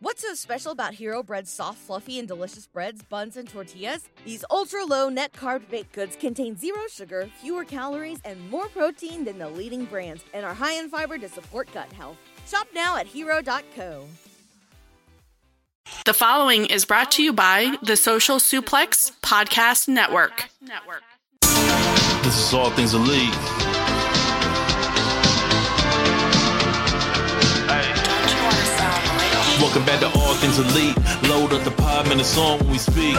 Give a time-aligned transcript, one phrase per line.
[0.00, 4.06] What's so special about Hero Bread's soft, fluffy, and delicious breads, buns, and tortillas?
[4.26, 9.24] These ultra low net carb baked goods contain zero sugar, fewer calories, and more protein
[9.24, 12.18] than the leading brands, and are high in fiber to support gut health.
[12.46, 14.06] Shop now at hero.co.
[16.04, 20.50] The following is brought to you by the Social Suplex Podcast Network.
[22.22, 23.32] This is All Things Elite.
[29.84, 30.96] Back to All Things Elite.
[31.28, 33.14] Load up the pod, man, it's on when we speak.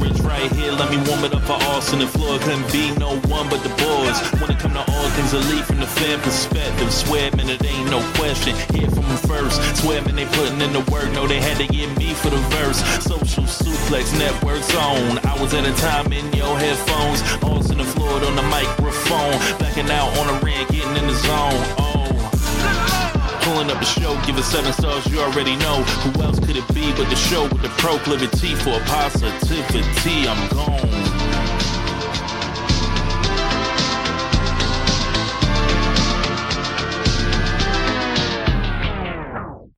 [0.00, 2.40] Rich right here, let me warm it up for Austin and Floyd.
[2.40, 4.16] Couldn't be no one but the boys.
[4.40, 7.90] When it come to All Things Elite from the fan perspective, swear, man, it ain't
[7.90, 8.56] no question.
[8.74, 9.60] Hear from them first.
[9.76, 11.12] Swear, man, they putting in the work.
[11.12, 12.80] No, they had to get me for the verse.
[13.04, 15.20] Social Suplex Network's on.
[15.38, 17.20] was at a time in your headphones.
[17.44, 19.36] Austin and Floyd on the microphone.
[19.60, 21.62] Backing out on the ring, getting in the zone.
[21.78, 22.15] Oh.
[23.46, 25.80] Pulling up the show, give it seven stars, you already know.
[25.84, 30.26] Who else could it be but the show with the proclivity for positivity?
[30.26, 31.06] I'm gone.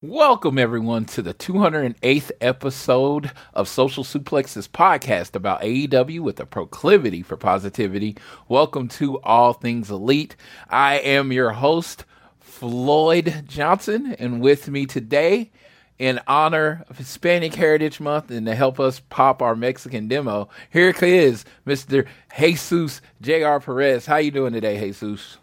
[0.01, 7.23] Welcome, everyone, to the 208th episode of Social Suplex's podcast about AEW with a proclivity
[7.23, 8.17] for positivity.
[8.49, 10.37] Welcome to All Things Elite.
[10.71, 12.07] I am your host,
[12.59, 15.53] Floyd Johnson, and with me today,
[15.97, 20.91] in honor of Hispanic Heritage Month and to help us pop our Mexican demo, here
[20.91, 22.09] here is Mr.
[22.37, 23.61] Jesus J.R.
[23.61, 24.07] Perez.
[24.07, 25.39] How you doing today, Jesus?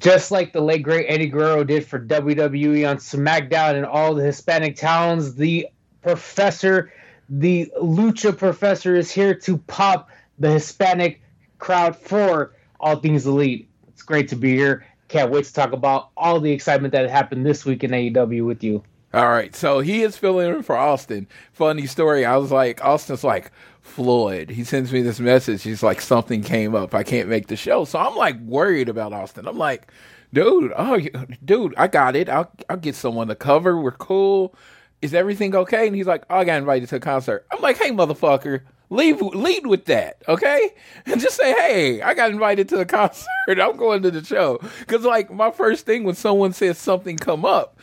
[0.00, 4.24] just like the late great Eddie Guerrero did for WWE on SmackDown and all the
[4.24, 5.68] Hispanic towns, the
[6.02, 6.92] professor,
[7.28, 10.10] the lucha professor, is here to pop
[10.40, 11.20] the Hispanic
[11.60, 13.68] crowd for all things elite.
[13.86, 14.84] It's great to be here.
[15.08, 18.62] Can't wait to talk about all the excitement that happened this week in AEW with
[18.62, 18.82] you.
[19.14, 21.26] All right, so he is filling in for Austin.
[21.52, 22.26] Funny story.
[22.26, 24.50] I was like, Austin's like, Floyd.
[24.50, 25.62] He sends me this message.
[25.62, 26.94] He's like, something came up.
[26.94, 27.84] I can't make the show.
[27.84, 29.48] So I'm like worried about Austin.
[29.48, 29.90] I'm like,
[30.32, 31.00] dude, oh,
[31.44, 32.28] dude, I got it.
[32.28, 33.80] I'll, I'll get someone to cover.
[33.80, 34.54] We're cool.
[35.00, 35.86] Is everything okay?
[35.86, 37.46] And he's like, oh, I got invited to a concert.
[37.50, 38.60] I'm like, hey, motherfucker,
[38.90, 40.74] leave, lead with that, okay?
[41.06, 43.26] And just say, hey, I got invited to a concert.
[43.48, 44.60] I'm going to the show.
[44.80, 47.78] Because, like, my first thing when someone says something come up,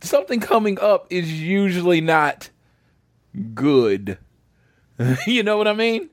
[0.00, 2.50] something coming up is usually not
[3.54, 4.18] good.
[5.26, 6.10] you know what I mean?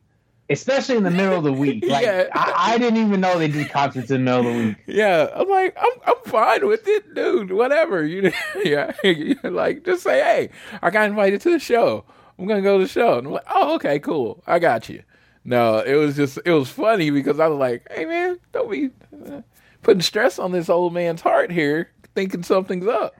[0.48, 1.84] Especially in the middle of the week.
[1.88, 2.28] Like, Yeah.
[2.34, 4.78] I, I didn't even know they did concerts in the middle of the week.
[4.86, 7.52] Yeah, I'm like, I'm I'm fine with it, dude.
[7.52, 8.32] Whatever, you
[8.64, 8.94] yeah,
[9.44, 10.50] like just say, hey,
[10.84, 12.06] I got invited to the show.
[12.38, 13.18] I'm gonna go to the show.
[13.18, 15.04] And I'm like, oh, okay, cool, I got you.
[15.44, 18.90] No, it was just it was funny because I was like, hey man, don't be
[19.28, 19.42] uh,
[19.84, 23.16] putting stress on this old man's heart here, thinking something's up.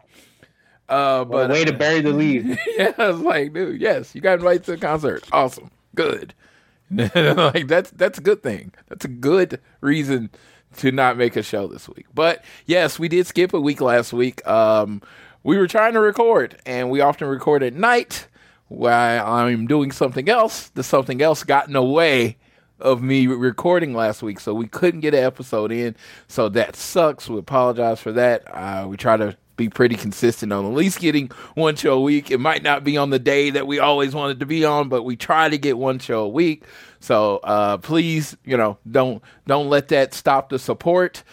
[0.90, 2.58] Uh, But but way to bury the lead.
[2.78, 5.28] yeah, I was like, dude, yes, you got invited to the concert.
[5.32, 5.72] Awesome.
[5.96, 6.34] Good.
[6.92, 8.72] like that's that's a good thing.
[8.90, 10.30] That's a good reason
[10.78, 12.06] to not make a show this week.
[12.14, 14.46] But yes, we did skip a week last week.
[14.48, 15.02] Um
[15.44, 18.28] we were trying to record and we often record at night
[18.68, 20.70] while I'm doing something else.
[20.70, 22.38] The something else got in the way
[22.80, 25.96] of me recording last week, so we couldn't get an episode in.
[26.28, 27.30] So that sucks.
[27.30, 28.44] We apologize for that.
[28.54, 32.30] Uh, we try to be pretty consistent on at least getting one show a week.
[32.30, 35.04] It might not be on the day that we always wanted to be on, but
[35.04, 36.66] we try to get one show a week.
[37.00, 41.24] So uh, please, you know, don't don't let that stop the support.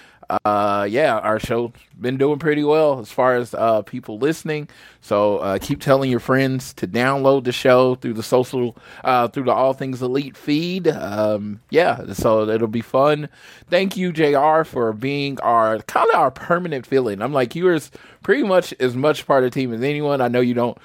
[0.44, 4.68] Uh, yeah, our show's been doing pretty well as far as uh, people listening.
[5.02, 9.44] So uh, keep telling your friends to download the show through the social, uh, through
[9.44, 10.88] the All Things Elite feed.
[10.88, 13.28] Um, yeah, so it'll be fun.
[13.68, 14.64] Thank you, Jr.
[14.64, 17.20] for being our kind of our permanent fill-in.
[17.20, 17.78] I'm like you are
[18.22, 20.20] pretty much as much part of the team as anyone.
[20.20, 20.78] I know you don't.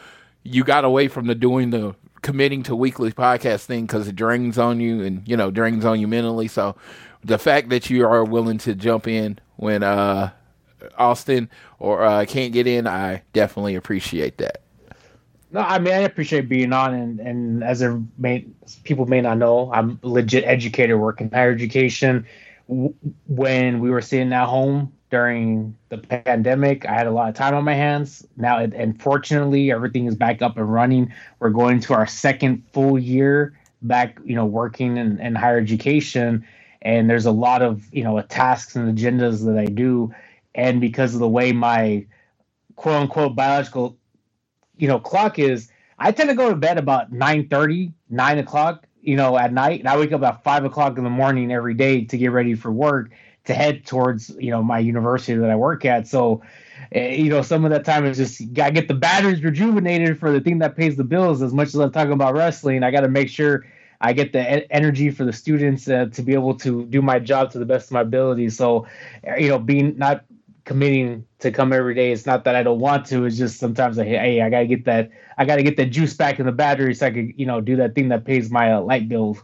[0.43, 4.57] You got away from the doing the committing to weekly podcast thing because it drains
[4.57, 6.47] on you and you know drains on you mentally.
[6.47, 6.75] So
[7.23, 10.31] the fact that you are willing to jump in when uh
[10.97, 11.49] Austin
[11.79, 14.61] or uh can't get in, I definitely appreciate that.
[15.51, 17.83] No, I mean I appreciate being on, and and as
[18.83, 22.25] people may not know, I'm a legit educator working higher education.
[22.67, 26.85] When we were sitting at home during the pandemic.
[26.85, 28.25] I had a lot of time on my hands.
[28.35, 31.13] Now, and fortunately, everything is back up and running.
[31.39, 36.45] We're going to our second full year back, you know, working in, in higher education.
[36.81, 40.13] And there's a lot of, you know, tasks and agendas that I do.
[40.55, 42.05] And because of the way my
[42.75, 43.97] quote unquote biological,
[44.77, 48.85] you know, clock is, I tend to go to bed about 9 30, 9 o'clock,
[49.01, 49.79] you know, at night.
[49.79, 52.55] And I wake up about 5 o'clock in the morning every day to get ready
[52.55, 53.11] for work
[53.47, 56.07] to head towards you know my university that I work at.
[56.07, 56.43] So
[56.95, 60.31] uh, you know some of that time is just gotta get the batteries rejuvenated for
[60.31, 61.41] the thing that pays the bills.
[61.41, 63.65] As much as I'm talking about wrestling, I got to make sure
[64.01, 67.51] I get the energy for the students uh, to be able to do my job
[67.51, 68.49] to the best of my ability.
[68.49, 68.87] So
[69.23, 70.23] eh, you know being not
[70.65, 72.11] committing to come every day.
[72.11, 73.25] It's not that I don't want to.
[73.25, 76.39] It's just sometimes I hey I gotta get that I gotta get that juice back
[76.39, 78.81] in the battery so I can you know do that thing that pays my uh,
[78.81, 79.37] light bill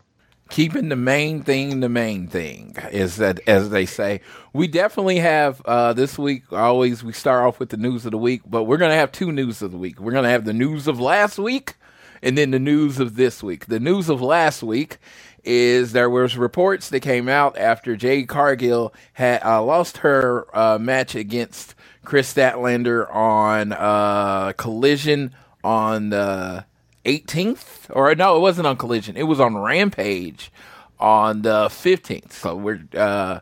[0.50, 4.21] keeping the main thing the main thing is that as they say
[4.51, 8.17] we definitely have uh, this week always we start off with the news of the
[8.17, 10.45] week but we're going to have two news of the week we're going to have
[10.45, 11.75] the news of last week
[12.24, 14.98] and then the news of this week the news of last week
[15.44, 20.78] is there was reports that came out after Jade Cargill had uh, lost her uh,
[20.80, 21.75] match against
[22.06, 25.34] Kris Statlander on uh, Collision
[25.64, 26.66] on the
[27.06, 29.18] 18th, or no, it wasn't on Collision.
[29.18, 30.52] It was on Rampage
[31.00, 32.31] on the 15th.
[32.31, 33.40] So we're uh,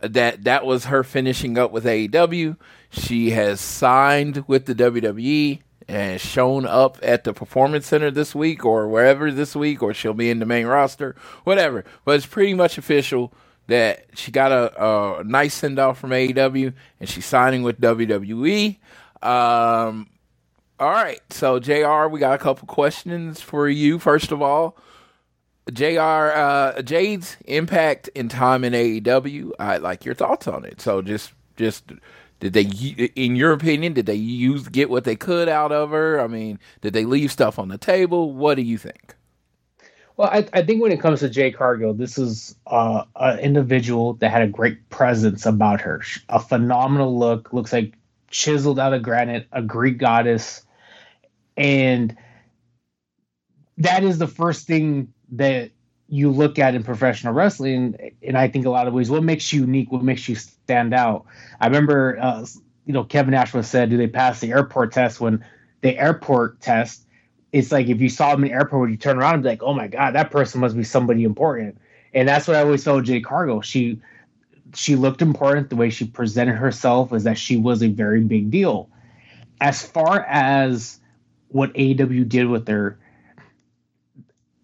[0.00, 2.56] that that was her finishing up with AEW.
[2.90, 8.64] She has signed with the WWE and shown up at the Performance Center this week
[8.64, 11.84] or wherever this week, or she'll be in the main roster, whatever.
[12.04, 13.32] But it's pretty much official
[13.68, 18.78] that she got a, a nice send off from AEW and she's signing with WWE.
[19.22, 20.08] Um,
[20.78, 21.20] all right.
[21.30, 23.98] So, JR, we got a couple questions for you.
[23.98, 24.76] First of all,
[25.72, 30.80] JR, uh, Jade's impact in time in AEW, I like your thoughts on it.
[30.80, 31.84] So, just, just,
[32.40, 32.62] did they,
[33.16, 36.20] in your opinion, did they use, get what they could out of her?
[36.20, 38.32] I mean, did they leave stuff on the table?
[38.32, 39.14] What do you think?
[40.16, 44.14] Well, I, I think when it comes to Jade Cargill, this is uh, an individual
[44.14, 46.02] that had a great presence about her.
[46.28, 47.94] A phenomenal look, looks like
[48.30, 50.62] chiseled out of granite, a Greek goddess
[51.58, 52.16] and
[53.78, 55.72] that is the first thing that
[56.08, 59.52] you look at in professional wrestling and i think a lot of ways what makes
[59.52, 61.24] you unique what makes you stand out?
[61.60, 62.46] I remember uh,
[62.86, 65.44] you know kevin ashworth said do they pass the airport test when
[65.80, 67.04] the airport test?
[67.52, 69.48] It's like if you saw them in the airport when you turn around and be
[69.48, 71.78] like oh my god that person must be somebody important.
[72.14, 73.62] And that's what i always saw Jade Cargill.
[73.62, 74.00] She
[74.74, 75.70] she looked important.
[75.70, 78.90] The way she presented herself is that she was a very big deal.
[79.60, 81.00] As far as
[81.48, 82.98] what AEW did with her.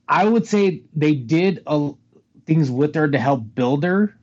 [0.09, 1.93] I would say they did uh,
[2.47, 4.17] things with her to help build her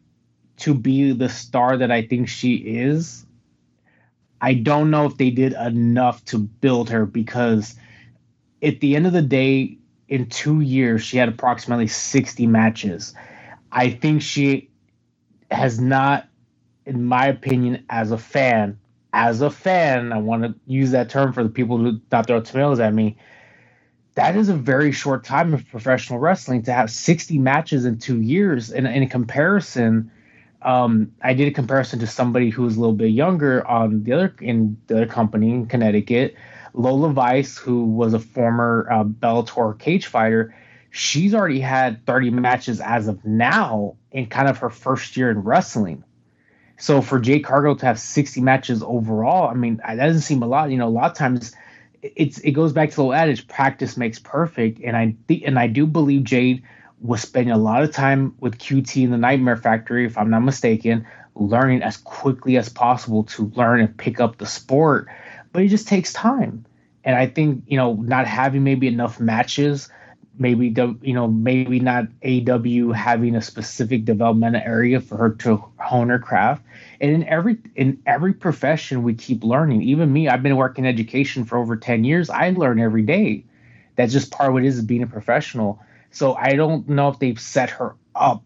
[0.57, 3.25] to be the star that I think she is.
[4.41, 7.75] I don't know if they did enough to build her because
[8.61, 13.13] at the end of the day, in two years, she had approximately 60 matches.
[13.71, 14.69] I think she
[15.51, 16.27] has not,
[16.85, 18.79] in my opinion, as a fan,
[19.13, 22.41] as a fan, I want to use that term for the people who not throw
[22.41, 23.17] tomatoes at me.
[24.15, 28.19] That is a very short time of professional wrestling to have 60 matches in two
[28.21, 28.69] years.
[28.69, 30.11] And in comparison,
[30.61, 34.13] um, I did a comparison to somebody who was a little bit younger on the
[34.13, 36.35] other in the other company in Connecticut,
[36.73, 40.53] Lola Vice, who was a former uh, Bellator cage fighter.
[40.89, 45.39] She's already had 30 matches as of now in kind of her first year in
[45.39, 46.03] wrestling.
[46.77, 50.47] So for Jade Cargill to have 60 matches overall, I mean, that doesn't seem a
[50.47, 50.69] lot.
[50.69, 51.55] You know, a lot of times
[52.01, 54.79] it's it goes back to the old adage, practice makes perfect.
[54.83, 56.63] And I think and I do believe Jade
[56.99, 60.41] was spending a lot of time with QT in the Nightmare Factory, if I'm not
[60.41, 61.05] mistaken,
[61.35, 65.07] learning as quickly as possible to learn and pick up the sport.
[65.51, 66.65] But it just takes time.
[67.03, 69.89] And I think, you know, not having maybe enough matches
[70.37, 76.09] maybe you know maybe not AEW having a specific developmental area for her to hone
[76.09, 76.63] her craft.
[76.99, 79.83] And in every in every profession, we keep learning.
[79.83, 82.29] Even me, I've been working education for over ten years.
[82.29, 83.45] I learn every day.
[83.95, 85.79] That's just part of what it is being a professional.
[86.11, 88.43] So I don't know if they've set her up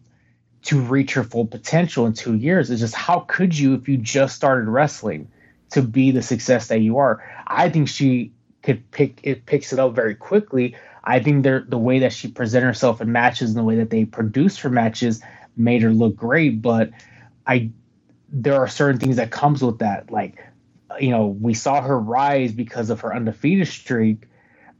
[0.62, 2.70] to reach her full potential in two years.
[2.70, 5.28] It's just how could you if you just started wrestling
[5.70, 7.22] to be the success that you are?
[7.46, 10.74] I think she could pick it picks it up very quickly
[11.06, 14.04] I think the way that she presented herself in matches and the way that they
[14.04, 15.22] produced her matches
[15.56, 16.60] made her look great.
[16.60, 16.90] But
[17.46, 17.70] I,
[18.28, 20.10] there are certain things that comes with that.
[20.10, 20.44] Like,
[20.98, 24.26] you know, we saw her rise because of her undefeated streak,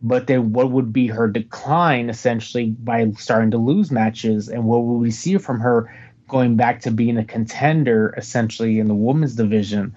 [0.02, 4.82] but then what would be her decline essentially by starting to lose matches, and what
[4.82, 5.94] would we see from her
[6.28, 9.94] going back to being a contender essentially in the women's division.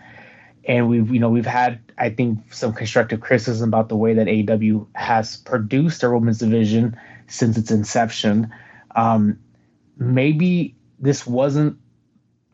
[0.65, 4.27] And we've, you know, we've had, I think, some constructive criticism about the way that
[4.27, 6.97] AEW has produced their women's division
[7.27, 8.53] since its inception.
[8.95, 9.39] Um,
[9.97, 11.77] maybe this wasn't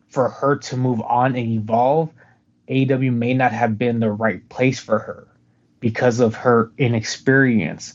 [0.08, 2.12] for her to move on and evolve.
[2.70, 5.28] AEW may not have been the right place for her
[5.80, 7.94] because of her inexperience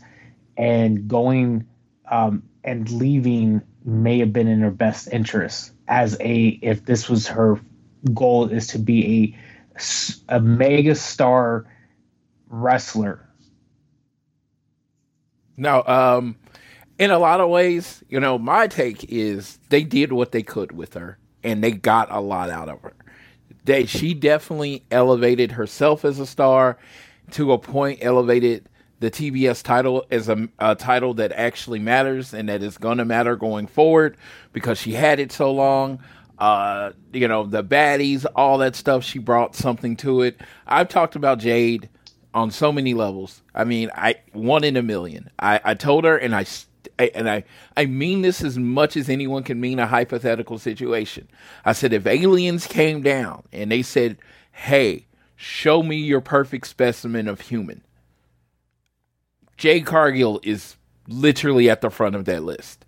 [0.57, 1.67] and going
[2.11, 7.27] um, and leaving may have been in her best interest as a if this was
[7.27, 7.61] her
[8.15, 9.39] goal is to be a
[10.29, 11.67] a mega star
[12.49, 13.29] wrestler
[15.57, 16.37] now um
[16.99, 20.73] in a lot of ways you know my take is they did what they could
[20.73, 22.95] with her and they got a lot out of her
[23.65, 26.77] they she definitely elevated herself as a star
[27.31, 28.69] to a point elevated
[29.01, 33.05] the TBS title as a, a, title that actually matters and that is going to
[33.05, 34.17] matter going forward
[34.53, 35.99] because she had it so long.
[36.41, 40.41] Uh, you know, the baddies, all that stuff, she brought something to it.
[40.67, 41.91] I've talked about Jade
[42.33, 43.43] on so many levels.
[43.55, 45.31] I mean, I one in a million.
[45.39, 46.47] I, I told her, and I
[46.99, 47.45] and I
[47.77, 51.29] I mean this as much as anyone can mean a hypothetical situation.
[51.65, 54.17] I said if aliens came down and they said,
[54.53, 55.07] "Hey,
[55.37, 57.83] show me your perfect specimen of human,"
[59.57, 62.87] Jade Cargill is literally at the front of that list.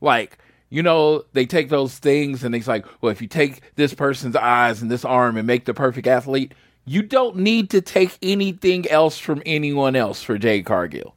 [0.00, 0.38] Like,
[0.70, 4.36] you know, they take those things and it's like, well, if you take this person's
[4.36, 6.54] eyes and this arm and make the perfect athlete,
[6.86, 11.16] you don't need to take anything else from anyone else for Jade Cargill.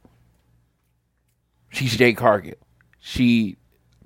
[1.70, 2.58] She's Jade Cargill.
[2.98, 3.56] She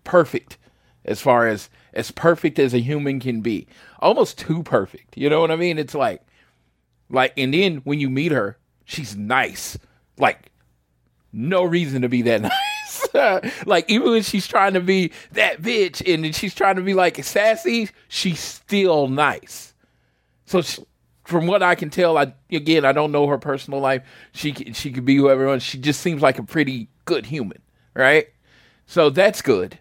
[0.05, 0.59] perfect
[1.05, 3.67] as far as as perfect as a human can be.
[4.00, 5.17] Almost too perfect.
[5.17, 5.78] You know what I mean?
[5.78, 6.23] It's like
[7.09, 9.78] like and then when you meet her, she's nice.
[10.19, 10.50] Like
[11.33, 12.67] no reason to be that nice.
[13.67, 17.23] like even when she's trying to be that bitch and she's trying to be like
[17.25, 19.75] sassy, she's still nice.
[20.47, 20.85] So she,
[21.25, 24.02] from what I can tell, I again I don't know her personal life.
[24.33, 25.59] She she could be whoever.
[25.61, 27.61] She just seems like a pretty good human,
[27.95, 28.28] right?
[28.87, 29.78] So that's good.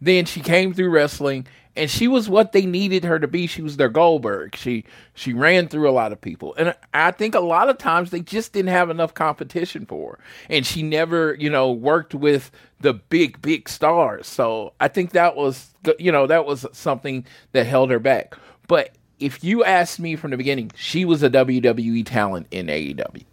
[0.00, 3.46] Then she came through wrestling and she was what they needed her to be.
[3.46, 4.54] She was their Goldberg.
[4.54, 8.10] She she ran through a lot of people, and I think a lot of times
[8.10, 12.50] they just didn't have enough competition for her, and she never you know worked with
[12.80, 14.26] the big big stars.
[14.26, 18.36] So I think that was you know that was something that held her back.
[18.66, 23.24] But if you asked me from the beginning, she was a WWE talent in AEW.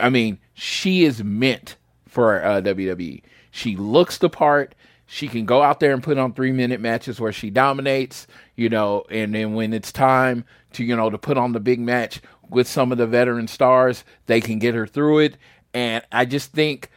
[0.00, 1.76] I mean, she is meant
[2.06, 3.22] for uh, WWE.
[3.50, 4.74] She looks the part.
[5.12, 8.26] She can go out there and put on three minute matches where she dominates,
[8.56, 11.80] you know, and then when it's time to, you know, to put on the big
[11.80, 15.36] match with some of the veteran stars, they can get her through it.
[15.74, 16.88] And I just think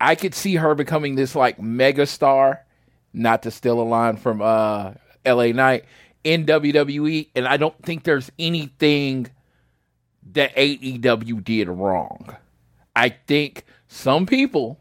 [0.00, 2.66] I could see her becoming this like mega star,
[3.12, 5.84] not to steal a line from uh, LA Knight
[6.24, 7.28] in WWE.
[7.36, 9.28] And I don't think there's anything
[10.32, 12.34] that AEW did wrong.
[12.96, 14.80] I think some people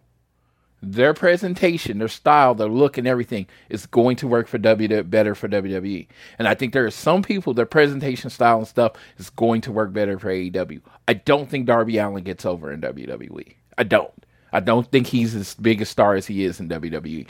[0.82, 5.36] their presentation, their style, their look, and everything is going to work for W better
[5.36, 6.08] for WWE.
[6.40, 9.72] And I think there are some people their presentation style and stuff is going to
[9.72, 10.82] work better for AEW.
[11.08, 13.56] I don't think Darby Allin gets over in WWE.
[13.78, 14.12] I don't.
[14.54, 17.26] I don't think he's as big a star as he is in WWE.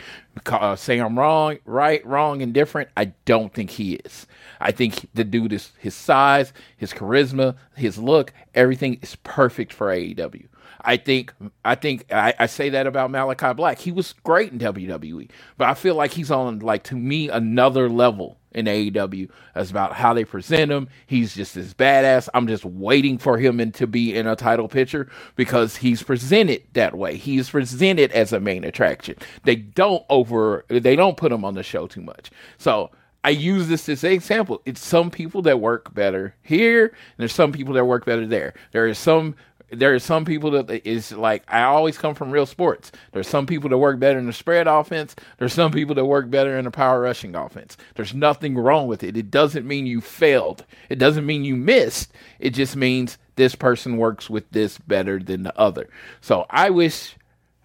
[0.47, 2.89] Uh, say I'm wrong, right, wrong, and different.
[2.97, 4.25] I don't think he is.
[4.59, 9.87] I think the dude is his size, his charisma, his look, everything is perfect for
[9.87, 10.47] AEW.
[10.83, 11.33] I think
[11.63, 13.79] I think I, I, say that about Malakai Black.
[13.79, 17.89] He was great in WWE, but I feel like he's on like to me another
[17.89, 20.89] level in AEW as about how they present him.
[21.05, 22.29] He's just as badass.
[22.33, 26.63] I'm just waiting for him in, to be in a title picture because he's presented
[26.73, 27.15] that way.
[27.15, 29.15] He's presented as a main attraction.
[29.43, 32.31] They don't over they don't put him on the show too much.
[32.57, 32.91] So
[33.23, 34.61] I use this as an example.
[34.65, 38.55] It's some people that work better here, and there's some people that work better there.
[38.71, 39.35] There is some
[39.71, 42.91] there are some people that is like I always come from real sports.
[43.11, 45.15] There's some people that work better in the spread offense.
[45.37, 47.77] There's some people that work better in the power rushing offense.
[47.95, 49.15] There's nothing wrong with it.
[49.15, 50.65] It doesn't mean you failed.
[50.89, 52.11] It doesn't mean you missed.
[52.39, 55.89] It just means this person works with this better than the other.
[56.19, 57.15] So I wish.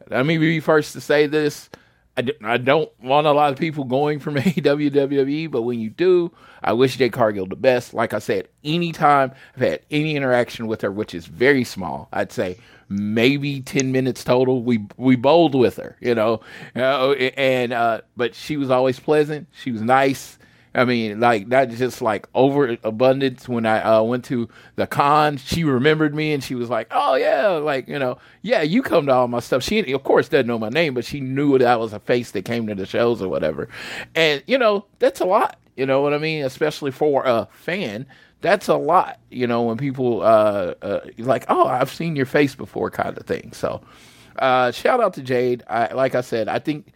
[0.08, 1.68] Let me be first to say this.
[2.16, 5.78] I d- I don't want a lot of people going from AEW WWE, but when
[5.78, 6.32] you do,
[6.62, 7.92] I wish Jade Cargill the best.
[7.94, 12.32] Like I said, anytime I've had any interaction with her, which is very small, I'd
[12.32, 12.58] say
[12.88, 14.62] maybe 10 minutes total.
[14.62, 16.40] We we bowled with her, you know,
[16.74, 19.48] uh, and uh, but she was always pleasant.
[19.62, 20.38] She was nice.
[20.76, 23.48] I mean, like that just like overabundance.
[23.48, 27.14] When I uh, went to the con, she remembered me and she was like, "Oh
[27.14, 30.46] yeah, like you know, yeah, you come to all my stuff." She of course doesn't
[30.46, 32.84] know my name, but she knew that I was a face that came to the
[32.84, 33.68] shows or whatever.
[34.14, 35.58] And you know, that's a lot.
[35.76, 36.44] You know what I mean?
[36.44, 38.06] Especially for a fan,
[38.42, 39.18] that's a lot.
[39.30, 43.26] You know, when people uh, uh like, "Oh, I've seen your face before," kind of
[43.26, 43.52] thing.
[43.54, 43.80] So,
[44.38, 45.64] uh, shout out to Jade.
[45.70, 46.92] I, like I said, I think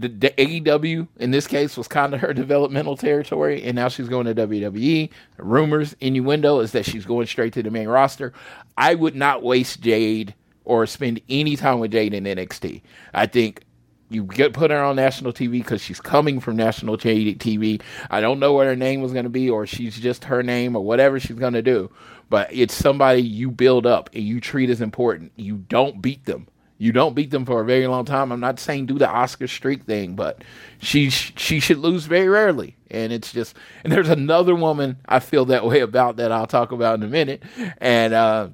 [0.00, 4.08] the, the AEW in this case was kind of her developmental territory, and now she's
[4.08, 5.10] going to WWE.
[5.38, 8.32] Rumors, innuendo is that she's going straight to the main roster.
[8.76, 10.34] I would not waste Jade
[10.64, 12.82] or spend any time with Jade in NXT.
[13.14, 13.62] I think
[14.08, 17.82] you get put her on national TV because she's coming from national TV.
[18.10, 20.76] I don't know what her name was going to be, or she's just her name,
[20.76, 21.90] or whatever she's going to do.
[22.28, 25.32] But it's somebody you build up and you treat as important.
[25.36, 28.30] You don't beat them you don't beat them for a very long time.
[28.30, 30.42] I'm not saying do the Asuka streak thing, but
[30.78, 32.76] she she should lose very rarely.
[32.90, 36.72] And it's just and there's another woman I feel that way about that I'll talk
[36.72, 37.42] about in a minute.
[37.78, 38.48] And uh,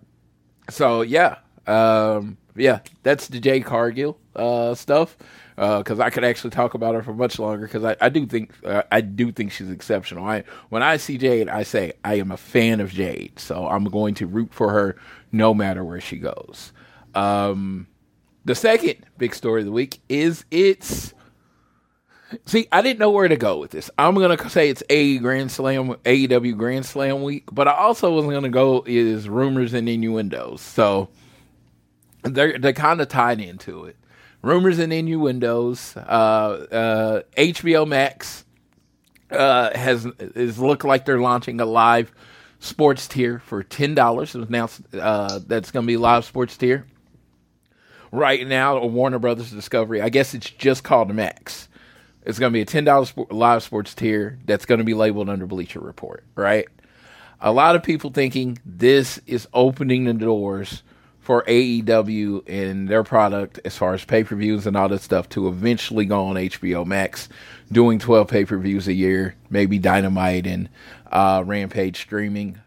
[0.70, 5.16] so yeah, um, yeah, that's the Jade Cargill uh, stuff.
[5.54, 7.66] Because uh, I could actually talk about her for much longer.
[7.66, 10.24] Because I, I do think uh, I do think she's exceptional.
[10.24, 13.84] I when I see Jade, I say I am a fan of Jade, so I'm
[13.84, 14.96] going to root for her
[15.30, 16.72] no matter where she goes.
[17.14, 17.86] Um,
[18.44, 21.14] the second big story of the week is it's.
[22.46, 23.90] See, I didn't know where to go with this.
[23.98, 28.24] I'm gonna say it's a Grand Slam, AEW Grand Slam week, but I also was
[28.24, 30.62] gonna go is rumors and innuendos.
[30.62, 31.10] So
[32.22, 33.96] they're they're kind of tied into it.
[34.40, 35.96] Rumors and innuendos.
[35.96, 38.44] Uh, uh, HBO Max
[39.30, 42.12] uh, has is look like they're launching a live
[42.60, 44.34] sports tier for ten dollars.
[44.34, 46.86] It was announced uh, that's going to be live sports tier
[48.12, 50.00] right now a Warner Brothers Discovery.
[50.00, 51.68] I guess it's just called Max.
[52.24, 55.28] It's going to be a ten dollars live sports tier that's going to be labeled
[55.28, 56.22] under Bleacher Report.
[56.36, 56.68] Right.
[57.40, 60.84] A lot of people thinking this is opening the doors
[61.18, 65.28] for AEW and their product as far as pay per views and all that stuff
[65.30, 67.28] to eventually go on HBO Max,
[67.72, 70.68] doing 12 pay per views a year, maybe Dynamite and
[71.10, 72.60] uh, Rampage streaming.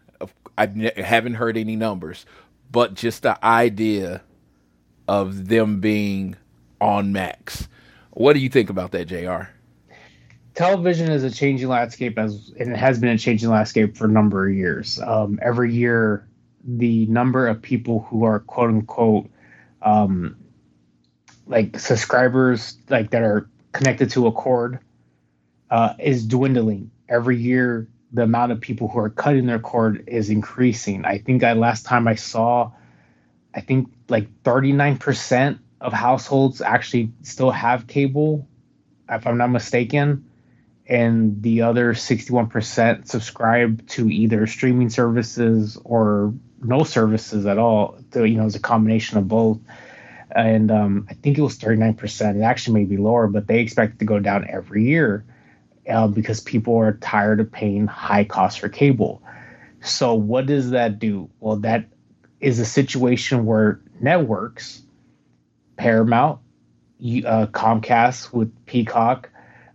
[0.58, 2.25] I haven't heard any numbers,
[2.72, 4.22] but just the idea
[5.07, 6.35] of them being
[6.81, 7.67] on Max.
[8.11, 9.50] What do you think about that, JR?
[10.53, 14.09] Television is a changing landscape as and it has been a changing landscape for a
[14.09, 15.00] number of years.
[15.01, 16.27] Um, every year,
[16.63, 19.29] the number of people who are quote unquote
[19.81, 20.37] um,
[21.46, 24.79] like subscribers like that are connected to a cord
[25.70, 26.89] uh, is dwindling.
[27.09, 31.05] Every year, the amount of people who are cutting their cord is increasing.
[31.05, 32.72] I think I last time I saw
[33.55, 38.48] I think like 39% of households actually still have cable,
[39.09, 40.29] if I'm not mistaken.
[40.87, 47.98] And the other 61% subscribe to either streaming services or no services at all.
[48.13, 49.59] So, you know, it's a combination of both.
[50.35, 52.35] And um, I think it was 39%.
[52.35, 55.25] It actually may be lower, but they expect it to go down every year
[55.89, 59.24] uh, because people are tired of paying high costs for cable.
[59.81, 61.29] So, what does that do?
[61.39, 61.85] Well, that
[62.46, 64.84] is a situation where networks,
[65.77, 66.40] Paramount,
[67.01, 69.31] uh, Comcast with Peacock,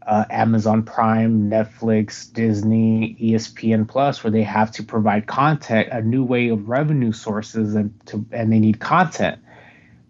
[0.07, 6.23] uh, Amazon Prime, Netflix, Disney, ESPN Plus, where they have to provide content, a new
[6.23, 9.41] way of revenue sources, and to and they need content.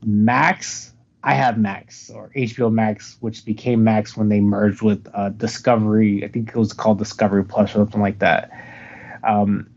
[0.04, 0.92] Max,
[1.24, 6.26] I have Max or HBO Max, which became Max when they merged with uh, Discovery.
[6.26, 8.50] I think it was called Discovery Plus or something like that.
[9.24, 9.70] Um,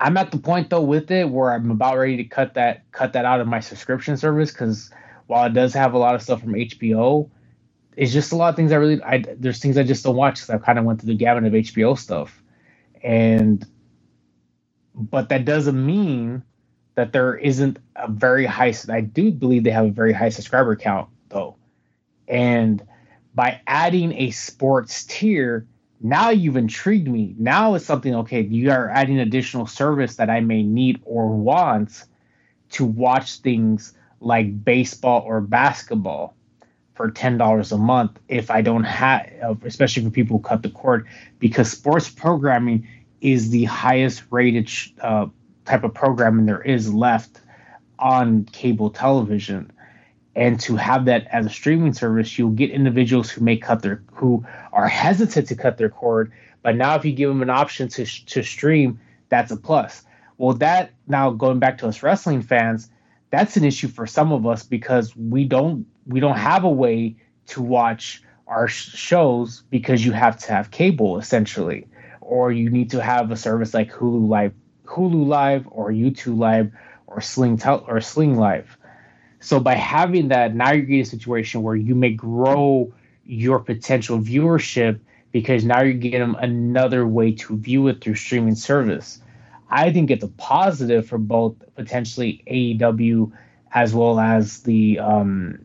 [0.00, 3.14] I'm at the point though with it where I'm about ready to cut that cut
[3.14, 4.90] that out of my subscription service because
[5.28, 7.30] while it does have a lot of stuff from HBO,
[7.96, 10.36] it's just a lot of things I really I there's things I just don't watch
[10.36, 12.42] because I kind of went through the gamut of HBO stuff,
[13.02, 13.66] and
[14.94, 16.44] but that doesn't mean
[16.96, 18.74] that there isn't a very high.
[18.90, 21.56] I do believe they have a very high subscriber count though,
[22.28, 22.82] and
[23.34, 25.66] by adding a sports tier
[26.00, 27.34] now you've intrigued me.
[27.38, 28.40] Now it's something okay.
[28.42, 32.04] You are adding additional service that I may need or want
[32.70, 36.34] to watch things like baseball or basketball
[36.94, 38.18] for ten dollars a month.
[38.28, 41.06] If I don't have, especially for people who cut the cord,
[41.38, 42.86] because sports programming
[43.20, 45.26] is the highest rated uh,
[45.66, 47.40] type of programming there is left
[47.98, 49.70] on cable television
[50.34, 54.02] and to have that as a streaming service you'll get individuals who may cut their
[54.12, 56.32] who are hesitant to cut their cord.
[56.62, 60.02] But now if you give them an option to to stream that's a plus.
[60.38, 62.90] Well that now going back to us wrestling fans
[63.30, 67.16] that's an issue for some of us because we don't we don't have a way
[67.48, 71.86] to watch our shows because you have to have cable essentially,
[72.20, 74.52] or you need to have a service like Hulu Live,
[74.84, 76.72] Hulu Live, or YouTube Live,
[77.06, 78.76] or Sling Tel- or Sling Live.
[79.40, 82.92] So by having that, now you're getting a situation where you may grow
[83.24, 85.00] your potential viewership
[85.32, 89.20] because now you're getting them another way to view it through streaming service.
[89.70, 93.32] I think it's a positive for both potentially AEW
[93.72, 95.64] as well as the um,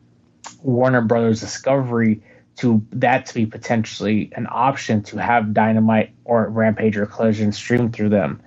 [0.63, 2.21] Warner Brothers Discovery
[2.57, 7.93] to that to be potentially an option to have Dynamite or Rampage or Collision streamed
[7.93, 8.41] through them.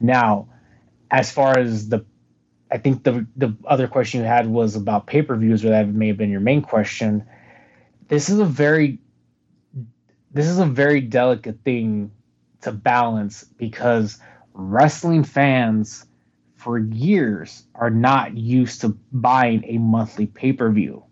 [0.00, 0.48] Now,
[1.10, 2.04] as far as the
[2.72, 5.88] I think the the other question you had was about pay per views, or that
[5.88, 7.26] may have been your main question.
[8.08, 8.98] This is a very
[10.32, 12.12] this is a very delicate thing
[12.62, 14.18] to balance because
[14.54, 16.06] wrestling fans
[16.56, 21.04] for years are not used to buying a monthly pay per view.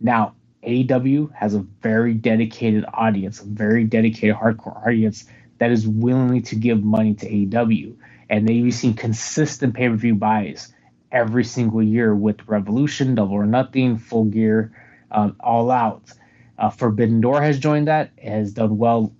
[0.00, 0.34] Now,
[0.64, 5.26] AEW has a very dedicated audience, a very dedicated hardcore audience
[5.58, 7.96] that is willing to give money to AEW.
[8.30, 10.72] And they've seen consistent pay per view buys
[11.10, 14.72] every single year with Revolution, Double or Nothing, Full Gear,
[15.10, 16.12] um, All Out.
[16.58, 19.12] Uh, Forbidden Door has joined that, has done well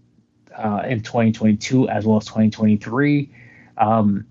[0.57, 3.31] uh, in 2022 as well as 2023.
[3.77, 4.27] Um,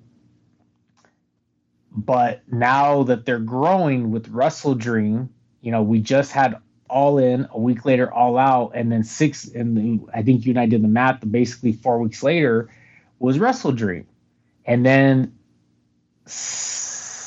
[1.92, 5.30] but now that they're growing with Wrestle Dream,
[5.62, 6.58] you know, we just had
[6.90, 10.60] All In a week later, All Out, and then six, and I think you and
[10.60, 11.20] I did the math.
[11.30, 12.70] Basically, four weeks later
[13.20, 14.06] was Wrestle Dream,
[14.66, 15.34] and then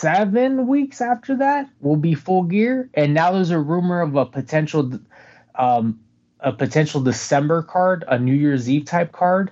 [0.01, 4.25] seven weeks after that will be Full Gear, and now there's a rumor of a
[4.25, 4.99] potential,
[5.55, 6.01] um,
[6.41, 9.51] a potential December card, a New Year's Eve type card.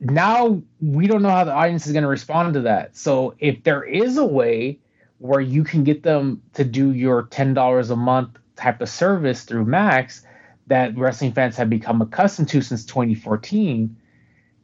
[0.00, 2.96] Now we don't know how the audience is going to respond to that.
[2.96, 4.78] So if there is a way
[5.18, 9.44] where you can get them to do your ten dollars a month type of service
[9.44, 10.24] through Max
[10.66, 13.94] that wrestling fans have become accustomed to since 2014,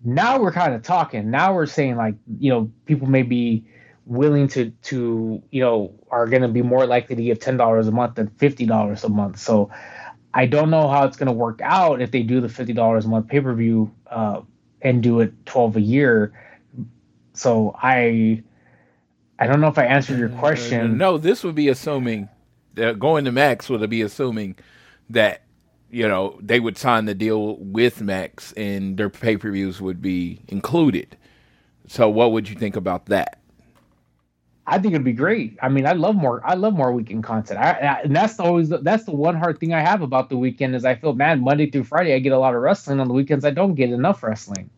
[0.05, 1.31] now we're kind of talking.
[1.31, 3.65] Now we're saying like you know people may be
[4.11, 7.87] willing to to you know are going to be more likely to give ten dollars
[7.87, 9.39] a month than fifty dollars a month.
[9.39, 9.71] So
[10.35, 13.07] I don't know how it's going to work out if they do the fifty dollars
[13.07, 14.43] a month pay per view uh,
[14.83, 16.33] and do it twelve a year.
[17.35, 18.43] So I
[19.39, 20.99] I don't know if I answered your question.
[20.99, 22.29] No, this would be assuming
[22.75, 24.57] that going to Max would be assuming
[25.09, 25.43] that
[25.89, 30.03] you know they would sign the deal with Max and their pay per views would
[30.03, 31.17] be included.
[31.87, 33.40] So what would you think about that?
[34.67, 35.59] I think it'd be great.
[35.63, 36.41] I mean, I love more.
[36.45, 37.59] I love more weekend content.
[37.59, 40.77] I, I, and that's always that's the one hard thing I have about the weekend
[40.77, 43.15] is I feel man Monday through Friday I get a lot of wrestling on the
[43.15, 44.71] weekends I don't get enough wrestling.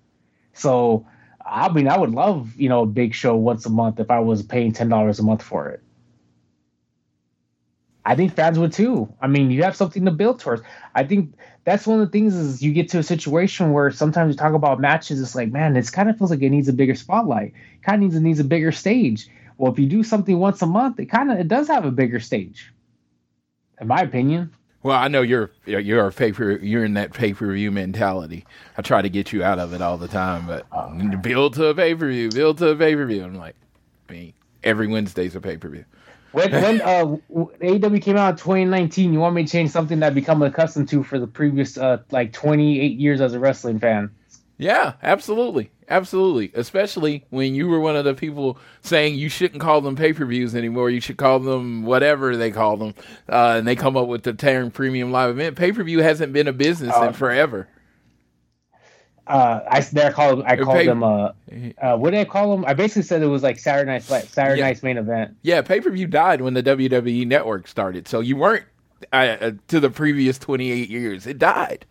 [0.55, 1.07] So
[1.45, 4.21] I mean, I would love you know a big show once a month if I
[4.21, 5.83] was paying ten dollars a month for it.
[8.05, 9.12] I think fans would too.
[9.21, 10.62] I mean, you have something to build towards.
[10.95, 14.35] I think that's one of the things is you get to a situation where sometimes
[14.35, 15.21] you talk about matches.
[15.21, 17.53] It's like, man, it kind of feels like it needs a bigger spotlight.
[17.83, 20.67] Kind of needs it needs a bigger stage well, if you do something once a
[20.67, 22.73] month, it kind of it does have a bigger stage,
[23.81, 24.53] in my opinion.
[24.83, 28.45] Well, I know you're you're a paper you're in that pay per view mentality.
[28.77, 31.75] I try to get you out of it all the time, but build to a
[31.75, 33.25] pay per view, build to a pay per view.
[33.25, 33.57] I'm like,
[34.11, 34.35] me
[34.65, 35.85] every Wednesday's a pay per view.
[36.33, 40.09] When when uh, AEW came out in 2019, you want me to change something that
[40.09, 44.11] I've become accustomed to for the previous uh, like 28 years as a wrestling fan?
[44.57, 45.71] Yeah, absolutely.
[45.88, 46.53] Absolutely.
[46.55, 50.25] Especially when you were one of the people saying you shouldn't call them pay per
[50.25, 50.90] views anymore.
[50.90, 52.95] You should call them whatever they call them.
[53.29, 55.57] Uh, and they come up with the Terran Premium Live Event.
[55.57, 57.68] Pay per view hasn't been a business uh, in forever.
[59.27, 61.31] Uh, I they call I called pay- them uh,
[61.81, 62.64] uh, what did I call them?
[62.66, 64.66] I basically said it was like Saturday night's Saturday yeah.
[64.66, 65.37] night's main event.
[65.42, 68.64] Yeah, pay per view died when the WWE network started, so you weren't
[69.12, 71.27] uh, uh, to the previous twenty eight years.
[71.27, 71.87] It died.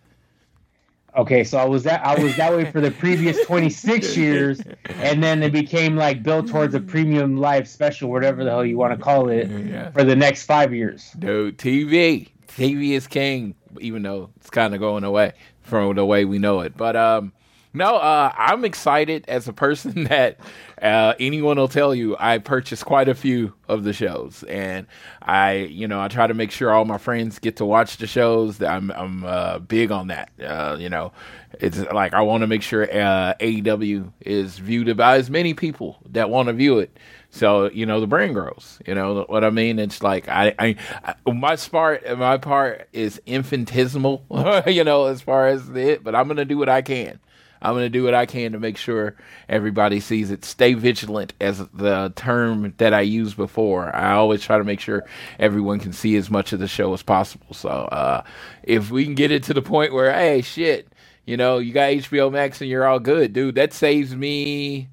[1.15, 5.21] Okay, so I was that I was that way for the previous 26 years, and
[5.21, 8.97] then it became like built towards a premium live special, whatever the hell you want
[8.97, 9.91] to call it, yeah.
[9.91, 11.11] for the next five years.
[11.19, 16.23] Dude, TV, TV is king, even though it's kind of going away from the way
[16.23, 16.77] we know it.
[16.77, 17.33] But um,
[17.73, 20.37] no, uh, I'm excited as a person that
[20.81, 24.87] uh, anyone will tell you I purchased quite a few of the shows, and
[25.21, 28.07] I, you know, I try to make sure all my friends get to watch the
[28.07, 28.61] shows.
[28.61, 30.31] I'm, I'm uh, big on that.
[30.41, 31.13] Uh, you know,
[31.59, 35.99] it's like I want to make sure uh, AEW is viewed by as many people
[36.09, 36.97] that want to view it.
[37.29, 38.79] So you know the brand grows.
[38.85, 39.79] You know what I mean?
[39.79, 44.63] It's like I, I, I my part, my part is infinitesimal.
[44.67, 47.19] you know, as far as it, but I'm gonna do what I can.
[47.61, 49.15] I'm going to do what I can to make sure
[49.47, 50.43] everybody sees it.
[50.43, 53.95] Stay vigilant as the term that I used before.
[53.95, 55.05] I always try to make sure
[55.39, 57.53] everyone can see as much of the show as possible.
[57.53, 58.23] So uh,
[58.63, 60.87] if we can get it to the point where, hey, shit,
[61.25, 64.89] you know, you got HBO Max and you're all good, dude, that saves me.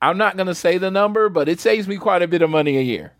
[0.00, 2.50] I'm not going to say the number, but it saves me quite a bit of
[2.50, 3.12] money a year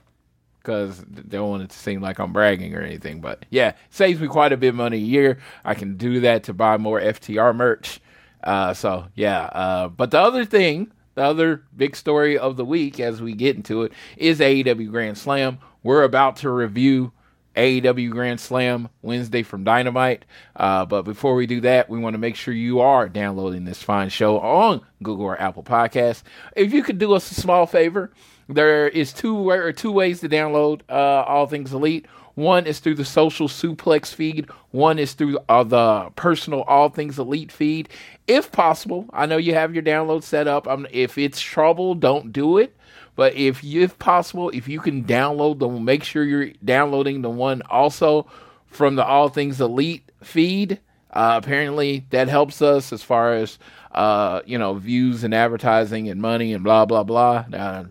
[0.58, 3.20] because they don't want it to seem like I'm bragging or anything.
[3.20, 5.38] But yeah, saves me quite a bit of money a year.
[5.64, 8.00] I can do that to buy more FTR merch.
[8.42, 13.00] Uh, so yeah, uh, but the other thing, the other big story of the week
[13.00, 15.58] as we get into it is AEW Grand Slam.
[15.82, 17.12] We're about to review
[17.58, 20.24] AEW Grand Slam Wednesday from Dynamite.
[20.54, 23.82] Uh, but before we do that, we want to make sure you are downloading this
[23.82, 26.22] fine show on Google or Apple Podcasts.
[26.54, 28.12] If you could do us a small favor,
[28.48, 32.06] there is two or two ways to download uh, All Things Elite.
[32.38, 34.48] One is through the social suplex feed.
[34.70, 37.88] One is through uh, the personal All Things Elite feed.
[38.28, 40.68] If possible, I know you have your download set up.
[40.68, 42.76] Um, if it's trouble, don't do it.
[43.16, 47.60] But if if possible, if you can download the, make sure you're downloading the one
[47.68, 48.28] also
[48.68, 50.78] from the All Things Elite feed.
[51.10, 53.58] Uh, apparently, that helps us as far as
[53.90, 57.46] uh, you know views and advertising and money and blah blah blah.
[57.52, 57.86] Uh,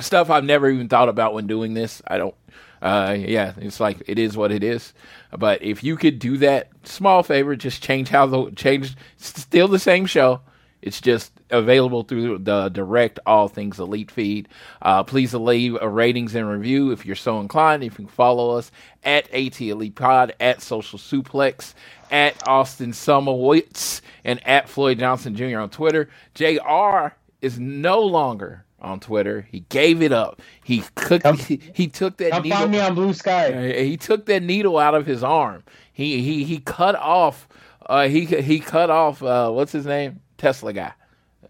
[0.00, 2.00] stuff I've never even thought about when doing this.
[2.06, 2.34] I don't.
[2.80, 4.92] Uh, yeah, it's like it is what it is.
[5.36, 9.78] But if you could do that, small favor, just change how the change, still the
[9.78, 10.40] same show.
[10.80, 14.48] It's just available through the direct All Things Elite feed.
[14.80, 17.82] Uh, please leave a ratings and review if you're so inclined.
[17.82, 18.70] If you can follow us
[19.02, 21.74] at AT Elite Pod, at Social Suplex,
[22.12, 25.58] at Austin Szumowicz, and at Floyd Johnson Jr.
[25.58, 26.08] on Twitter.
[26.34, 27.08] JR
[27.40, 29.46] is no longer on Twitter.
[29.50, 30.40] He gave it up.
[30.64, 31.24] He cooked.
[31.24, 32.32] Come, he, he, took that.
[32.32, 33.82] Come needle, find me on Blue Sky.
[33.82, 35.64] He took that needle out of his arm.
[35.92, 37.48] He he he cut off.
[37.86, 39.22] Uh, he he cut off.
[39.22, 40.20] Uh, what's his name?
[40.36, 40.92] Tesla guy.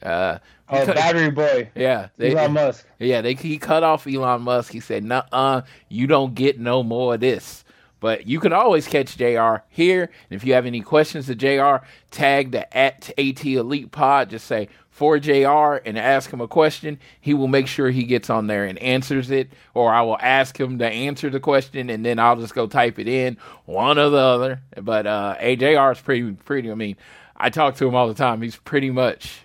[0.02, 0.38] Uh,
[0.68, 1.70] oh, cut, battery boy.
[1.74, 2.86] Yeah, they, Elon Musk.
[2.98, 4.72] Yeah, they he cut off Elon Musk.
[4.72, 7.64] He said, "Nuh, uh you don't get no more of this."
[8.00, 10.02] But you can always catch JR here.
[10.02, 14.30] And if you have any questions to JR, tag the at AT Elite Pod.
[14.30, 18.30] Just say for JR and ask him a question, he will make sure he gets
[18.30, 22.04] on there and answers it, or I will ask him to answer the question and
[22.04, 24.60] then I'll just go type it in, one or the other.
[24.76, 26.70] But uh, AJR is pretty, pretty.
[26.72, 26.96] I mean,
[27.36, 28.42] I talk to him all the time.
[28.42, 29.38] He's pretty much,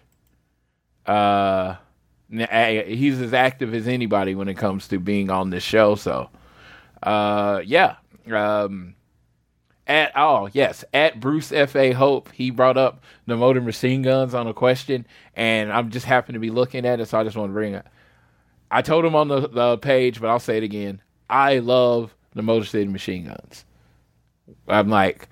[1.06, 1.76] uh,
[2.30, 5.94] he's as active as anybody when it comes to being on this show.
[5.94, 6.32] So,
[7.04, 7.98] uh, yeah.
[8.32, 8.96] Um,
[9.86, 14.34] at oh yes at Bruce F A Hope he brought up the motor machine guns
[14.34, 15.06] on a question
[15.36, 17.74] and I'm just happen to be looking at it so I just want to bring
[17.74, 17.86] it.
[18.72, 21.02] I told him on the, the page but I'll say it again.
[21.30, 23.66] I love the Motor City machine guns.
[24.68, 25.28] I'm like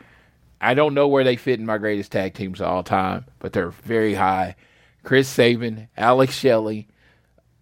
[0.59, 3.51] I don't know where they fit in my greatest tag teams of all time, but
[3.51, 4.55] they're very high.
[5.03, 6.87] Chris Sabin, Alex Shelley,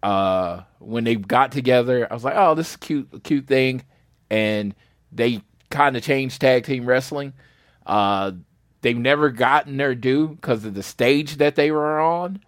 [0.02, 3.84] uh, when they got together, I was like, oh, this is cute, cute thing,
[4.28, 4.74] and
[5.12, 7.32] they kind of changed tag team wrestling.
[7.86, 8.32] Uh,
[8.82, 12.40] they've never gotten their due because of the stage that they were on.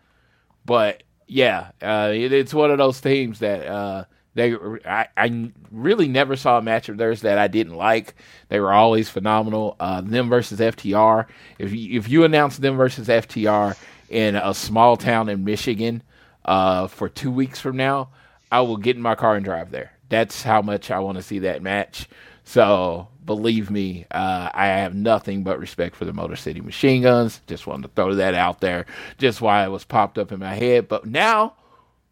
[0.64, 6.08] But yeah, uh, it, it's one of those teams that uh, they I, I, really
[6.08, 8.14] never saw a match of theirs that I didn't like.
[8.48, 9.76] They were always phenomenal.
[9.78, 11.26] Uh, them versus FTR.
[11.58, 13.76] If you, if you announce them versus FTR
[14.08, 16.02] in a small town in Michigan
[16.44, 18.10] uh, for two weeks from now,
[18.50, 19.92] I will get in my car and drive there.
[20.08, 22.08] That's how much I want to see that match.
[22.44, 27.40] So believe me, uh, I have nothing but respect for the Motor City Machine Guns.
[27.46, 28.86] Just wanted to throw that out there,
[29.18, 30.88] just why it was popped up in my head.
[30.88, 31.54] But now,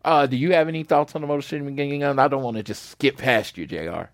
[0.04, 2.18] uh, do you have any thoughts on the Motor City Machine Guns?
[2.18, 4.04] I don't want to just skip past you, Jr.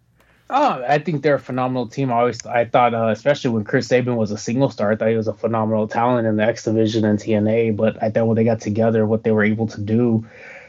[0.49, 2.13] Oh, I think they're a phenomenal team.
[2.13, 5.09] I always, I thought, uh, especially when Chris Sabin was a single star, I thought
[5.09, 7.77] he was a phenomenal talent in the X Division and TNA.
[7.77, 10.25] But I thought when they got together, what they were able to do,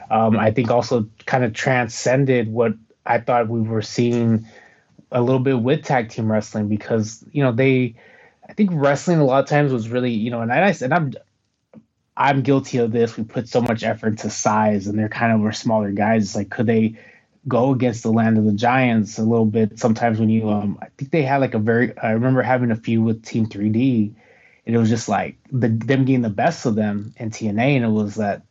[0.10, 2.74] um, I think also kind of transcended what
[3.06, 4.48] I thought we were seeing
[5.12, 7.96] a little bit with tag team wrestling because you know they
[8.48, 11.14] I think wrestling a lot of times was really you know and I and I'm
[12.16, 13.16] I'm guilty of this.
[13.16, 16.24] We put so much effort into size and they're kind of we're smaller guys.
[16.24, 16.98] It's like could they
[17.48, 20.88] go against the land of the giants a little bit sometimes when you um I
[20.98, 24.14] think they had like a very I remember having a few with Team 3D
[24.66, 27.86] and it was just like the them getting the best of them in TNA and
[27.86, 28.42] it was that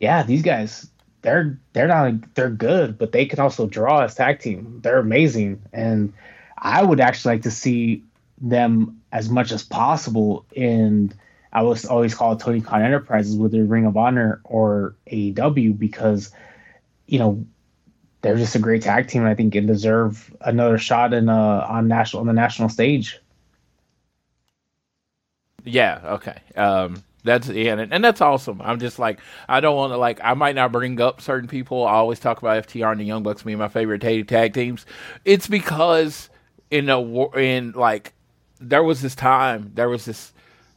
[0.00, 0.88] yeah these guys
[1.22, 4.80] they're they're not they're good, but they can also draw as tag team.
[4.82, 6.12] They're amazing, and
[6.58, 8.02] I would actually like to see
[8.40, 11.14] them as much as possible in.
[11.54, 16.32] I was always call it Tony Khan Enterprises, whether Ring of Honor or AEW, because
[17.06, 17.44] you know
[18.22, 19.22] they're just a great tag team.
[19.22, 23.20] And I think and deserve another shot in uh on national on the national stage.
[25.64, 26.00] Yeah.
[26.04, 26.36] Okay.
[26.56, 28.60] Um, That's yeah, and, and that's awesome.
[28.62, 31.86] I'm just like I don't want to like I might not bring up certain people.
[31.86, 34.86] I always talk about FTR and the Young Bucks being my favorite tag, tag teams.
[35.24, 36.30] It's because
[36.70, 38.14] in a war in like
[38.60, 40.32] there was this time there was this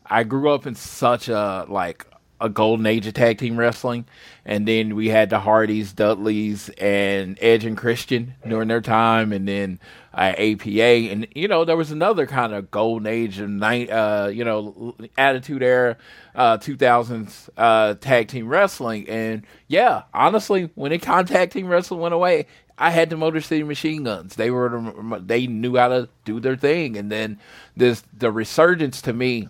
[0.06, 2.06] I grew up in such a like
[2.42, 4.06] a golden age of tag team wrestling,
[4.46, 9.48] and then we had the Hardys, Dudleys, and Edge and Christian during their time, and
[9.48, 9.80] then
[10.14, 14.30] uh, APA, and you know there was another kind of golden age of night, uh,
[14.32, 15.98] you know, Attitude Era,
[16.36, 22.14] uh, 2000s uh, tag team wrestling, and yeah, honestly, when the contact team wrestling went
[22.14, 24.36] away, I had the Motor City Machine Guns.
[24.36, 27.40] They were they knew how to do their thing, and then
[27.76, 29.48] this the resurgence to me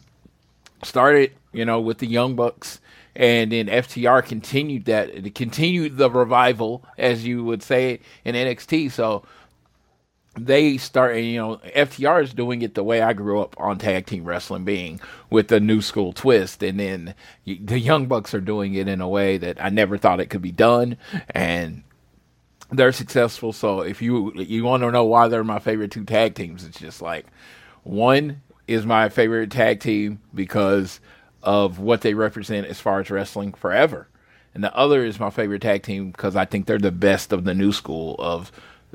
[0.84, 2.80] started, you know, with the Young Bucks,
[3.16, 8.92] and then FTR continued that, continued the revival, as you would say in NXT.
[8.92, 9.24] So
[10.38, 14.06] they start, you know, FTR is doing it the way I grew up on tag
[14.06, 17.16] team wrestling, being with the new school twist, and then
[17.46, 20.42] the Young Bucks are doing it in a way that I never thought it could
[20.42, 20.98] be done,
[21.30, 21.84] and
[22.70, 23.54] they're successful.
[23.54, 26.80] So if you you want to know why they're my favorite two tag teams, it's
[26.80, 27.28] just like
[27.84, 31.00] one is my favorite tag team because
[31.46, 34.08] of what they represent as far as wrestling forever.
[34.54, 37.44] And the other is my favorite tag team because I think they're the best of
[37.44, 38.52] the new school of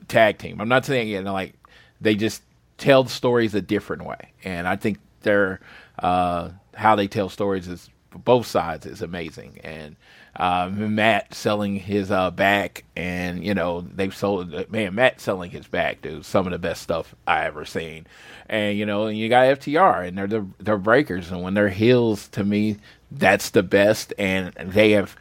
[0.08, 0.60] tag team.
[0.60, 1.54] I'm not saying you know like
[2.00, 2.42] they just
[2.76, 5.60] tell stories a different way, and I think they're
[5.98, 7.88] uh, how they tell stories is
[8.24, 9.60] both sides is amazing.
[9.62, 9.96] And
[10.40, 15.66] uh, Matt selling his uh, back, and you know they've sold man Matt selling his
[15.66, 16.24] back, dude.
[16.24, 18.06] Some of the best stuff I ever seen,
[18.48, 21.68] and you know and you got FTR, and they're the they're breakers, and when they're
[21.68, 22.78] heels, to me
[23.12, 25.14] that's the best, and they have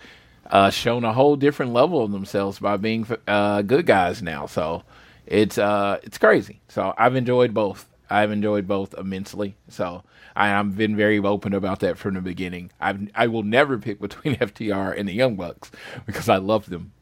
[0.50, 4.46] uh, shown a whole different level of themselves by being uh, good guys now.
[4.46, 4.84] So
[5.26, 6.62] it's uh, it's crazy.
[6.70, 7.90] So I've enjoyed both.
[8.10, 9.58] I've enjoyed both immensely.
[9.68, 10.02] So
[10.40, 12.72] I, I've been very open about that from the beginning.
[12.80, 15.70] I I will never pick between FTR and the Young Bucks
[16.06, 16.94] because I love them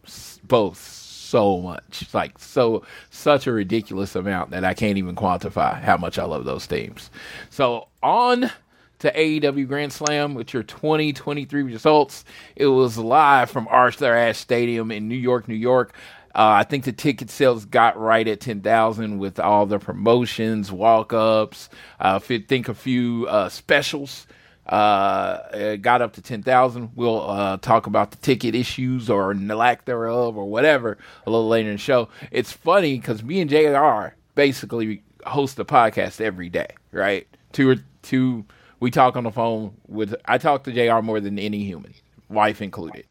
[0.43, 2.08] both so much.
[2.13, 6.45] Like so such a ridiculous amount that I can't even quantify how much I love
[6.45, 7.12] those teams.
[7.52, 8.52] So on
[9.00, 12.26] to AEW Grand Slam with your 2023 results.
[12.56, 15.93] It was live from Arthur Ashe Stadium in New York, New York.
[16.38, 21.12] Uh, I think the ticket sales got right at 10,000 with all the promotions, walk
[21.12, 21.67] ups.
[22.00, 24.28] Uh, think a few uh, specials
[24.67, 26.91] uh, got up to 10,000.
[26.95, 31.69] We'll uh, talk about the ticket issues or lack thereof or whatever a little later
[31.69, 32.10] in the show.
[32.30, 37.28] It's funny because me and JR basically host a podcast every day, right?
[37.52, 38.45] Two or two,
[38.80, 41.95] we talk on the phone with, I talk to JR more than any human,
[42.30, 43.08] wife included.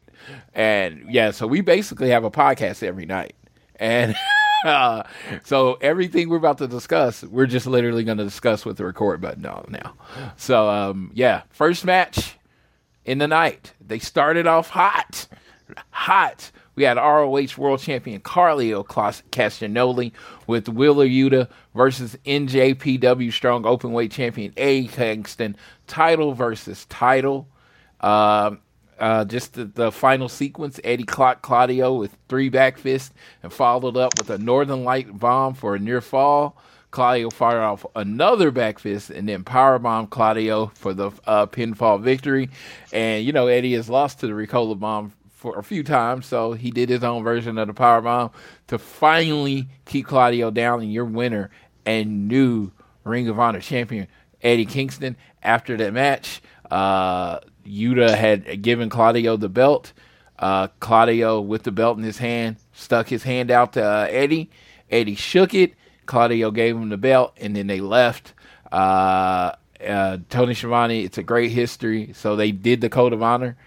[0.53, 3.35] And yeah, so we basically have a podcast every night.
[3.79, 4.15] And
[4.65, 5.03] uh,
[5.43, 9.21] so everything we're about to discuss, we're just literally going to discuss with the record
[9.21, 9.93] button on now.
[10.35, 12.37] So um, yeah, first match
[13.05, 13.73] in the night.
[13.81, 15.27] They started off hot.
[15.89, 16.51] Hot.
[16.75, 20.11] We had ROH World Champion Claudio Castagnoli
[20.45, 24.85] with Wheeler Yuta versus NJPW Strong Openweight Champion A.
[24.87, 25.57] Kingston.
[25.87, 27.47] Title versus title.
[27.99, 28.59] Um,
[28.99, 33.97] uh, just the, the, final sequence, Eddie clocked Claudio with three back fists and followed
[33.97, 36.57] up with a Northern Light bomb for a near fall.
[36.89, 42.01] Claudio fired off another back fist and then power bomb Claudio for the uh, pinfall
[42.01, 42.49] victory.
[42.91, 46.53] And you know Eddie has lost to the Ricola bomb for a few times, so
[46.53, 48.31] he did his own version of the power bomb
[48.67, 50.81] to finally keep Claudio down.
[50.81, 51.51] And your winner
[51.85, 52.71] and new
[53.03, 54.07] Ring of Honor champion
[54.41, 56.41] Eddie Kingston after that match.
[56.69, 59.93] Uh, Yuta had given Claudio the belt.
[60.39, 64.49] Uh, Claudio, with the belt in his hand, stuck his hand out to uh, Eddie.
[64.89, 65.73] Eddie shook it.
[66.05, 68.33] Claudio gave him the belt, and then they left.
[68.71, 69.53] Uh,
[69.85, 72.13] uh Tony Schiavone, it's a great history.
[72.13, 73.57] So they did the code of honor.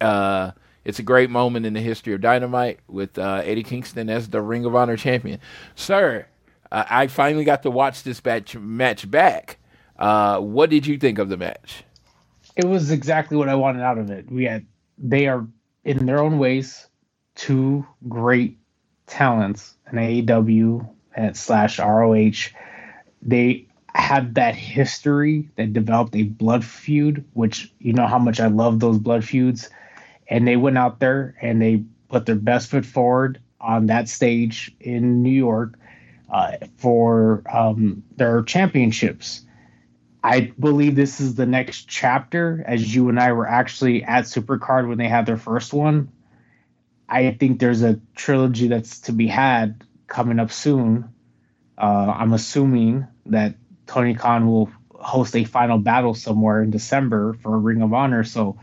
[0.00, 0.52] Uh,
[0.84, 4.40] it's a great moment in the history of Dynamite with uh, Eddie Kingston as the
[4.40, 5.40] Ring of Honor champion.
[5.74, 6.26] Sir,
[6.72, 9.58] I finally got to watch this match, match back.
[9.98, 11.84] what did you think of the match?
[12.56, 14.30] It was exactly what I wanted out of it.
[14.30, 14.66] We had
[14.98, 15.46] they are
[15.84, 16.86] in their own ways
[17.34, 18.58] two great
[19.06, 22.50] talents in AEW and slash ROH.
[23.22, 28.46] They had that history that developed a blood feud, which you know how much I
[28.48, 29.70] love those blood feuds.
[30.28, 34.74] And they went out there and they put their best foot forward on that stage
[34.80, 35.78] in New York
[36.32, 39.42] uh, for um, their championships.
[40.22, 44.88] I believe this is the next chapter, as you and I were actually at Supercard
[44.88, 46.10] when they had their first one.
[47.08, 51.12] I think there's a trilogy that's to be had coming up soon.
[51.78, 53.54] Uh, I'm assuming that
[53.86, 58.22] Tony Khan will host a final battle somewhere in December for Ring of Honor.
[58.22, 58.58] So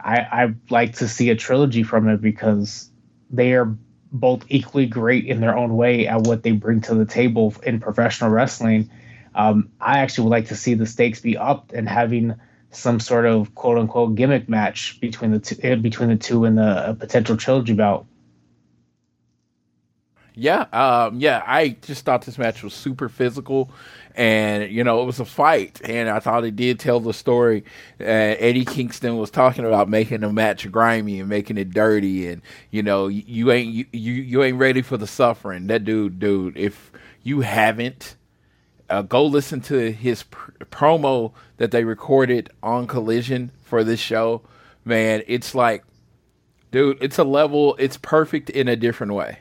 [0.00, 2.90] I I like to see a trilogy from it because
[3.30, 3.76] they are
[4.12, 7.80] both equally great in their own way at what they bring to the table in
[7.80, 8.90] professional wrestling.
[9.34, 12.34] Um, I actually would like to see the stakes be upped and having
[12.70, 16.56] some sort of quote unquote gimmick match between the two eh, between the two in
[16.56, 18.06] the potential trilogy bout.
[20.34, 21.42] Yeah, um, yeah.
[21.46, 23.70] I just thought this match was super physical,
[24.14, 27.64] and you know it was a fight, and I thought it did tell the story.
[28.00, 32.40] Uh, Eddie Kingston was talking about making the match grimy and making it dirty, and
[32.70, 35.66] you know you, you ain't you, you you ain't ready for the suffering.
[35.66, 36.90] That dude, dude, if
[37.22, 38.16] you haven't,
[38.92, 44.42] uh, go listen to his pr- promo that they recorded on Collision for this show.
[44.84, 45.84] Man, it's like,
[46.70, 47.74] dude, it's a level.
[47.78, 49.38] It's perfect in a different way.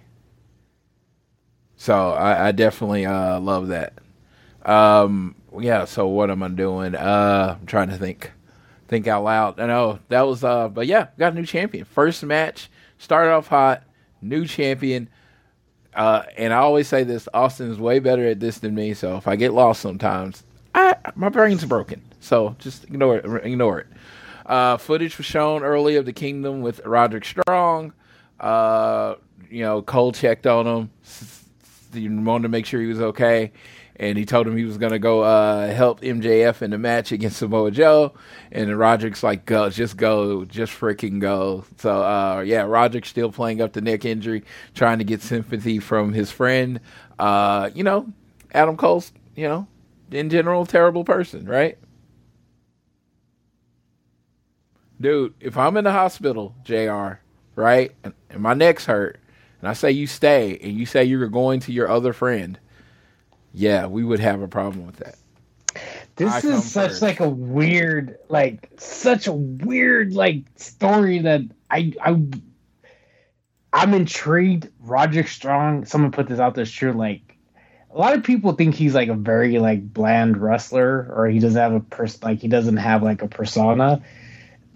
[1.75, 3.93] So I, I definitely uh, love that.
[4.63, 5.85] Um, yeah.
[5.85, 6.95] So what am I doing?
[6.95, 8.31] Uh, I'm trying to think,
[8.87, 9.59] think out loud.
[9.59, 10.43] I know that was.
[10.43, 11.85] Uh, but yeah, got a new champion.
[11.85, 13.83] First match started off hot.
[14.21, 15.09] New champion.
[15.93, 18.93] Uh, and I always say this: Austin is way better at this than me.
[18.93, 22.01] So if I get lost sometimes, I, my brain's broken.
[22.19, 23.45] So just ignore it.
[23.45, 23.87] Ignore it.
[24.45, 27.93] Uh, footage was shown early of the Kingdom with Roderick Strong.
[28.39, 29.15] Uh,
[29.49, 30.89] you know, Cole checked on him
[31.93, 33.51] he wanted to make sure he was okay.
[34.01, 37.11] And he told him he was going to go uh, help MJF in the match
[37.11, 38.15] against Samoa Joe.
[38.51, 41.65] And Roderick's like, go, just go, just freaking go.
[41.77, 44.43] So, uh, yeah, Roderick's still playing up the neck injury,
[44.73, 46.79] trying to get sympathy from his friend.
[47.19, 48.11] Uh, you know,
[48.55, 49.67] Adam Cole's, you know,
[50.09, 51.77] in general, terrible person, right?
[54.99, 57.19] Dude, if I'm in the hospital, JR,
[57.55, 59.19] right, and, and my neck's hurt,
[59.59, 62.57] and I say you stay, and you say you're going to your other friend,
[63.53, 65.15] yeah, we would have a problem with that.
[66.15, 67.01] This I is such first.
[67.01, 72.21] like a weird, like such a weird like story that I I
[73.73, 74.69] I'm intrigued.
[74.79, 76.65] Roger Strong, someone put this out there.
[76.65, 77.37] Sure, like
[77.93, 81.59] a lot of people think he's like a very like bland wrestler, or he doesn't
[81.59, 84.01] have a pers like he doesn't have like a persona.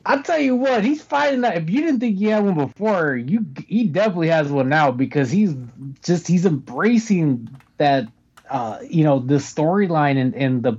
[0.06, 1.58] I'll tell you what, he's fighting that.
[1.58, 5.32] If you didn't think he had one before, you he definitely has one now because
[5.32, 5.56] he's
[6.04, 8.08] just he's embracing that
[8.50, 10.78] uh you know the storyline and and the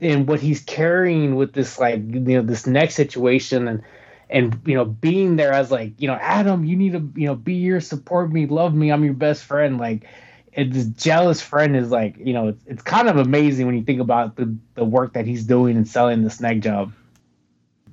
[0.00, 3.82] and what he's carrying with this like you know this next situation and
[4.30, 7.34] and you know being there as like you know Adam you need to you know
[7.34, 10.06] be here support me love me I'm your best friend like
[10.54, 13.84] and this jealous friend is like you know it's, it's kind of amazing when you
[13.84, 16.92] think about the the work that he's doing and selling the snag job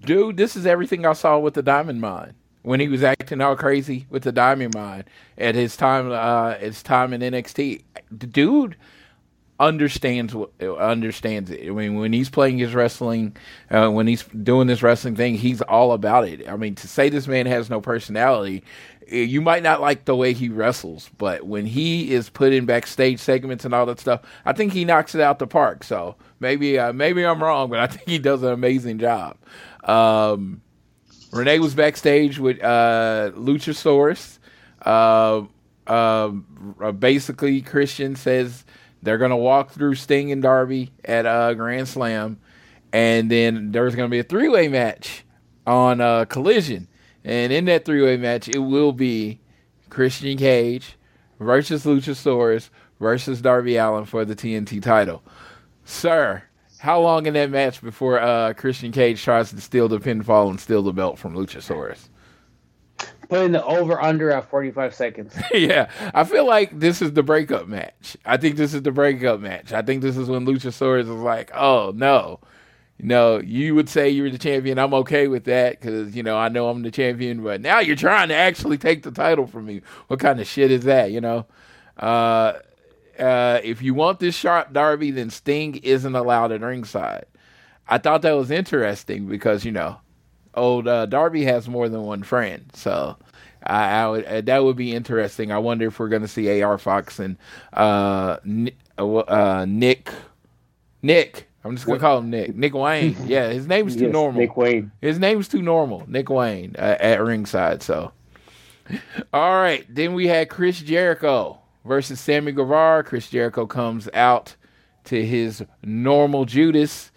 [0.06, 3.56] Dude, this is everything I saw with the Diamond Mine when he was acting all
[3.56, 5.06] crazy with the Diamond Mine
[5.36, 6.12] at his time.
[6.12, 7.82] Uh, his time in NXT.
[8.12, 8.76] The dude
[9.60, 11.68] understands understands it.
[11.68, 13.36] I mean, when he's playing his wrestling,
[13.72, 16.48] uh, when he's doing this wrestling thing, he's all about it.
[16.48, 18.64] I mean, to say this man has no personality,
[19.08, 22.66] eh, you might not like the way he wrestles, but when he is put in
[22.66, 25.84] backstage segments and all that stuff, I think he knocks it out the park.
[25.84, 29.38] So maybe, uh, maybe I'm wrong, but I think he does an amazing job.
[29.84, 30.62] Um,
[31.32, 34.40] Renee was backstage with uh, Luchasaurus.
[34.82, 35.44] Uh,
[35.88, 36.30] uh,
[36.92, 38.66] basically, Christian says
[39.02, 42.40] they're going to walk through Sting and Darby at uh, Grand Slam,
[42.92, 45.24] and then there's going to be a three way match
[45.68, 46.88] on uh, Collision.
[47.24, 49.40] And in that three way match, it will be
[49.90, 50.98] Christian Cage
[51.40, 52.70] versus Luchasaurus
[53.00, 55.24] versus Darby Allin for the TNT title.
[55.84, 56.44] Sir,
[56.80, 60.60] how long in that match before uh, Christian Cage tries to steal the pinfall and
[60.60, 62.10] steal the belt from Luchasaurus?
[63.30, 67.68] Putting the over under at 45 seconds yeah, I feel like this is the breakup
[67.68, 68.18] match.
[68.26, 69.74] I think this is the breakup match.
[69.74, 72.40] I think this is when Luchasaurus is like, "Oh no,
[73.00, 74.78] no, you would say you're the champion.
[74.78, 77.96] I'm okay with that because you know I know I'm the champion, but now you're
[77.96, 79.82] trying to actually take the title from me.
[80.08, 81.12] What kind of shit is that?
[81.12, 81.46] You know."
[81.98, 82.54] Uh,
[83.20, 87.26] uh, if you want this sharp Darby, then Sting isn't allowed at ringside.
[87.88, 89.98] I thought that was interesting because you know,
[90.56, 93.18] old uh, Darby has more than one friend, so
[93.64, 95.52] I, I would uh, that would be interesting.
[95.52, 97.38] I wonder if we're going to see AR Fox and
[97.74, 98.38] uh,
[98.98, 100.10] uh, uh, Nick,
[101.02, 101.48] Nick.
[101.64, 102.56] I'm just gonna call him Nick.
[102.56, 103.16] Nick Wayne.
[103.26, 104.40] Yeah, his name's too Yes, normal.
[104.42, 104.92] Nick Wayne.
[105.02, 106.04] His name's too normal.
[106.08, 107.82] Nick Wayne uh, at ringside.
[107.82, 108.12] So,
[109.34, 109.84] all right.
[109.90, 113.04] Then we had Chris Jericho versus Sammy Guevara.
[113.04, 114.56] Chris Jericho comes out
[115.06, 117.12] to his normal Judas,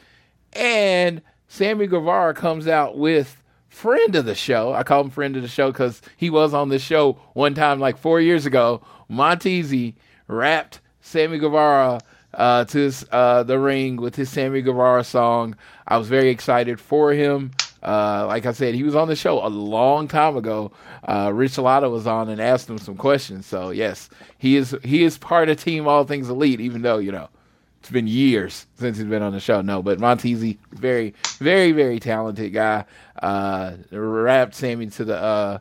[0.55, 4.73] and Sammy Guevara comes out with friend of the show.
[4.73, 7.81] I call him friend of the show because he was on the show one time,
[7.81, 8.83] like four years ago.
[9.11, 9.95] Montezi
[10.27, 12.01] rapped Sammy Guevara
[12.35, 15.57] uh, to his, uh, the ring with his Sammy Guevara song.
[15.87, 17.53] I was very excited for him.
[17.83, 20.73] Uh, like I said, he was on the show a long time ago.
[21.07, 23.47] Uh, Rich Latta was on and asked him some questions.
[23.47, 27.13] So yes, he is he is part of Team All Things Elite, even though you
[27.13, 27.29] know
[27.81, 29.61] it's been years since he's been on the show.
[29.61, 32.85] No, but Montezzi, very very very talented guy.
[33.21, 35.59] Uh, wrapped Sammy to the uh,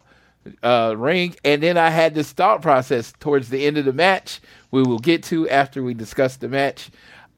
[0.64, 4.40] uh, ring, and then I had this thought process towards the end of the match.
[4.72, 6.90] We will get to after we discuss the match.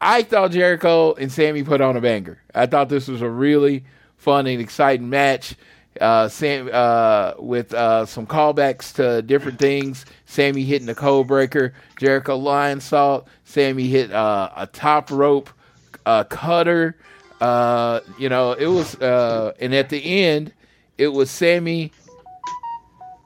[0.01, 2.41] I thought Jericho and Sammy put on a banger.
[2.55, 3.83] I thought this was a really
[4.17, 5.55] fun and exciting match.
[5.99, 10.05] Uh, Sam uh, with uh, some callbacks to different things.
[10.25, 13.25] Sammy hitting the Codebreaker, Jericho Lionsault.
[13.43, 15.49] Sammy hit uh, a top rope
[16.29, 16.95] cutter.
[17.41, 20.53] Uh, you know, it was, and at the end,
[20.97, 21.91] it was Sammy.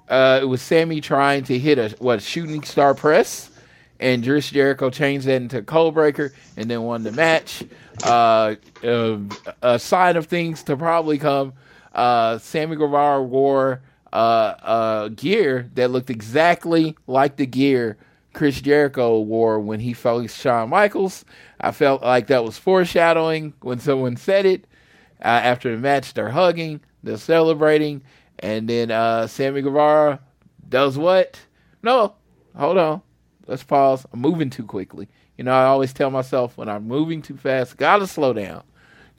[0.10, 3.52] it was Sammy trying to hit a what shooting star press,
[4.00, 7.64] and Chris Jericho changed that into Codebreaker, and then won the match
[8.04, 11.54] a sign of things to probably come.
[11.94, 13.82] Uh, Sammy Guevara wore
[14.14, 17.98] uh, gear that looked exactly like the gear
[18.34, 21.24] Chris Jericho wore when he faced Shawn Michaels.
[21.62, 24.66] I felt like that was foreshadowing when someone said it.
[25.24, 28.02] Uh, after the match, they're hugging, they're celebrating,
[28.39, 30.20] and then uh, Sammy Guevara
[30.68, 31.39] does what?
[31.82, 32.16] No,
[32.58, 33.02] hold on.
[33.48, 34.06] Let's pause.
[34.12, 35.08] I'm moving too quickly.
[35.38, 38.64] You know, I always tell myself when I'm moving too fast, gotta slow down.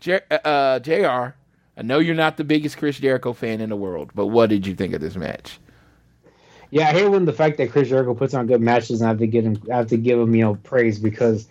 [0.00, 1.36] J- uh, uh Jr.
[1.76, 4.66] I know you're not the biggest Chris Jericho fan in the world, but what did
[4.66, 5.58] you think of this match?
[6.70, 9.10] Yeah, I hate when the fact that Chris Jericho puts on good matches and I
[9.10, 11.46] have to give him I have to give him, you know, praise because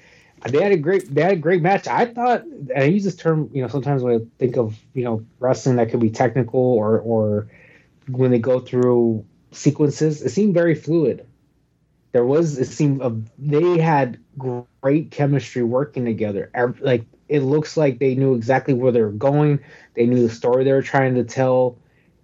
[0.49, 1.88] they had a great they had a great match.
[1.88, 5.03] I thought and I use this term, you know, sometimes when I think of, you
[5.03, 7.47] know, wrestling that could be technical or or
[8.07, 11.26] when they go through sequences, it seemed very fluid
[12.14, 16.51] there was it seemed uh, they had great chemistry working together.
[16.80, 19.59] Like it looks like they knew exactly where they were going.
[19.95, 21.78] They knew the story they were trying to tell.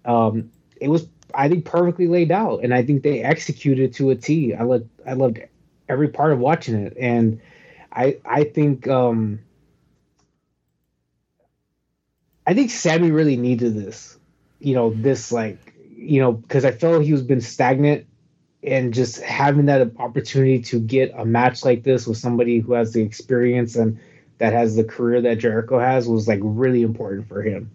[0.04, 4.16] Um, it was I think perfectly laid out, and I think they executed to a
[4.16, 4.54] T.
[4.54, 5.40] I loved I loved
[5.88, 7.40] every part of watching it, and
[7.92, 9.40] I I think um,
[12.46, 14.18] I think Sammy really needed this.
[14.60, 18.06] You know, this like you know because I felt he was been stagnant
[18.62, 22.92] and just having that opportunity to get a match like this with somebody who has
[22.92, 23.98] the experience and
[24.38, 27.70] that has the career that Jericho has was like really important for him.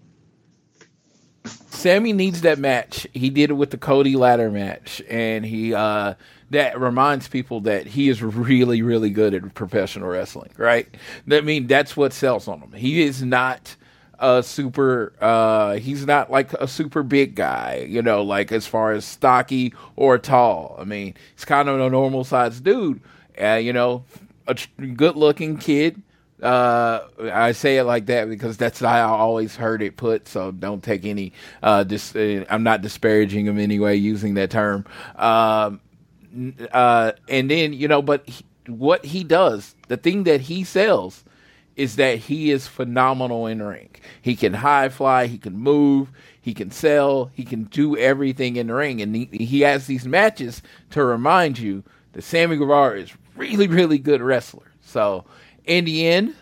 [1.45, 3.05] Sammy needs that match.
[3.13, 6.15] He did it with the Cody ladder match, and he uh,
[6.49, 10.49] that reminds people that he is really, really good at professional wrestling.
[10.57, 10.87] Right?
[11.29, 12.71] I mean, that's what sells on him.
[12.71, 13.75] He is not
[14.19, 18.91] a super uh he's not like a super big guy you know like as far
[18.91, 20.75] as stocky or tall.
[20.79, 23.01] I mean he's kind of a normal sized dude.
[23.41, 24.05] Uh, you know
[24.47, 24.55] a
[24.95, 26.01] good looking kid
[26.43, 26.99] uh
[27.31, 30.83] i say it like that because that's how i always heard it put so don't
[30.83, 31.31] take any
[31.63, 34.85] uh dis- uh, i'm not disparaging him anyway using that term.
[35.15, 35.79] Um
[36.73, 41.23] uh and then you know but he, what he does the thing that he sells
[41.75, 43.89] is that he is phenomenal in ring.
[44.21, 46.09] He can high fly, he can move,
[46.39, 50.05] he can sell, he can do everything in the ring, and he, he has these
[50.05, 50.61] matches
[50.91, 54.71] to remind you that Sammy Guevara is really, really good wrestler.
[54.81, 55.25] So
[55.65, 56.35] in the end,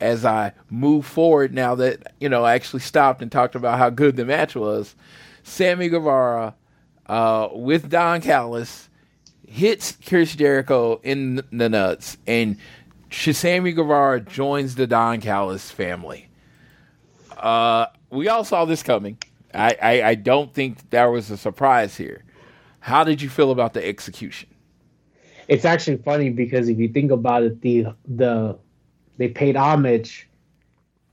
[0.00, 3.90] as I move forward now that you know I actually stopped and talked about how
[3.90, 4.94] good the match was,
[5.42, 6.54] Sammy Guevara
[7.06, 8.88] uh, with Don Callis
[9.46, 12.58] hits Chris Jericho in the nuts and
[13.10, 16.28] Sammy Guevara joins the Don Callis family.
[17.36, 19.18] Uh, we all saw this coming.
[19.54, 22.24] I, I, I don't think there was a surprise here.
[22.80, 24.48] How did you feel about the execution?
[25.46, 28.58] It's actually funny because if you think about it, the the
[29.16, 30.28] they paid homage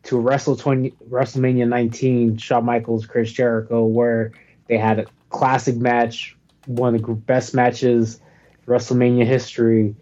[0.04, 4.32] to Wrestle 20, WrestleMania 19, Shawn Michaels, Chris Jericho, where
[4.68, 6.38] they had a classic match,
[6.68, 8.20] one of the best matches
[8.68, 9.96] WrestleMania history.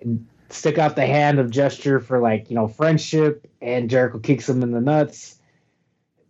[0.00, 4.48] And stick out the hand of gesture for like you know friendship, and Jericho kicks
[4.48, 5.36] him in the nuts.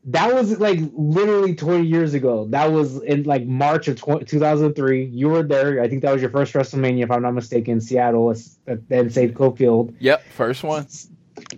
[0.04, 2.46] That was like literally 20 years ago.
[2.50, 5.04] That was in like March of 20, 2003.
[5.04, 5.82] You were there.
[5.82, 9.56] I think that was your first WrestleMania, if I'm not mistaken, Seattle at then Safeco
[9.56, 9.94] Field.
[9.98, 10.86] Yep, first one.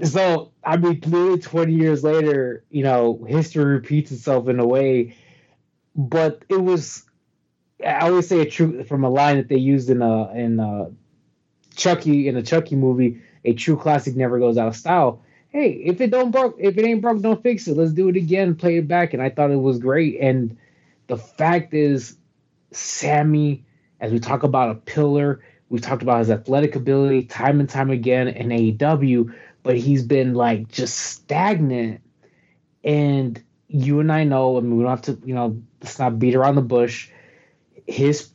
[0.02, 5.16] So I mean, literally 20 years later, you know, history repeats itself in a way.
[5.94, 7.04] But it was
[7.84, 10.90] I always say a true from a line that they used in a in a
[11.76, 15.22] Chucky in the Chucky movie, a true classic never goes out of style.
[15.48, 17.76] Hey, if it don't broke, if it ain't broke, don't fix it.
[17.76, 19.12] Let's do it again, play it back.
[19.12, 20.18] And I thought it was great.
[20.20, 20.56] And
[21.08, 22.16] the fact is,
[22.70, 23.64] Sammy,
[24.00, 25.42] as we talk about a pillar,
[25.72, 30.34] We've talked about his athletic ability time and time again in AEW, but he's been
[30.34, 32.02] like just stagnant.
[32.84, 36.18] And you and I know, I mean, we don't have to, you know, let's not
[36.18, 37.08] beat around the bush.
[37.86, 38.28] His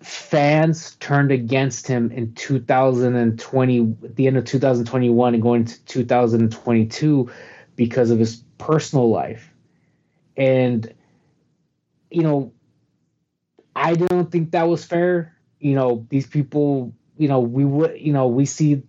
[0.00, 7.30] fans turned against him in 2020, at the end of 2021 and going to 2022
[7.76, 9.52] because of his personal life.
[10.36, 10.92] And,
[12.10, 12.52] you know,
[13.76, 15.36] I don't think that was fair.
[15.58, 18.82] You know, these people, you know, we would, you know, we see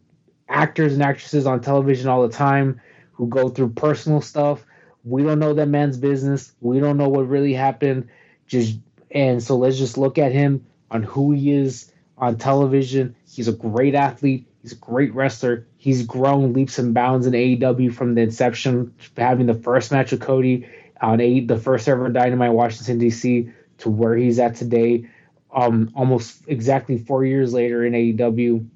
[0.47, 2.79] actors and actresses on television all the time
[3.11, 4.65] who go through personal stuff.
[5.03, 6.53] We don't know that man's business.
[6.61, 8.07] We don't know what really happened.
[8.47, 8.77] Just
[9.09, 13.15] and so let's just look at him on who he is on television.
[13.27, 14.47] He's a great athlete.
[14.61, 15.65] He's a great wrestler.
[15.77, 20.21] He's grown leaps and bounds in AEW from the inception, having the first match with
[20.21, 20.67] Cody
[21.01, 23.49] on a, the first ever Dynamite Washington D.C.
[23.79, 25.09] to where he's at today,
[25.51, 28.67] um, almost exactly four years later in AEW,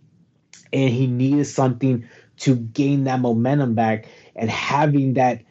[0.74, 5.44] and he needed something to gain that momentum back and having that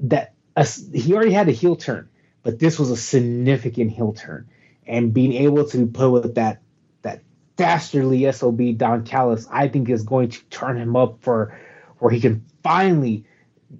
[0.00, 2.08] that uh, he already had a heel turn,
[2.42, 4.48] but this was a significant heel turn
[4.86, 6.60] and being able to put with that
[7.02, 7.22] that
[7.56, 11.58] dastardly sob Don Callis, I think is going to turn him up for
[11.98, 13.24] where he can finally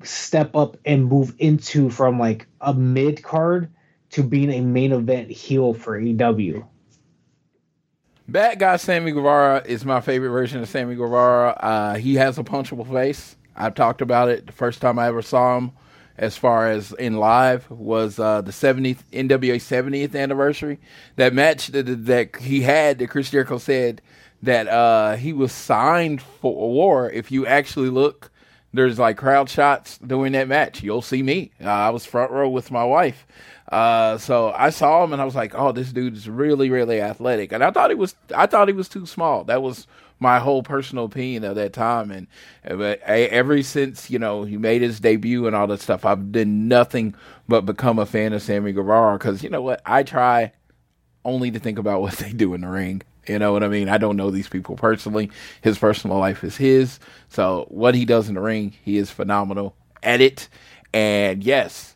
[0.02, 3.70] step up and move into from like a mid card
[4.10, 6.66] to being a main event heel for AEW.
[8.28, 11.50] Bad guy Sammy Guevara is my favorite version of Sammy Guevara.
[11.50, 13.36] Uh, he has a punchable face.
[13.54, 15.72] I've talked about it the first time I ever saw him
[16.18, 20.78] as far as in live was uh, the 70th NWA 70th anniversary.
[21.16, 24.00] That match that, that he had that Chris Jericho said
[24.42, 27.10] that uh, he was signed for a war.
[27.10, 28.30] If you actually look,
[28.72, 30.82] there's like crowd shots during that match.
[30.82, 31.50] You'll see me.
[31.62, 33.26] Uh, I was front row with my wife.
[33.70, 37.00] Uh, so I saw him and I was like, "Oh, this dude is really, really
[37.00, 39.44] athletic." And I thought he was, I thought he was too small.
[39.44, 39.88] That was
[40.18, 42.10] my whole personal opinion of that time.
[42.10, 42.26] And
[42.64, 46.68] but ever since you know he made his debut and all that stuff, I've done
[46.68, 47.14] nothing
[47.48, 49.82] but become a fan of Sammy Guevara because you know what?
[49.84, 50.52] I try
[51.24, 53.02] only to think about what they do in the ring.
[53.28, 53.88] You know what I mean?
[53.88, 55.30] I don't know these people personally.
[55.60, 57.00] His personal life is his.
[57.28, 60.48] So what he does in the ring, he is phenomenal at it.
[60.94, 61.95] And yes,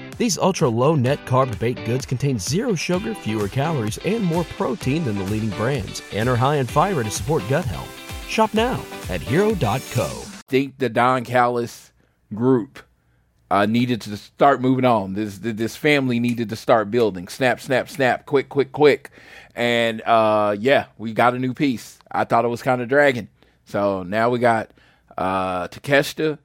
[0.21, 5.03] These ultra low net carb baked goods contain zero sugar, fewer calories, and more protein
[5.03, 7.89] than the leading brands, and are high in fiber to support gut health.
[8.29, 10.07] Shop now at hero.co.
[10.47, 11.91] Think the Don Callis
[12.35, 12.83] group
[13.49, 15.15] uh, needed to start moving on.
[15.15, 17.27] This this family needed to start building.
[17.27, 18.27] Snap, snap, snap.
[18.27, 19.09] Quick, quick, quick.
[19.55, 21.97] And uh, yeah, we got a new piece.
[22.11, 23.29] I thought it was kind of dragging.
[23.65, 24.69] So now we got
[25.17, 26.37] uh, Takeshita,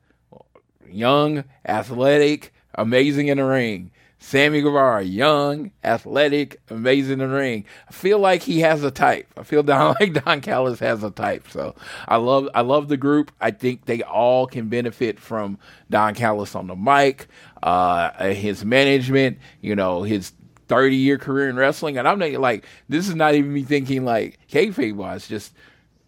[0.88, 3.90] young, athletic, amazing in the ring.
[4.18, 7.64] Sammy Guevara, young, athletic, amazing in the ring.
[7.88, 9.28] I feel like he has a type.
[9.36, 11.48] I feel Don, like Don Callis has a type.
[11.50, 11.74] So
[12.08, 13.30] I love I love the group.
[13.40, 15.58] I think they all can benefit from
[15.90, 17.28] Don Callis on the mic,
[17.62, 20.32] uh, his management, you know, his
[20.68, 21.98] 30 year career in wrestling.
[21.98, 25.52] And I'm not like, this is not even me thinking like kayfabe wise, just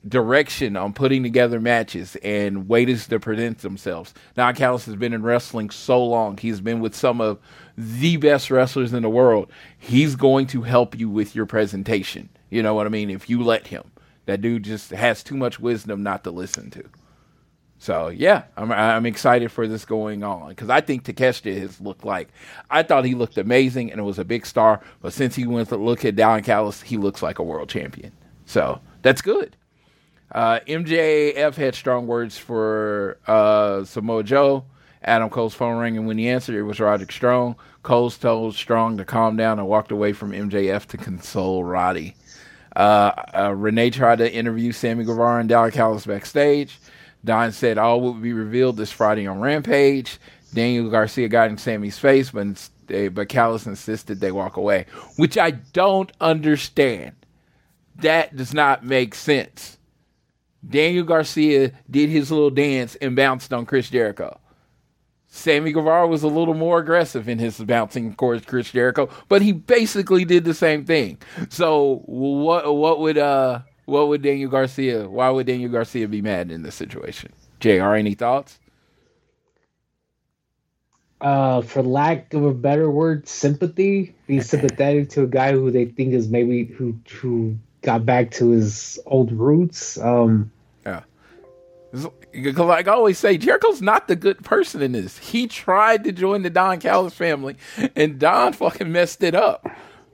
[0.08, 4.14] direction on putting together matches and ways to present themselves.
[4.34, 6.36] Don Callis has been in wrestling so long.
[6.36, 7.38] He's been with some of
[7.76, 9.50] the best wrestlers in the world.
[9.78, 12.28] He's going to help you with your presentation.
[12.50, 13.10] You know what I mean?
[13.10, 13.90] If you let him.
[14.26, 16.84] That dude just has too much wisdom not to listen to.
[17.78, 22.04] So yeah, I'm I'm excited for this going on because I think Takeshita has looked
[22.04, 22.28] like
[22.70, 25.68] I thought he looked amazing and it was a big star, but since he went
[25.68, 28.12] to look at Don Callis, he looks like a world champion.
[28.46, 29.56] So that's good.
[30.30, 34.64] Uh, MJF had strong words for uh, Samoa Joe
[35.02, 37.56] Adam Cole's phone rang, and when he answered, it was Roderick Strong.
[37.82, 42.14] Cole told Strong to calm down and walked away from MJF to console Roddy.
[42.74, 46.78] Uh, uh, Renee tried to interview Sammy Guevara and Don Callis backstage.
[47.24, 50.18] Don said all would be revealed this Friday on Rampage.
[50.52, 55.36] Daniel Garcia got in Sammy's face, but they, but Callis insisted they walk away, which
[55.36, 57.14] I don't understand.
[57.96, 59.77] That does not make sense.
[60.66, 64.38] Daniel Garcia did his little dance and bounced on Chris Jericho.
[65.28, 69.52] Sammy Guevara was a little more aggressive in his bouncing towards Chris Jericho, but he
[69.52, 71.18] basically did the same thing.
[71.50, 76.50] So what what would uh what would Daniel Garcia why would Daniel Garcia be mad
[76.50, 77.32] in this situation?
[77.60, 78.58] JR, any thoughts?
[81.20, 84.14] Uh, for lack of a better word, sympathy.
[84.26, 88.50] Be sympathetic to a guy who they think is maybe who who got back to
[88.50, 89.98] his old roots.
[89.98, 90.52] Um,
[90.84, 91.04] yeah.
[92.34, 95.16] Like I always say, Jericho's not the good person in this.
[95.16, 97.56] He tried to join the Don Callis family,
[97.96, 99.66] and Don fucking messed it up.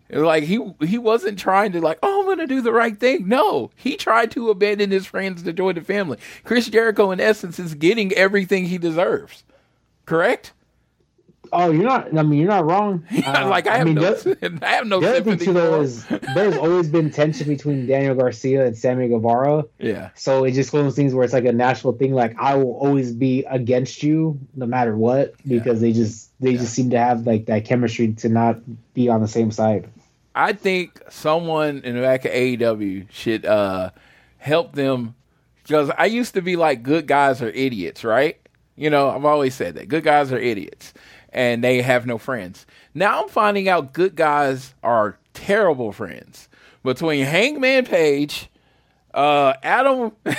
[0.08, 3.26] Like he he wasn't trying to like, oh, I'm gonna do the right thing.
[3.26, 6.18] No, he tried to abandon his friends to join the family.
[6.44, 9.42] Chris Jericho, in essence, is getting everything he deserves.
[10.06, 10.52] Correct?
[11.52, 12.16] Oh, you're not.
[12.16, 13.04] I mean, you're not wrong.
[13.24, 15.54] Uh, like I have, I mean, no, the, I have no the other thing too,
[15.54, 19.64] though, is there's always been tension between Daniel Garcia and Sammy Guevara.
[19.78, 20.10] Yeah.
[20.14, 22.12] So it's just one of those things where it's like a national thing.
[22.12, 25.88] Like I will always be against you no matter what because yeah.
[25.88, 26.58] they just they yeah.
[26.58, 28.58] just seem to have like that chemistry to not
[28.92, 29.88] be on the same side.
[30.34, 33.90] I think someone in the back of AEW should uh,
[34.38, 35.14] help them
[35.62, 38.38] because I used to be like good guys are idiots, right?
[38.76, 40.92] You know, I've always said that good guys are idiots
[41.34, 42.64] and they have no friends.
[42.94, 46.48] Now I'm finding out good guys are terrible friends.
[46.82, 48.50] Between Hangman Page,
[49.12, 50.32] uh, Adam, uh,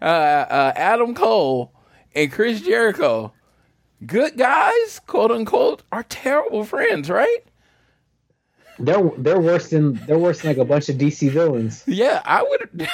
[0.00, 1.72] uh, Adam Cole,
[2.14, 3.32] and Chris Jericho,
[4.04, 7.40] good guys, quote unquote, are terrible friends, right?
[8.78, 11.82] They're they're worse than they're worse than like a bunch of DC villains.
[11.86, 12.88] Yeah, I would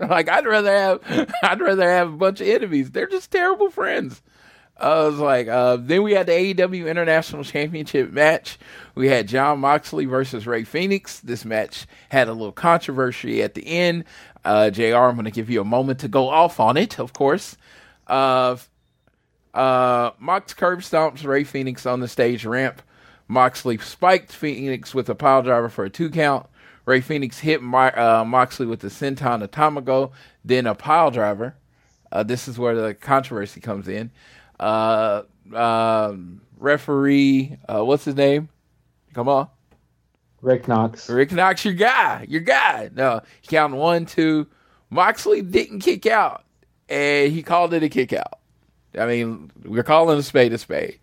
[0.10, 2.90] like I'd rather have I'd rather have a bunch of enemies.
[2.90, 4.20] They're just terrible friends.
[4.82, 8.58] I was like, uh, then we had the AEW International Championship match.
[8.96, 11.20] We had Jon Moxley versus Rey Fenix.
[11.20, 14.04] This match had a little controversy at the end.
[14.44, 17.12] Uh, JR, I'm going to give you a moment to go off on it, of
[17.12, 17.56] course.
[18.08, 18.56] Uh,
[19.54, 22.82] uh, Mox curb stomps Rey Fenix on the stage ramp.
[23.28, 26.46] Moxley spiked Fenix with a pile driver for a two count.
[26.86, 30.10] Rey Fenix hit uh, Moxley with the senton atomico,
[30.44, 31.54] then a pile driver.
[32.10, 34.10] Uh, this is where the controversy comes in
[34.62, 35.22] uh,
[35.54, 36.14] uh,
[36.58, 38.48] referee, uh, what's his name?
[39.12, 39.48] Come on.
[40.40, 41.08] Rick Knox.
[41.08, 42.90] Rick Knox, your guy, your guy.
[42.94, 44.46] No, he counted one, two.
[44.90, 46.44] Moxley didn't kick out,
[46.88, 48.40] and he called it a kick out.
[48.98, 50.98] I mean, we're calling a spade a spade.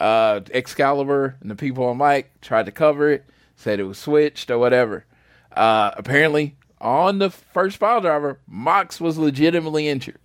[0.00, 3.24] Uh, Excalibur and the people on mic tried to cover it,
[3.56, 5.04] said it was switched or whatever.
[5.52, 10.20] Uh, apparently, on the first pile driver, Mox was legitimately injured.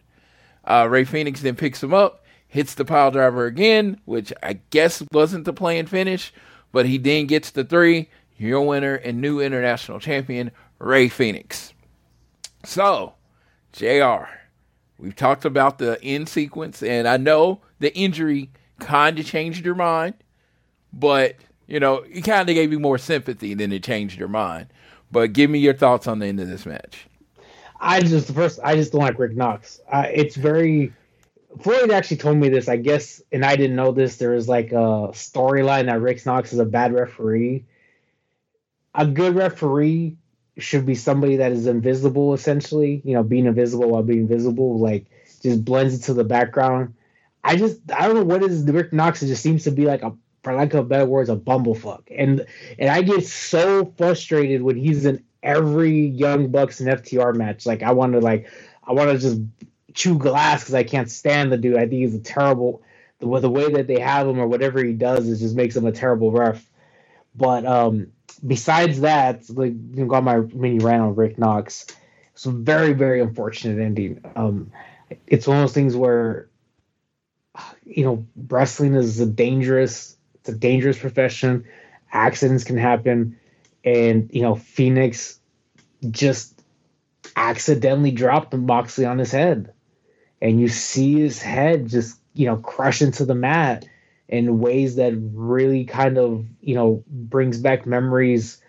[0.63, 2.22] Uh, Rey Fenix then picks him up,
[2.54, 6.32] hits the pile driver again, which I guess wasn't the plan finish,
[6.72, 8.12] but he then gets the three.
[8.38, 11.74] Your winner and new international champion, Rey Fenix.
[12.64, 13.16] So,
[13.72, 14.26] JR,
[14.99, 19.74] we've talked about the end sequence, and I know the injury kind of changed your
[19.74, 20.14] mind,
[20.93, 24.68] but, you know, it kind of gave you more sympathy than it changed your mind.
[25.12, 27.08] But give me your thoughts on the end of this match.
[27.80, 29.82] I just, the first, I just don't like Rick Knox.
[29.91, 30.93] Uh, it's very
[31.64, 34.18] Floyd actually told me this, I guess, and I didn't know this.
[34.18, 37.66] There was like a storyline that Rick Knox is a bad referee.
[38.93, 40.18] A good referee
[40.57, 43.01] should be somebody that is invisible, essentially.
[43.05, 45.05] You know, being invisible while being visible, like
[45.41, 46.95] just blends into the background.
[47.43, 49.24] I just I don't know what is Rick Knox.
[49.24, 52.03] It just seems to be like a, for lack of better words, a bumblefuck.
[52.16, 52.45] And
[52.78, 57.66] and I get so frustrated when he's in every Young Bucks and FTR match.
[57.66, 58.49] Like I want to like
[58.86, 59.41] I want to just
[59.94, 61.78] chew glass because I can't stand the dude.
[61.78, 62.82] I think he's a terrible
[63.20, 65.86] the, the way that they have him or whatever he does is just makes him
[65.86, 66.66] a terrible ref.
[67.36, 68.08] But um,
[68.46, 71.88] besides that, like you know, got my mini rant on Rick Knox.
[72.34, 74.24] It's a very very unfortunate ending.
[74.36, 74.72] Um,
[75.28, 76.50] it's one of those things where
[77.86, 81.66] you know wrestling is a dangerous it's a dangerous profession.
[82.12, 83.39] Accidents can happen,
[83.84, 85.39] and you know Fenix
[86.10, 86.60] just
[87.36, 89.74] accidentally dropped Moxley on his head
[90.44, 93.86] and you see his head just you know crush into the mat
[94.28, 98.62] in ways that really kind of you know brings back memories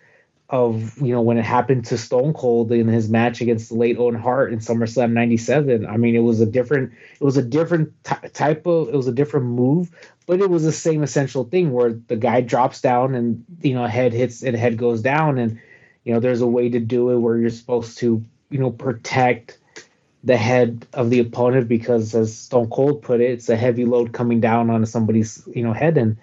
[0.49, 3.99] of you know when it happened to Stone Cold in his match against the late
[3.99, 5.85] Owen Hart in SummerSlam '97.
[5.85, 9.09] I mean, it was a different, it was a different t- type of, it was
[9.09, 9.91] a different move,
[10.27, 13.87] but it was the same essential thing where the guy drops down and you know
[13.87, 15.59] head hits and head goes down, and
[16.05, 19.59] you know there's a way to do it where you're supposed to you know protect
[20.25, 24.12] the head of the opponent because as Stone Cold put it, it's a heavy load
[24.12, 26.16] coming down on somebody's you know head and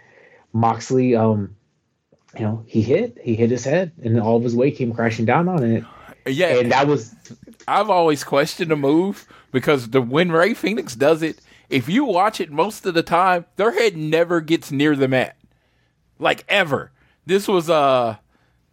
[0.54, 1.56] Moxley um
[2.38, 5.26] you know, he hit, he hit his head, and all of his weight came crashing
[5.26, 5.84] down on it.
[6.26, 7.14] Yeah, and that was.
[7.68, 12.40] I've always questioned the move because the when Rey Fenix does it, if you watch
[12.40, 15.36] it most of the time, their head never gets near the mat,
[16.20, 16.92] like ever.
[17.26, 18.18] This was uh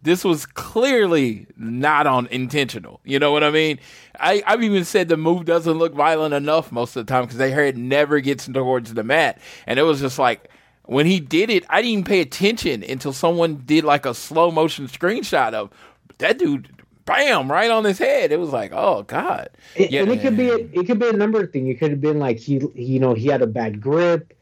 [0.03, 3.01] this was clearly not on intentional.
[3.05, 3.79] You know what I mean?
[4.21, 7.39] I, I've even said the move doesn't look violent enough most of the time because
[7.39, 10.51] their head never gets towards the mat, and it was just like
[10.85, 14.51] when he did it, I didn't even pay attention until someone did like a slow
[14.51, 15.71] motion screenshot of
[16.19, 16.71] that dude.
[17.05, 17.51] Bam!
[17.51, 18.33] Right on his head.
[18.33, 19.51] It was like, oh god.
[19.75, 21.69] It, yeah, and it could be a, it could be a number of things.
[21.69, 24.35] It could have been like he, you know, he had a bad grip.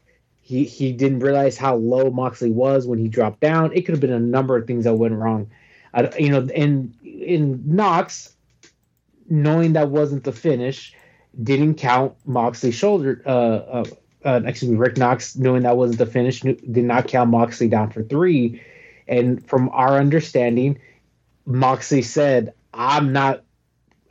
[0.47, 3.73] He he didn't realize how low Moxley was when he dropped down.
[3.73, 5.51] It could have been a number of things that went wrong.
[5.93, 8.33] Uh, you know, and in Knox,
[9.29, 10.95] knowing that wasn't the finish,
[11.43, 13.21] didn't count Moxley's shoulder.
[13.25, 13.83] Uh, uh,
[14.23, 17.91] uh, excuse me, Rick Knox, knowing that wasn't the finish, did not count Moxley down
[17.91, 18.63] for three.
[19.05, 20.79] And from our understanding,
[21.45, 23.43] Moxley said, "I'm not,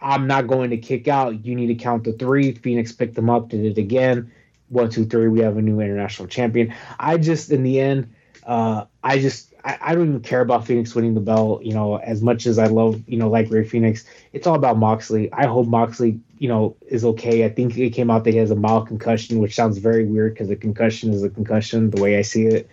[0.03, 1.47] I'm not going to kick out.
[1.47, 2.53] You need to count the three.
[2.53, 4.31] Fenix picked them up, did it again.
[4.69, 5.29] One, two, three.
[5.29, 6.75] We have a new international champion.
[6.99, 8.15] I just, in the end,
[8.45, 11.65] uh, I just, I, I, don't even care about Fenix winning the belt.
[11.65, 14.79] You know, as much as I love, you know, like Rey Fenix, it's all about
[14.79, 15.33] Moxley.
[15.33, 17.45] I hope Moxley you know, is okay.
[17.45, 20.35] I think it came out that he has a mild concussion, which sounds very weird
[20.35, 22.69] because a concussion is a concussion, the way I see it.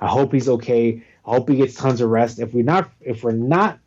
[0.00, 1.02] I hope he's okay.
[1.24, 2.38] I hope he gets tons of rest.
[2.38, 3.78] If we're not, if we're not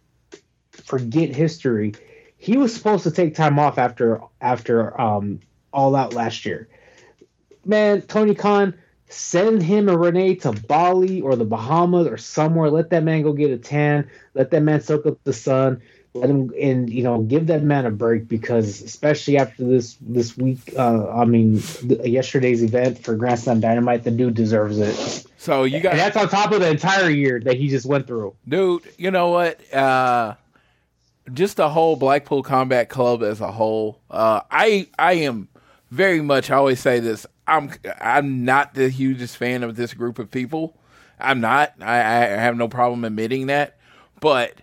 [0.72, 1.94] forget history,
[2.38, 5.42] he was supposed to take time off after after um,
[5.74, 6.70] All Out last year.
[7.68, 8.74] Man, Tony Khan,
[9.10, 12.70] send him and Renee to Bali or the Bahamas or somewhere.
[12.70, 14.10] Let that man go get a tan.
[14.34, 15.82] Let that man soak up the sun
[16.18, 20.38] let him and you know give that man a break because especially after this this
[20.38, 21.62] week uh i mean
[22.04, 26.18] yesterday's event for grand slam dynamite the dude deserves it so you got and that's
[26.18, 29.74] on top of the entire year that he just went through dude you know what
[29.74, 30.34] uh
[31.34, 35.48] just the whole blackpool combat club as a whole uh i i am
[35.92, 37.72] very much i always say this i'm
[38.02, 40.76] i'm not the hugest fan of this group of people.
[41.20, 41.74] I'm not.
[41.82, 43.78] I, I have no problem admitting that.
[44.20, 44.62] But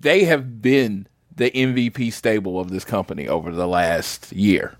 [0.00, 4.76] they have been the MVP stable of this company over the last year,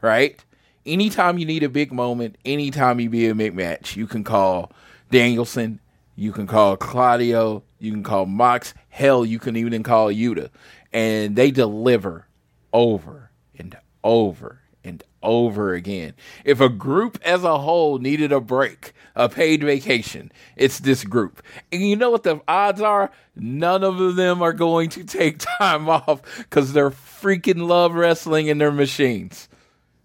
[0.00, 0.42] right?
[0.86, 4.72] Anytime you need a big moment, anytime you be a big match, you can call
[5.10, 5.78] Danielson,
[6.16, 10.48] you can call Claudio, you can call Mox, hell, you can even call Yuta,
[10.90, 12.26] and they deliver
[12.72, 14.60] over and over
[14.90, 16.14] and over again.
[16.44, 21.42] If a group as a whole needed a break, a paid vacation, it's this group.
[21.70, 23.12] And you know what the odds are?
[23.36, 28.58] None of them are going to take time off because they're freaking love wrestling in
[28.58, 29.48] their machines.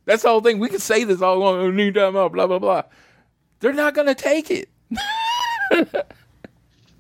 [0.06, 0.60] That's the whole thing.
[0.60, 2.84] We can say this all along, oh, need time off, blah, blah, blah.
[3.60, 4.70] They're not going to take it.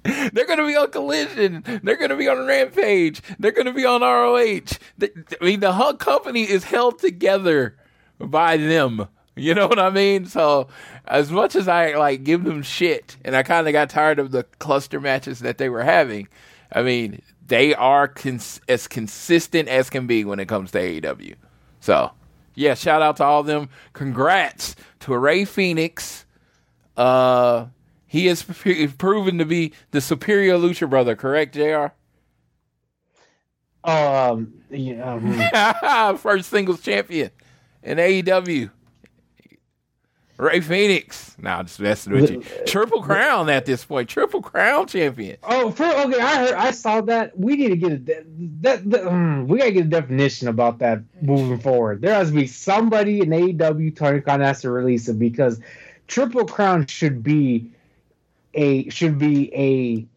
[0.05, 1.63] They're going to be on Collision.
[1.83, 3.21] They're going to be on Rampage.
[3.39, 4.77] They're going to be on ROH.
[5.01, 7.75] I mean, the whole company is held together
[8.19, 9.07] by them.
[9.35, 10.25] You know what I mean?
[10.27, 10.69] So,
[11.05, 14.31] as much as I like give them shit, and I kind of got tired of
[14.31, 16.29] the cluster matches that they were having,
[16.71, 21.35] I mean, they are cons- as consistent as can be when it comes to AEW.
[21.81, 22.11] So,
[22.53, 23.69] yeah, shout out to all of them.
[23.93, 26.25] Congrats to Rey Fenix.
[26.95, 27.65] Uh,
[28.15, 28.43] he has
[28.97, 31.87] proven to be the superior Lucha brother, correct, JR?
[33.83, 36.17] Um, yeah, um.
[36.17, 37.31] first singles champion
[37.83, 38.71] in AEW.
[40.37, 41.35] Rey Fenix.
[41.37, 42.43] Now just messing with you.
[42.65, 44.07] Triple Crown at this point.
[44.07, 45.35] Triple Crown champion.
[45.43, 46.19] Oh, for, okay.
[46.19, 46.53] I heard.
[46.53, 47.37] I saw that.
[47.37, 47.97] We need to get a
[48.61, 48.89] that.
[48.91, 52.01] that um, we gotta get a definition about that moving forward.
[52.01, 53.95] There has to be somebody in AEW.
[53.95, 55.59] Tony Khan has to release it because
[56.07, 57.71] Triple Crown should be
[58.55, 60.07] a should be a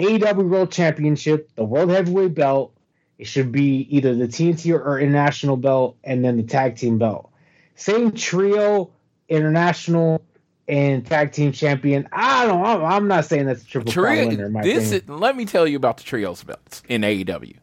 [0.00, 2.72] AEW World Championship, the World Heavyweight Belt.
[3.18, 7.30] It should be either the TNT or, International Belt, and then the Tag Team Belt.
[7.76, 8.90] Same trio,
[9.28, 10.20] International
[10.66, 12.08] and Tag Team Champion.
[12.12, 12.64] I don't.
[12.64, 14.62] I'm, I'm not saying that's a triple trio, winner.
[14.62, 17.56] this is, let me tell you about the trios belts in AEW.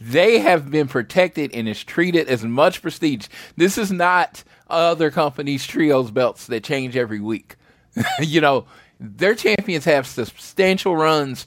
[0.00, 3.26] They have been protected and is treated as much prestige.
[3.56, 7.56] This is not other companies' trios belts that change every week.
[8.20, 8.66] you know,
[9.00, 11.46] their champions have substantial runs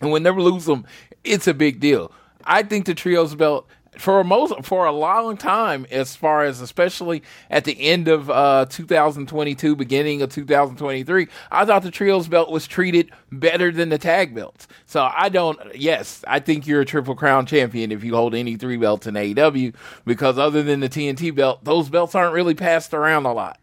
[0.00, 0.86] And when they lose them,
[1.22, 2.12] it's a big deal.
[2.44, 3.66] I think the trios belt
[3.98, 8.28] for a most for a long time, as far as especially at the end of
[8.28, 13.98] uh, 2022, beginning of 2023, I thought the trios belt was treated better than the
[13.98, 14.66] tag belts.
[14.86, 15.58] So I don't.
[15.74, 19.14] Yes, I think you're a triple crown champion if you hold any three belts in
[19.14, 19.74] AEW
[20.04, 23.60] because other than the TNT belt, those belts aren't really passed around a lot.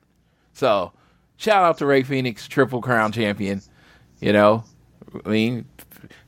[0.53, 0.93] So
[1.41, 3.61] shout out to Rey Fenix, triple crown champion.
[4.19, 4.63] You know,
[5.25, 5.65] I mean,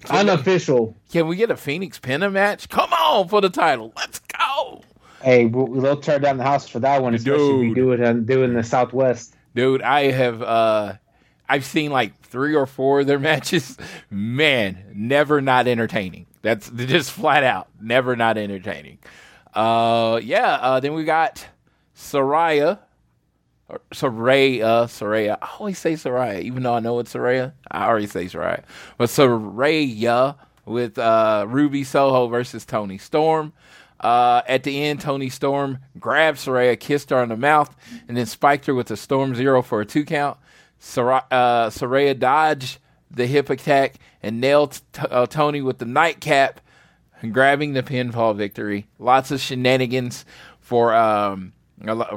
[0.09, 0.97] Unofficial.
[1.11, 2.69] Can we get a Fenix Penta match?
[2.69, 3.93] Come on for the title.
[3.95, 4.81] Let's go.
[5.21, 7.75] Hey, we'll, we'll tear down the house for that one, especially if we Dude.
[7.75, 9.35] do it do it in the Southwest.
[9.55, 10.93] Dude, I have uh
[11.47, 13.77] I've seen like three or four of their matches.
[14.09, 16.25] Man, never not entertaining.
[16.41, 18.99] That's just flat out never not entertaining.
[19.53, 21.45] Uh yeah, uh then we got
[21.95, 22.79] Soraya or
[23.91, 25.37] Soraya, Soraya.
[25.41, 27.53] I always say Soraya, even though I know it's Soraya.
[27.69, 28.63] I already say Soraya.
[28.97, 33.53] But Soraya with uh Ruby Soho versus Toni Storm.
[33.99, 37.73] Uh, at the end, Toni Storm grabbed Soraya, kissed her on the mouth,
[38.07, 40.37] and then spiked her with a Storm Zero for a two count.
[40.79, 46.59] Sora- uh, Soraya dodged the hip attack and nailed t- uh, Toni with the nightcap,
[47.31, 48.87] grabbing the pinfall victory.
[48.99, 50.25] Lots of shenanigans
[50.59, 51.53] for um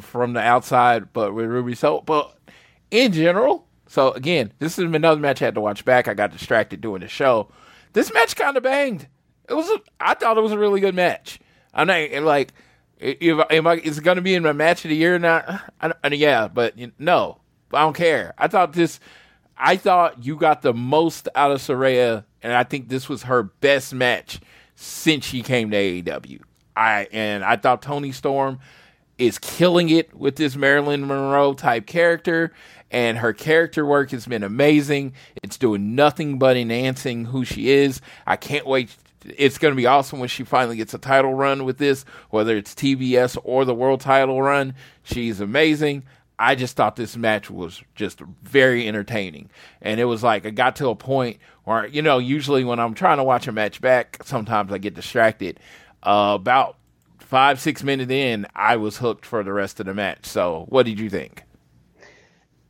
[0.00, 2.36] from the outside, but with Ruby so but
[2.90, 3.66] in general.
[3.88, 6.08] So again, this is another match I had to watch back.
[6.08, 7.48] I got distracted doing the show.
[7.92, 9.06] This match kind of banged.
[9.48, 9.68] It was.
[9.70, 11.38] A, I thought it was a really good match.
[11.72, 12.52] I'm not like
[12.98, 15.18] if am I is it going to be in my match of the year or
[15.18, 15.72] not?
[15.80, 17.38] I, yeah, but you- no,
[17.72, 18.34] I don't care.
[18.38, 18.98] I thought this.
[19.58, 23.42] I thought you got the most out of Saraya, and I think this was her
[23.44, 24.40] best match
[24.74, 26.40] since she came to AEW.
[26.76, 28.58] I and I thought Toni Storm
[29.18, 32.52] is killing it with this Marilyn Monroe type character,
[32.90, 35.14] and her character work has been amazing.
[35.42, 38.00] It's doing nothing but enhancing who she is.
[38.26, 38.94] I can't wait.
[39.24, 42.56] It's going to be awesome when she finally gets a title run with this, whether
[42.56, 44.74] it's TBS or the world title run.
[45.02, 46.04] She's amazing.
[46.38, 49.48] I just thought this match was just very entertaining.
[49.80, 52.94] And it was like, I got to a point where, you know, usually when I'm
[52.94, 55.58] trying to watch a match back, sometimes I get distracted.
[56.02, 56.76] Uh, about
[57.26, 60.26] five, six minutes in, I was hooked for the rest of the match.
[60.26, 61.42] So, what did you think?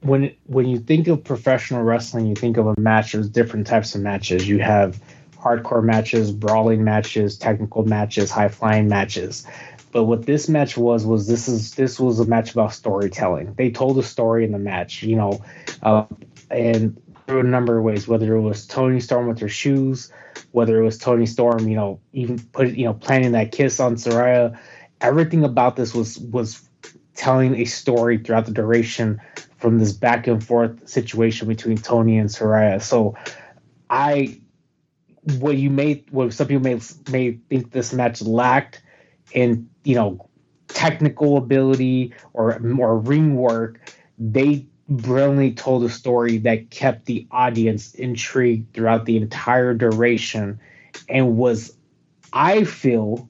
[0.07, 3.13] when when you think of professional wrestling, you think of a match.
[3.13, 4.49] There's different types of matches.
[4.49, 5.01] You have
[5.37, 9.47] hardcore matches, brawling matches, technical matches, high flying matches.
[9.93, 13.55] But what this match was was this is this was a match about storytelling.
[13.55, 15.45] They told a story in the match, you know,
[15.83, 16.05] uh,
[16.51, 18.07] and through a number of ways.
[18.07, 20.13] Whether it was Toni Storm with her shoes,
[20.53, 23.97] whether it was Toni Storm, you know, even put you know planting that kiss on
[23.97, 24.59] Saraya.
[25.01, 26.69] Everything about this was was
[27.15, 29.21] telling a story throughout the duration
[29.59, 32.81] from this back and forth situation between Toni and Saraya.
[32.81, 33.17] So
[33.91, 34.41] I
[35.39, 38.83] what you may what some people may may think this match lacked
[39.33, 40.29] in, you know,
[40.69, 43.81] technical ability or more ring work,
[44.19, 50.61] they brilliantly told a story that kept the audience intrigued throughout the entire duration
[51.09, 51.77] and was
[52.33, 53.29] I feel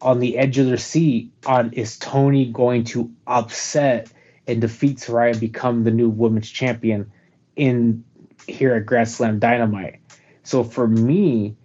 [0.00, 4.12] on the edge of their seat on is Toni going to upset
[4.46, 7.10] and defeat Saraya and become the new women's champion
[7.56, 8.04] in
[8.46, 10.00] here at Grand Slam Dynamite.
[10.42, 11.56] So for me,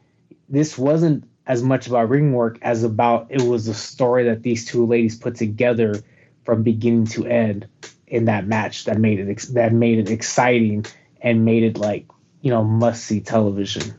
[0.47, 4.65] this wasn't as much about ring work as about it was a story that these
[4.65, 5.95] two ladies put together
[6.43, 7.67] from beginning to end
[8.07, 10.85] in that match that made it ex- that made it exciting
[11.21, 12.07] and made it like
[12.41, 13.93] you know must see television.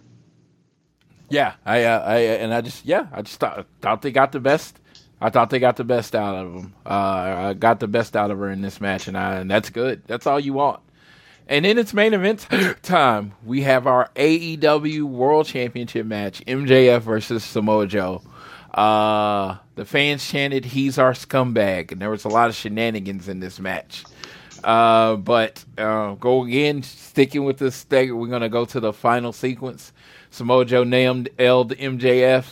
[1.31, 4.41] Yeah, I, uh, I, and I just, yeah, I just thought, thought they got the
[4.41, 4.79] best.
[5.21, 6.75] I thought they got the best out of them.
[6.87, 9.69] Uh, I got the best out of her in this match, and, I, and that's
[9.71, 10.03] good.
[10.07, 10.81] That's all you want.
[11.49, 12.47] And in it's main event
[12.83, 13.33] time.
[13.45, 18.23] We have our AEW World Championship match: MJF versus Samoa Joe.
[18.73, 23.41] Uh, the fans chanted, "He's our scumbag," and there was a lot of shenanigans in
[23.41, 24.05] this match.
[24.63, 28.17] Uh, but uh, go again, sticking with this thing.
[28.17, 29.93] We're gonna go to the final sequence.
[30.31, 32.45] Samoa Joe named L'd MJF.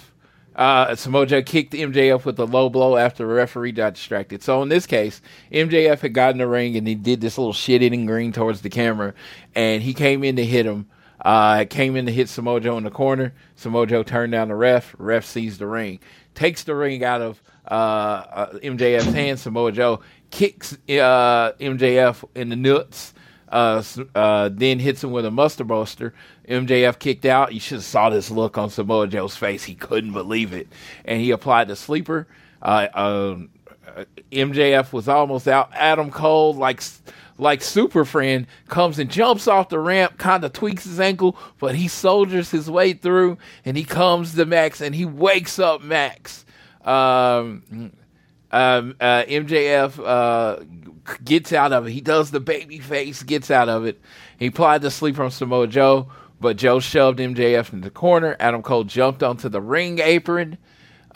[0.54, 4.42] Uh, Samoa Joe kicked MJF with a low blow after the referee got distracted.
[4.42, 5.20] So in this case,
[5.52, 8.70] MJF had gotten the ring and he did this little shit eating green towards the
[8.70, 9.12] camera,
[9.54, 10.86] and he came in to hit him.
[11.26, 13.34] Uh, came in to hit Samoa Joe in the corner.
[13.56, 14.94] Samoa Joe turned down the ref.
[14.96, 15.98] Ref sees the ring,
[16.36, 19.40] takes the ring out of uh, uh, MJF's hand.
[19.40, 23.12] Samoa Joe kicks uh, MJF in the nuts.
[23.48, 23.82] Uh,
[24.14, 26.14] uh, then hits him with a muscle buster.
[26.48, 27.52] MJF kicked out.
[27.52, 29.64] You should have saw this look on Samoa Joe's face.
[29.64, 30.68] He couldn't believe it,
[31.04, 32.28] and he applied the sleeper.
[32.62, 33.50] Uh, um,
[34.32, 35.70] MJF was almost out.
[35.74, 36.82] Adam Cole, like
[37.38, 41.74] like Super Friend, comes and jumps off the ramp, kind of tweaks his ankle, but
[41.74, 46.44] he soldiers his way through, and he comes to Max, and he wakes up Max.
[46.84, 47.92] Um,
[48.52, 50.64] um, uh, MJF uh,
[51.24, 51.92] gets out of it.
[51.92, 54.00] He does the baby face, gets out of it.
[54.38, 56.10] He applied the sleep from Samoa Joe,
[56.40, 58.36] but Joe shoved MJF in the corner.
[58.40, 60.58] Adam Cole jumped onto the ring apron.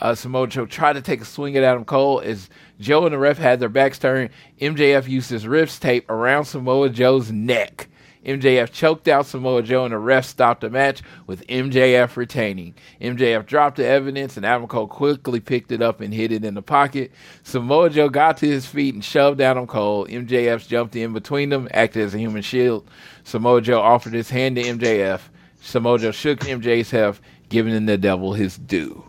[0.01, 2.49] Uh, Samoa Joe tried to take a swing at Adam Cole as
[2.79, 4.31] Joe and the ref had their backs turned.
[4.59, 7.87] MJF used his wrist tape around Samoa Joe's neck.
[8.25, 12.75] MJF choked out Samoa Joe and the ref stopped the match with MJF retaining.
[12.99, 16.53] MJF dropped the evidence and Adam Cole quickly picked it up and hid it in
[16.53, 17.11] the pocket.
[17.43, 20.05] Samoa Joe got to his feet and shoved Adam Cole.
[20.07, 22.89] MJF jumped in between them, acted as a human shield.
[23.23, 25.21] Samoa Joe offered his hand to MJF.
[25.61, 29.03] Samoa Joe shook MJ's hand, giving the devil his due.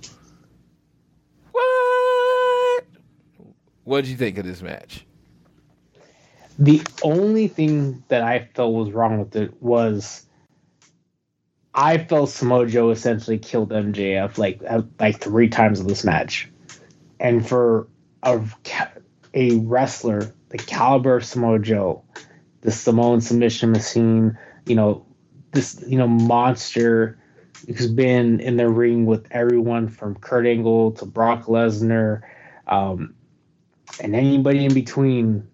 [1.53, 2.85] What?
[3.85, 5.05] What did you think of this match?
[6.59, 10.27] The only thing that I felt was wrong with it was
[11.75, 16.51] I felt Samoa Joe essentially killed MJF like uh, like three times in this match,
[17.19, 17.89] and for
[18.23, 18.41] a
[19.35, 22.05] a wrestler the caliber of Samoa Joe,
[22.61, 25.07] the Samoan submission machine, you know,
[25.53, 27.19] this you know monster
[27.67, 32.23] who's been in the ring with everyone from Kurt Angle to Brock Lesnar,
[32.67, 33.15] um,
[34.03, 35.49] and anybody in between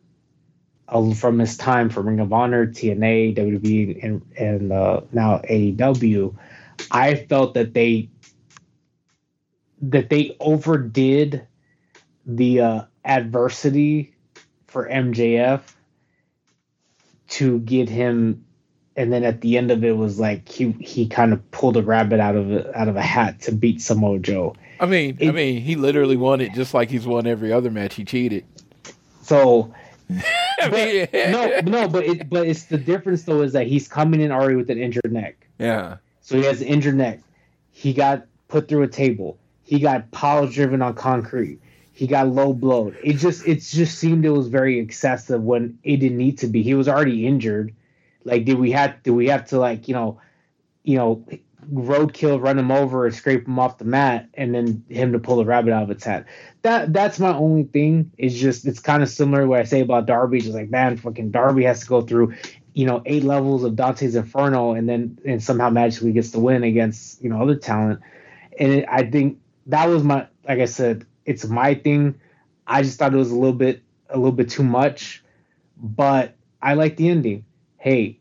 [1.14, 6.34] from his time from Ring of Honor, TNA, WWE, and, and uh, now AEW,
[6.90, 8.08] I felt that they
[9.82, 11.46] that they overdid
[12.26, 14.14] the uh, adversity
[14.66, 15.60] for MJF
[17.28, 18.46] to get him,
[18.96, 21.82] and then at the end of it was like he he kind of pulled a
[21.82, 24.56] rabbit out of out of a hat to beat Samoa Joe.
[24.80, 27.70] I mean, it, I mean, he literally won it just like he's won every other
[27.70, 27.94] match.
[27.94, 28.44] He cheated.
[29.22, 29.74] So
[30.70, 34.32] but, no, no, but it, but it's the difference though is that he's coming in
[34.32, 35.46] already with an injured neck.
[35.58, 35.98] Yeah.
[36.22, 37.20] So he has an injured neck.
[37.70, 39.38] He got put through a table.
[39.64, 41.60] He got pile driven on concrete.
[41.92, 42.96] He got low blowed.
[43.02, 46.62] It just it just seemed it was very excessive when it didn't need to be.
[46.62, 47.74] He was already injured.
[48.24, 50.20] Like did we have did we have to like you know,
[50.84, 51.24] you know
[51.72, 55.36] roadkill, run him over, and scrape him off the mat, and then him to pull
[55.36, 56.26] the rabbit out of its hat.
[56.62, 58.10] That that's my only thing.
[58.18, 60.40] Is just it's kind of similar what I say about Darby.
[60.40, 62.34] Just like man, fucking Darby has to go through,
[62.74, 66.62] you know, eight levels of Dante's Inferno, and then and somehow magically gets the win
[66.62, 68.00] against you know other talent.
[68.58, 72.18] And it, I think that was my like I said, it's my thing.
[72.66, 75.22] I just thought it was a little bit a little bit too much,
[75.76, 77.44] but I like the ending.
[77.76, 78.18] Hey,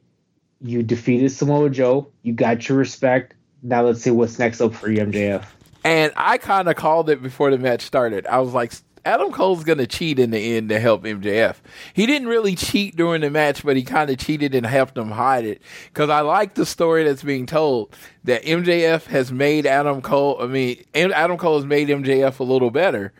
[0.62, 2.12] you defeated Samoa Joe.
[2.22, 3.34] You got your respect.
[3.64, 5.46] Now let's see what's next up for MJF.
[5.84, 8.28] And I kind of called it before the match started.
[8.28, 8.74] I was like,
[9.08, 11.56] Adam Cole's going to cheat in the end to help MJF.
[11.94, 15.12] He didn't really cheat during the match, but he kind of cheated and helped him
[15.12, 15.62] hide it.
[15.88, 17.96] Because I like the story that's being told
[18.26, 22.70] that MJF has made Adam Cole, I mean, Adam Cole has made MJF a little
[22.70, 23.14] better.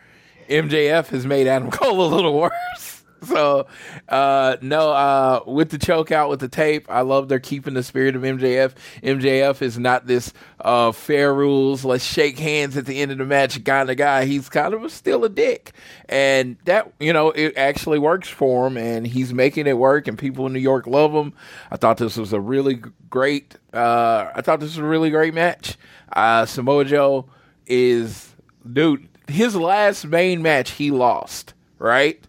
[0.50, 2.97] MJF has made Adam Cole a little worse.
[3.26, 3.66] so
[4.08, 7.82] uh, no uh, with the choke out with the tape i love they're keeping the
[7.82, 13.00] spirit of mjf mjf is not this uh, fair rules let's shake hands at the
[13.00, 14.24] end of the match kind of guy.
[14.24, 15.72] He's kind of a, still a dick.
[16.08, 20.18] And that you know it actually works for him and he's making it work and
[20.18, 21.32] people in new york love him.
[21.70, 25.34] I thought this was a really great uh, i thought this was a really great
[25.34, 25.76] match.
[26.12, 27.26] Uh, samoa joe
[27.66, 28.34] is
[28.70, 32.26] dude his last main match he lost right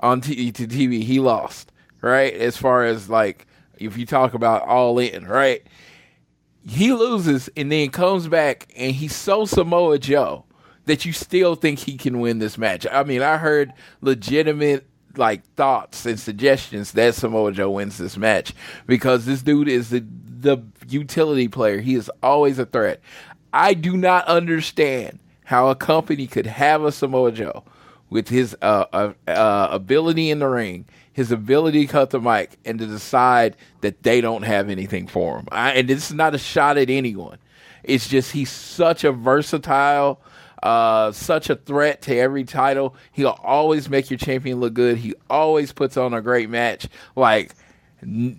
[0.00, 2.32] on t- to TV, he lost, right?
[2.32, 3.46] As far as like
[3.78, 5.62] if you talk about all in, right?
[6.66, 10.44] He loses and then comes back and he's so Samoa Joe
[10.86, 12.86] that you still think he can win this match.
[12.90, 14.86] I mean, I heard legitimate
[15.16, 18.52] like thoughts and suggestions that Samoa Joe wins this match
[18.86, 20.04] because this dude is the
[20.38, 21.80] the utility player.
[21.80, 23.00] He is always a threat.
[23.52, 27.64] I do not understand how a company could have a Samoa Joe
[28.10, 32.58] with his uh, uh, uh, ability in the ring, his ability to cut the mic,
[32.64, 35.48] and to decide that they don't have anything for him.
[35.50, 37.38] I, and this is not a shot at anyone.
[37.82, 40.20] It's just he's such a versatile,
[40.62, 42.96] uh, such a threat to every title.
[43.12, 44.98] He'll always make your champion look good.
[44.98, 46.88] He always puts on a great match.
[47.14, 47.54] Like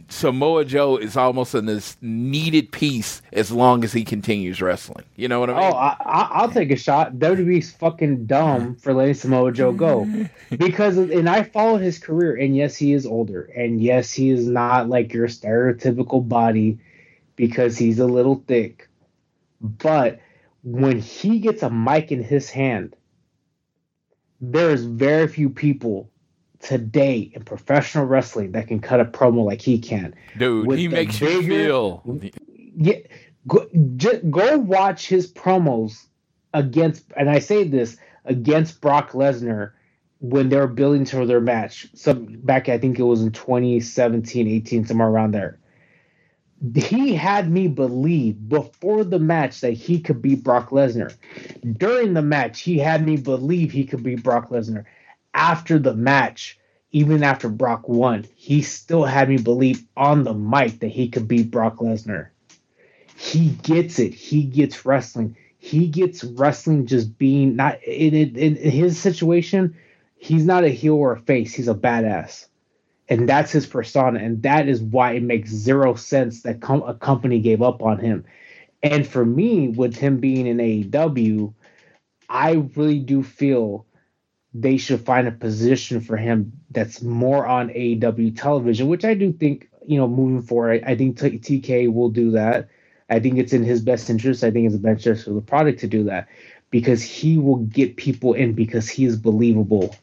[0.07, 5.03] Samoa Joe is almost in this needed piece as long as he continues wrestling.
[5.17, 5.73] You know what I oh, mean?
[5.73, 7.15] Oh, I, will take a shot.
[7.15, 10.07] WWE's fucking dumb for letting Samoa Joe go
[10.57, 14.47] because, and I follow his career, and yes, he is older, and yes, he is
[14.47, 16.79] not like your stereotypical body
[17.35, 18.87] because he's a little thick.
[19.59, 20.21] But
[20.63, 22.95] when he gets a mic in his hand,
[24.39, 26.09] There's very few people
[26.59, 30.13] today in professional wrestling that can cut a promo like he can.
[30.37, 32.19] Dude, With he makes you bigger- feel.
[32.79, 32.95] Yeah,
[33.47, 36.05] go, j- go watch his promos
[36.53, 39.71] against, and I say this against Brock Lesnar
[40.19, 41.87] when they were building to their match.
[41.93, 45.59] Some back, I think it was in 2017, 18, somewhere around there.
[46.75, 51.13] He had me believe before the match that he could be Brock Lesnar.
[51.77, 54.85] During the match, he had me believe he could be Brock Lesnar.
[55.37, 56.59] After the match,
[56.91, 61.29] even after Brock won, he still had me believe on the mic that he could
[61.29, 62.31] beat Brock Lesnar
[63.17, 64.13] he gets it.
[64.13, 65.35] He gets wrestling.
[65.57, 69.75] He gets wrestling just being not in, in, in his situation.
[70.17, 71.53] He's not a heel or a face.
[71.53, 72.47] He's a badass,
[73.09, 74.19] and that's his persona.
[74.19, 77.97] And that is why it makes zero sense that com- a company gave up on
[77.99, 78.23] him.
[78.83, 81.53] And for me, with him being in AEW,
[82.29, 83.86] I really do feel
[84.61, 89.31] they should find a position for him that's more on AEW television, which I do
[89.31, 92.69] think, you know, moving forward, I, I think T- TK will do that.
[93.09, 94.43] I think it's in his best interest.
[94.43, 96.27] I think it's the best interest of the product to do that
[96.71, 99.95] because he will get people in because he is believable.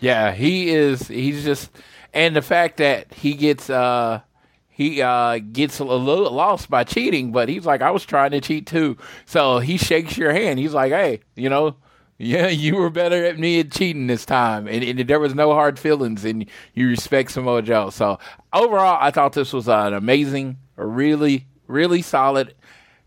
[0.00, 1.06] Yeah, he is.
[1.08, 1.70] He's just,
[2.14, 4.22] and the fact that he gets, uh,
[4.70, 8.40] he uh gets a little lost by cheating, but he's like, I was trying to
[8.40, 8.96] cheat too.
[9.26, 10.58] So he shakes your hand.
[10.58, 11.76] He's like, hey, you know,
[12.20, 15.54] yeah, you were better at me at cheating this time, and, and there was no
[15.54, 16.44] hard feelings, and
[16.74, 17.88] you respect Samoa Joe.
[17.88, 18.18] So
[18.52, 22.54] overall, I thought this was an amazing, really, really solid.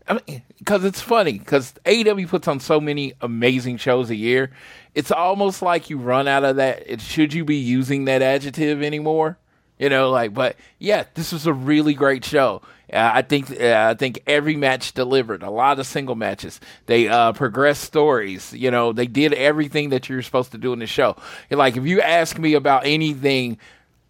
[0.08, 4.50] I mean, because it's funny because AEW puts on so many amazing shows a year.
[4.96, 6.82] It's almost like you run out of that.
[6.84, 9.38] It, should you be using that adjective anymore?
[9.78, 12.62] You know, like, but yeah, this was a really great show.
[12.92, 15.42] Uh, I think uh, I think every match delivered.
[15.42, 16.60] A lot of single matches.
[16.86, 18.52] They uh, progressed stories.
[18.52, 21.16] You know, they did everything that you're supposed to do in the show.
[21.50, 23.58] And, like, if you ask me about anything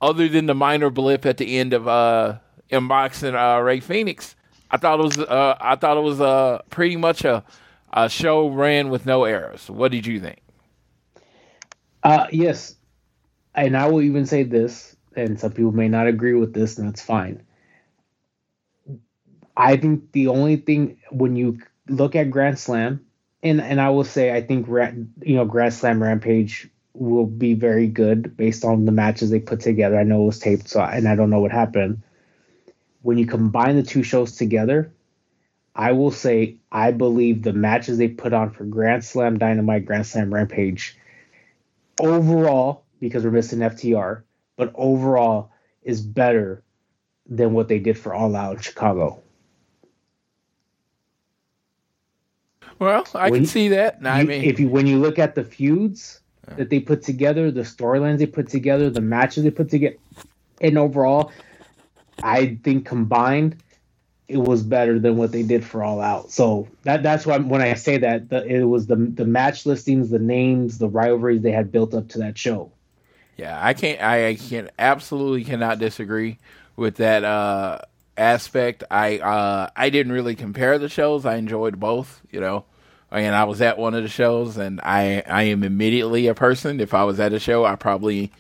[0.02, 2.36] other than the minor blip at the end of uh,
[2.70, 4.36] unboxing uh, Rey Fenix,
[4.70, 7.42] I thought it was uh, I thought it was uh, pretty much a,
[7.92, 9.70] a show ran with no errors.
[9.70, 10.40] What did you think?
[12.02, 12.76] Uh, yes,
[13.54, 16.88] and I will even say this, and some people may not agree with this, and
[16.88, 17.42] that's fine.
[19.56, 21.58] I think the only thing when you
[21.88, 23.04] look at Grand Slam,
[23.42, 27.86] and and I will say I think you know Grand Slam Rampage will be very
[27.88, 29.98] good based on the matches they put together.
[29.98, 32.02] I know it was taped, so and I don't know what happened.
[33.02, 34.92] When you combine the two shows together,
[35.76, 40.06] I will say I believe the matches they put on for Grand Slam Dynamite, Grand
[40.06, 40.96] Slam Rampage,
[42.00, 44.22] overall because we're missing FTR,
[44.56, 45.51] but overall
[45.82, 46.62] is better
[47.28, 49.20] than what they did for All Out in Chicago.
[52.78, 53.98] Well, I When can see that.
[54.05, 56.20] I You- mean, if you when you look at the feuds
[56.56, 59.97] that they put together, the storylines they put together, the matches they put together,
[60.60, 61.31] and overall,
[62.22, 63.56] I think combined,
[64.28, 66.31] it was better than what they did for All Out.
[66.31, 70.10] So that that's why when I say that, the, it was the the match listings,
[70.10, 72.72] the names, the rivalries they had built up to that show.
[73.36, 74.01] Yeah, I can't.
[74.01, 76.39] I, can absolutely cannot disagree
[76.77, 77.78] with that uh,
[78.16, 78.85] aspect.
[78.90, 81.27] I uh, I didn't really compare the shows.
[81.27, 82.23] I enjoyed both.
[82.31, 82.65] You know,
[83.11, 86.81] and I was at one of the shows, and I I am immediately a person.
[86.81, 88.32] If I was at a show, I probably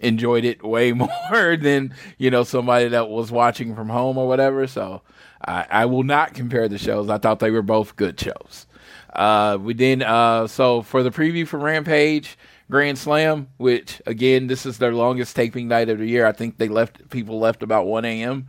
[0.00, 0.92] enjoyed it way
[1.30, 4.66] more than you know somebody that was watching from home or whatever.
[4.66, 5.02] So
[5.44, 7.10] I, I will not compare the shows.
[7.10, 8.66] I thought they were both good shows.
[9.12, 12.38] Uh, we then uh, so for the preview for Rampage
[12.70, 16.26] Grand Slam, which again this is their longest taping night of the year.
[16.26, 18.48] I think they left people left about one a.m.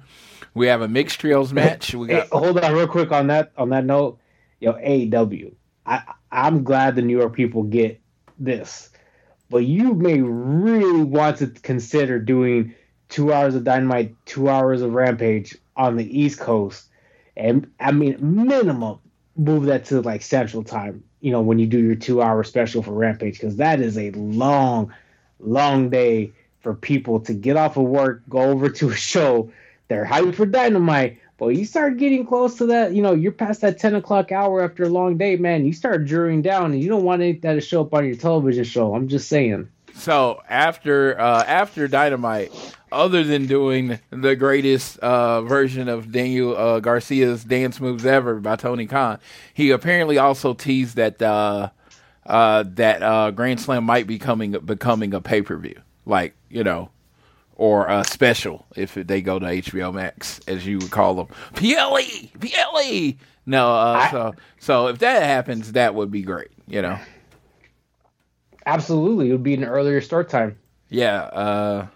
[0.53, 1.93] We have a mixed trios match.
[1.93, 4.19] We Hey, got hold on, real quick on that on that note,
[4.59, 5.53] yo, AEW.
[5.85, 8.01] I I'm glad the New York people get
[8.37, 8.89] this,
[9.49, 12.75] but you may really want to consider doing
[13.09, 16.87] two hours of Dynamite, two hours of Rampage on the East Coast,
[17.37, 18.99] and I mean minimum
[19.37, 21.03] move that to like Central Time.
[21.21, 24.11] You know when you do your two hour special for Rampage because that is a
[24.11, 24.93] long,
[25.39, 26.31] long day
[26.61, 29.51] for people to get off of work, go over to a show.
[29.87, 32.93] They're hyped for Dynamite, but you start getting close to that.
[32.93, 35.65] You know, you're past that ten o'clock hour after a long day, man.
[35.65, 38.63] You start jurying down, and you don't want that to show up on your television
[38.63, 38.93] show.
[38.93, 39.69] I'm just saying.
[39.95, 42.53] So after uh, after Dynamite,
[42.91, 48.55] other than doing the greatest uh, version of Daniel uh, Garcia's dance moves ever by
[48.55, 49.19] Tony Khan,
[49.53, 51.69] he apparently also teased that uh,
[52.25, 56.63] uh, that uh, Grand Slam might be coming becoming a pay per view, like you
[56.63, 56.89] know,
[57.55, 62.29] or a special if they go to HBO Max, as you would call them, PLE,
[62.39, 63.13] PLE.
[63.45, 66.97] No, uh, I- so so if that happens, that would be great, you know.
[68.65, 70.57] Absolutely, it would be an earlier start time.
[70.89, 71.87] Yeah.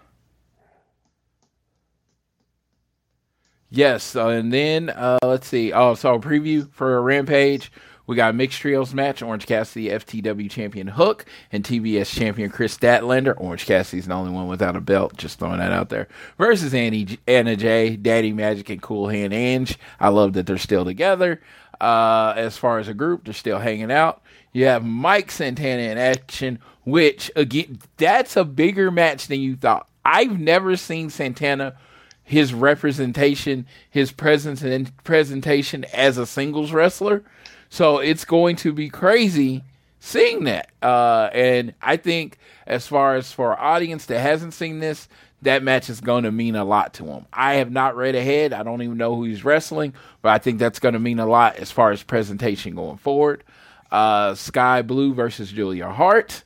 [3.74, 5.72] Yes, uh, and then uh, let's see.
[5.72, 7.72] Oh, so a preview for Rampage.
[8.06, 9.20] We got a mixed trios match.
[9.20, 13.34] Orange Cassidy, FTW champion Hook, and TBS champion Kris Statlander.
[13.36, 15.16] Orange Cassidy's the only one without a belt.
[15.16, 16.06] Just throwing that out there.
[16.38, 19.76] Versus Annie, Anna Jay, Daddy Magic, and Cool Hand Ange.
[19.98, 21.40] I love that they're still together.
[21.80, 24.22] Uh, as far as a group, they're still hanging out.
[24.52, 29.88] You have Mike Santana in action, which again, that's a bigger match than you thought.
[30.04, 31.76] I've never seen Santana,
[32.24, 37.22] his representation, his presence and presentation as a singles wrestler.
[37.68, 39.62] So it's going to be crazy
[40.00, 40.70] seeing that.
[40.82, 45.08] Uh, and I think as far as for audience that hasn't seen this,
[45.42, 47.26] that match is going to mean a lot to him.
[47.32, 48.52] I have not read ahead.
[48.52, 49.92] I don't even know who he's wrestling,
[50.22, 53.44] but I think that's going to mean a lot as far as presentation going forward.
[53.90, 56.42] Uh, Skye Blue versus Julia Hart.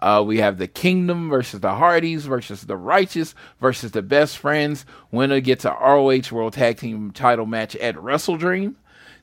[0.00, 4.86] Uh, we have the Kingdom versus the Hardys versus the Righteous versus the Best Friends.
[5.10, 8.76] Winner gets a ROH World Tag Team title match at Wrestle Dream.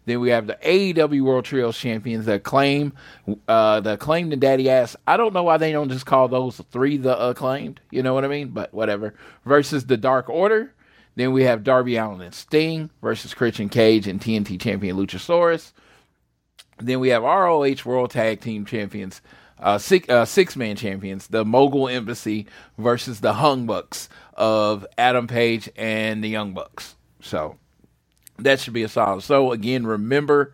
[0.06, 2.94] Then we have the AEW World Trios champions that claim
[3.48, 4.96] uh, the acclaimed and Daddy Ass.
[5.06, 7.82] I don't know why they don't just call those three the acclaimed.
[7.92, 8.50] You know what I mean?
[8.50, 9.16] But whatever.
[9.46, 10.74] Versus the Dark Order.
[11.18, 15.74] Then we have Darby Allin and Sting versus Christian Cage and TNT champion Luchasaurus.
[16.80, 19.22] Then we have ROH World Tag Team champions,
[19.60, 22.48] uh, six uh, six man champions, the Mogul Embassy
[22.78, 26.96] versus the Hung Bucks of Adam Page and the Young Bucks.
[27.22, 27.58] So
[28.40, 29.24] that should be a solid.
[29.24, 30.54] So again, remember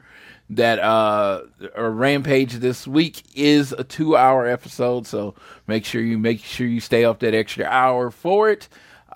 [0.49, 1.41] that uh
[1.77, 5.33] rampage this week is a two hour episode so
[5.67, 8.67] make sure you make sure you stay up that extra hour for it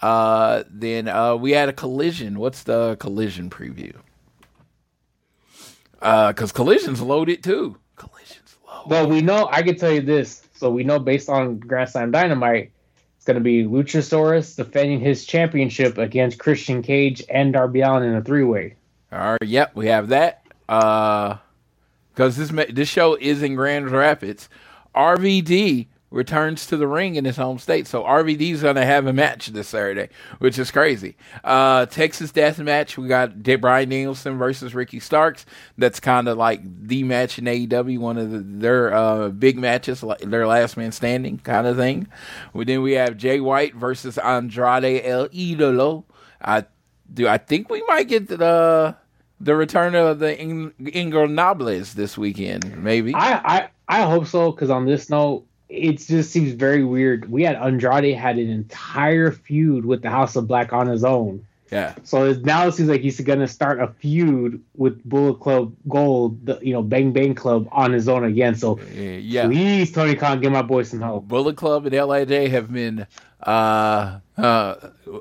[0.01, 3.93] uh then uh we had a collision what's the collision preview
[6.01, 7.77] uh because collision's loaded too
[8.87, 9.47] Well, we know.
[9.51, 10.43] I can tell you this.
[10.55, 12.71] So we know based on Grand Slam Dynamite,
[13.15, 18.15] it's going to be Luchasaurus defending his championship against Christian Cage and Darby Allin in
[18.15, 18.75] a three way.
[19.11, 21.37] all right yep we have that uh
[22.13, 24.49] because this this show is in grand rapids
[24.95, 27.85] rvd returns to the ring in his home state.
[27.85, 30.09] So RVD's going to have a match this Saturday,
[30.39, 31.15] which is crazy.
[31.43, 35.45] Uh, Texas Death Match, we got Bryan Danielson versus Ricky Starks.
[35.77, 40.01] That's kind of like the match in AEW, one of the, their uh, big matches,
[40.01, 42.07] like their last man standing kind of thing.
[42.53, 46.05] Well, then we have Jay White versus Andrade El Idolo.
[46.41, 46.65] I
[47.13, 47.27] do.
[47.27, 48.95] I think we might get the
[49.39, 52.81] the return of the In- Ingobernables this weekend.
[52.81, 53.13] Maybe.
[53.15, 57.29] I I, I hope so because on this note, it just seems very weird.
[57.29, 61.45] We had Andrade had an entire feud with the House of Black on his own.
[61.71, 61.93] yeah.
[62.03, 66.45] So now it seems like he's going to start a feud with Bullet Club Gold,
[66.45, 68.55] the you know Bang Bang Club on his own again.
[68.55, 69.47] So Yeah.
[69.47, 71.27] please, Tony Khan, give my boy some help.
[71.27, 73.05] Bullet Club and LIJ have been
[73.43, 74.75] uh, uh,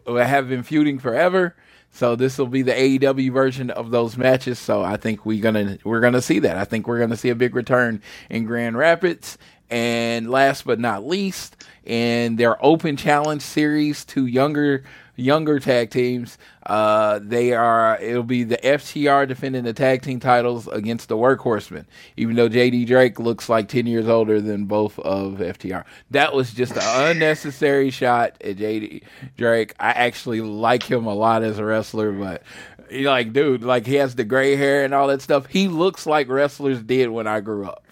[0.07, 1.55] have been feuding forever.
[1.91, 4.59] So this will be the AEW version of those matches.
[4.59, 6.59] So I think we're gonna we're gonna see that.
[6.59, 9.39] I think we're gonna see a big return in Grand Rapids.
[9.71, 14.85] And last but not least, in their Open Challenge series to younger
[15.17, 16.37] younger tag teams,
[16.67, 21.87] uh, they are it'll be the FTR defending the tag team titles against the Workhorsemen.
[22.17, 26.53] Even though JD Drake looks like ten years older than both of FTR, that was
[26.53, 29.03] just an unnecessary shot at JD
[29.37, 29.75] Drake.
[29.81, 32.43] I actually like him a lot as a wrestler, but
[32.91, 35.47] like dude, like he has the gray hair and all that stuff.
[35.47, 37.85] He looks like wrestlers did when I grew up,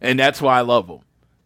[0.00, 1.00] and that's why I love him.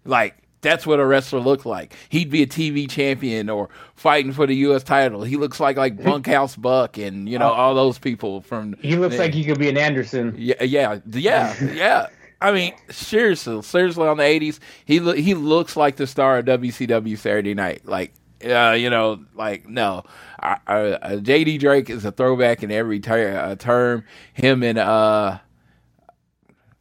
[0.07, 1.95] Like that's what a wrestler looked like.
[2.09, 4.83] He'd be a TV champion or fighting for the U.S.
[4.83, 5.23] title.
[5.23, 8.75] He looks like like Bunkhouse Buck and you know all those people from.
[8.81, 9.27] He looks there.
[9.27, 10.35] like he could be an Anderson.
[10.37, 12.07] Yeah, yeah, yeah, yeah.
[12.41, 16.47] I mean, seriously, seriously, on the '80s, he lo- he looks like the star of
[16.47, 17.87] WCW Saturday Night.
[17.87, 18.13] Like,
[18.45, 20.05] uh, you know, like no,
[20.41, 24.05] I, I, uh, JD Drake is a throwback in every ter- uh, term.
[24.35, 25.39] Him and uh,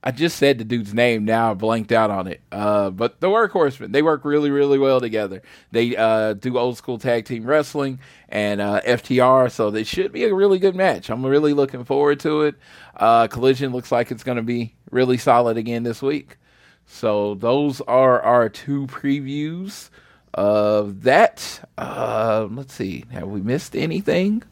[0.08, 1.26] I just said the dude's name.
[1.26, 2.42] Now I blanked out on it.
[2.52, 5.42] Uh, but the Workhorsemen, they work really, really well together.
[5.72, 8.00] They uh, do old school tag team wrestling
[8.30, 11.10] and uh, FTR, so they should be a really good match.
[11.10, 12.56] I'm really looking forward to it.
[12.96, 16.38] Uh, Collision looks like it's going to be really solid again this week.
[16.86, 19.90] So those are our two previews
[20.36, 21.68] of that.
[21.80, 23.06] Uh, let's see.
[23.12, 24.44] Have we missed anything?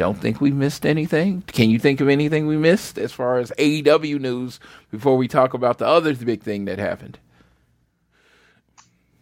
[0.00, 1.42] Don't think we missed anything.
[1.48, 4.58] Can you think of anything we missed as far as AEW news
[4.90, 7.18] before we talk about the other big thing that happened?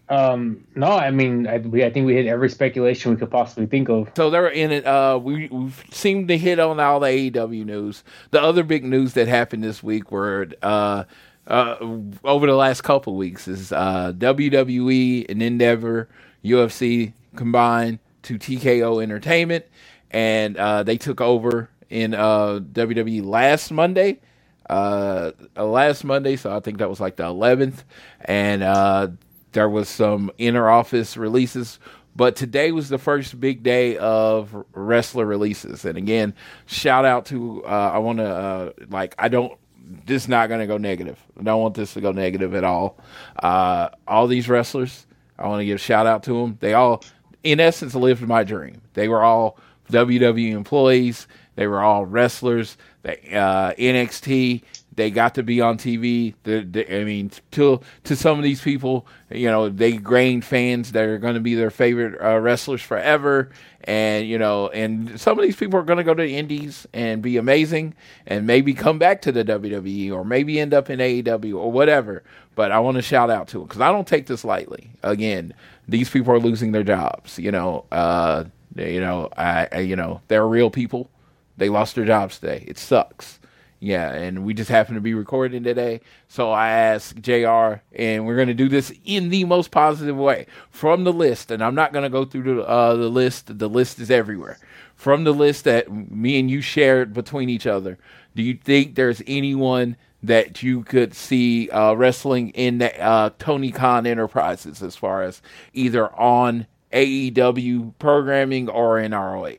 [0.09, 3.67] Um, no, I mean, I, we, I think we hit every speculation we could possibly
[3.67, 4.09] think of.
[4.17, 4.87] So they're in it.
[4.87, 8.05] Uh, we we seem to hit on all the AEW news.
[8.31, 11.03] The other big news that happened this week were uh,
[11.49, 11.77] uh,
[12.23, 16.09] over the last couple weeks is uh, WWE and Endeavor,
[16.45, 19.65] UFC combined to TKO Entertainment,
[20.11, 24.21] and uh, they took over in uh, WWE last Monday.
[24.69, 27.85] Uh, last Monday, so I think that was like the 11th,
[28.27, 29.09] and uh,
[29.53, 31.79] there was some inner office releases.
[32.15, 36.35] But today was the first big day of wrestler releases, and again,
[36.67, 39.57] shout out to uh, I want to uh, like I don't
[40.05, 41.19] this is not going to go negative.
[41.39, 42.99] I don't want this to go negative at all.
[43.43, 45.07] Uh, all these wrestlers,
[45.39, 46.59] I want to give shout out to them.
[46.61, 47.05] They all,
[47.43, 48.83] in essence, lived my dream.
[48.95, 49.59] They were all
[49.91, 51.27] WWE employees.
[51.57, 52.77] They were all wrestlers.
[53.03, 54.63] They, uh, NXT.
[54.95, 56.35] They got to be on TV.
[56.43, 60.91] They're, they're, I mean, to to some of these people, you know, they gained fans
[60.93, 63.51] that are going to be their favorite uh, wrestlers forever.
[63.85, 66.87] And you know, and some of these people are going to go to the Indies
[66.93, 67.95] and be amazing,
[68.27, 72.25] and maybe come back to the WWE or maybe end up in AEW or whatever.
[72.57, 74.91] But I want to shout out to them because I don't take this lightly.
[75.05, 75.55] Again,
[75.89, 77.39] these people are losing their jobs.
[77.39, 78.45] You know, uh,
[78.77, 81.11] you know, I, I you know, they're real people.
[81.57, 82.65] They lost their jobs today.
[82.67, 83.41] It sucks.
[83.81, 86.01] Yeah, and we just happen to be recording today.
[86.27, 90.47] So I asked JR, and we're going to do this in the most positive way
[90.71, 91.53] from the list.
[91.53, 94.59] And I'm not going to go through the, uh, the list, the list is everywhere.
[94.97, 97.99] From the list that me and you shared between each other,
[98.35, 103.71] do you think there's anyone that you could see uh, wrestling in the, uh, Tony
[103.71, 105.41] Khan Enterprises as far as
[105.73, 109.57] either on AEW programming or in ROH?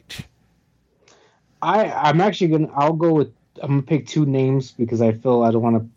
[1.61, 5.43] I I'm actually gonna I'll go with I'm gonna pick two names because I feel
[5.43, 5.91] I don't want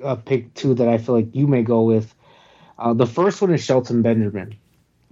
[0.00, 2.14] to uh, pick two that I feel like you may go with.
[2.78, 4.54] Uh, the first one is Shelton Benjamin.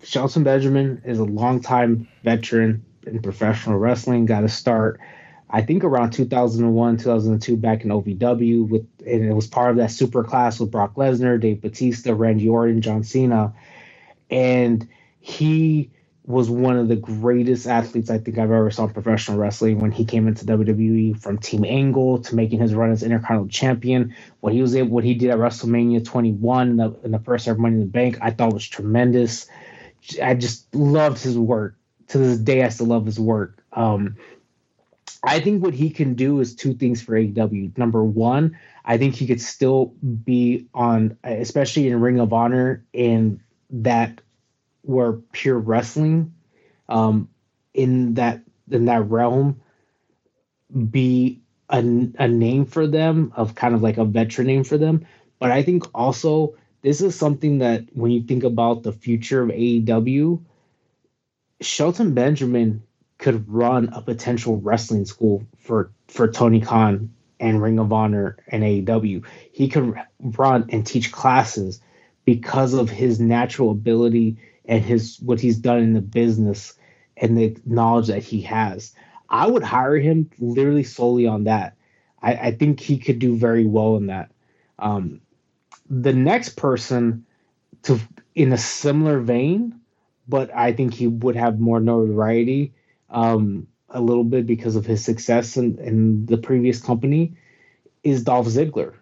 [0.03, 4.27] Shelton Benjamin is a longtime veteran in professional wrestling.
[4.27, 5.01] Got to start,
[5.49, 8.69] I think, around 2001, 2002, back in OVW.
[8.69, 12.49] With and it was part of that super class with Brock Lesnar, Dave Batista, Randy
[12.49, 13.55] Orton, John Cena,
[14.31, 14.89] and
[15.21, 15.91] he
[16.27, 19.93] was one of the greatest athletes I think I've ever saw in professional wrestling when
[19.93, 24.15] he came into WWE from Team Angle to making his run as Intercontinental Champion.
[24.41, 27.47] What he was able, what he did at WrestleMania 21 in the, in the first
[27.47, 29.47] ever Money in the Bank, I thought was tremendous.
[30.21, 31.77] I just loved his work.
[32.09, 33.65] To this day, I still love his work.
[33.73, 34.17] Um,
[35.27, 37.77] I think what he can do is two things for AEW.
[37.77, 39.87] Number one, I think he could still
[40.25, 43.41] be on, especially in Ring of Honor, in
[43.71, 44.21] that
[44.85, 46.33] were pure wrestling
[46.89, 47.29] um,
[47.75, 49.61] in that in that realm
[50.91, 55.07] be a, a name for them of kind of like a veteran name for them
[55.39, 59.51] but i think also this is something that when you think about the future of
[59.51, 60.41] aew
[61.61, 62.83] shelton benjamin
[63.27, 68.63] could run a potential wrestling school for for tony khan and ring of honor and
[68.63, 71.81] aew he could run and teach classes
[72.25, 76.75] because of his natural ability and his what he's done in the business
[77.17, 78.95] and the knowledge that he has.
[79.29, 81.75] I would hire him literally solely on that.
[82.23, 84.31] I, I think he could do very well in that.
[84.79, 85.21] Um,
[85.91, 87.27] the next person
[87.83, 87.99] to
[88.37, 89.81] in a similar vein,
[90.29, 92.73] but I think he would have more notoriety
[93.11, 97.35] um, a little bit because of his success in, in the previous company
[98.03, 98.95] is Dolph Ziggler.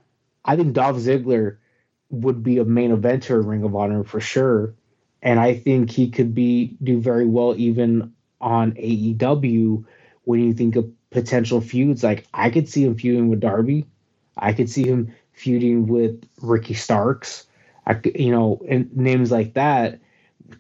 [0.44, 1.58] I think Dolph Ziggler
[2.10, 4.74] would be a main eventer in Ring of Honor for sure
[5.24, 9.84] and I think he could be do very well even on AEW
[10.24, 12.04] when you think of potential feuds.
[12.04, 13.86] Like I could see him feuding with Darby,
[14.36, 17.46] I could see him feuding with Ricky Starks,
[17.86, 19.98] I you know, and names like that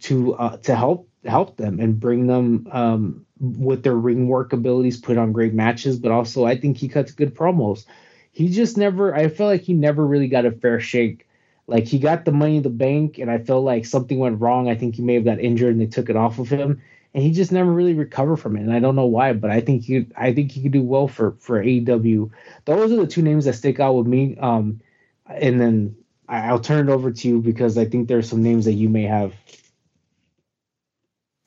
[0.00, 4.98] to uh, to help help them and bring them um, with their ring work abilities,
[4.98, 5.98] put on great matches.
[5.98, 7.84] But also, I think he cuts good promos.
[8.32, 9.14] He just never.
[9.14, 11.26] I feel like he never really got a fair shake
[11.66, 14.68] like he got the money in the bank, and I felt like something went wrong.
[14.68, 16.82] I think he may have got injured, and they took it off of him,
[17.14, 18.60] and he just never really recovered from it.
[18.60, 21.08] And I don't know why, but I think he, I think he could do well
[21.08, 22.30] for for AEW.
[22.66, 24.36] Those are the two names that stick out with me.
[24.38, 24.80] Um,
[25.26, 25.96] and then
[26.28, 29.04] I'll turn it over to you because I think there's some names that you may
[29.04, 29.34] have.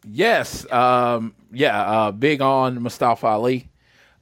[0.10, 3.70] Yes, um, yeah, uh, big on Mustafa Ali.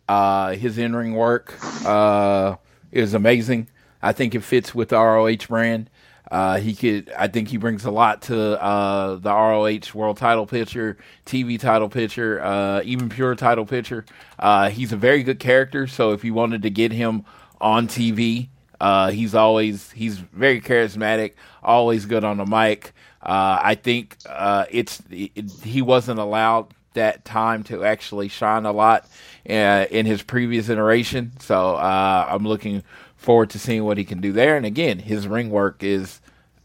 [0.07, 1.55] Uh, his in ring work
[1.85, 2.55] uh,
[2.91, 3.69] is amazing.
[4.01, 5.89] I think it fits with the ROH brand.
[6.31, 10.47] Uh, he could, I think he brings a lot to uh, the ROH world title
[10.47, 14.05] picture, TV title picture, uh, even pure title picture.
[14.39, 15.87] Uh, he's a very good character.
[15.87, 17.25] So if you wanted to get him
[17.61, 18.49] on TV,
[18.81, 21.33] Uh, he's always he's very charismatic,
[21.63, 22.93] always good on the mic.
[23.25, 28.71] Uh, I think uh, it's it, he wasn't allowed that time to actually shine a
[28.71, 29.07] lot
[29.49, 31.33] uh, in his previous iteration.
[31.39, 32.83] So uh, I'm looking
[33.17, 34.55] forward to seeing what he can do there.
[34.55, 36.21] And again, his ring work is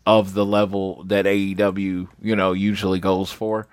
[0.07, 3.67] of the level that AEW you know usually goes for.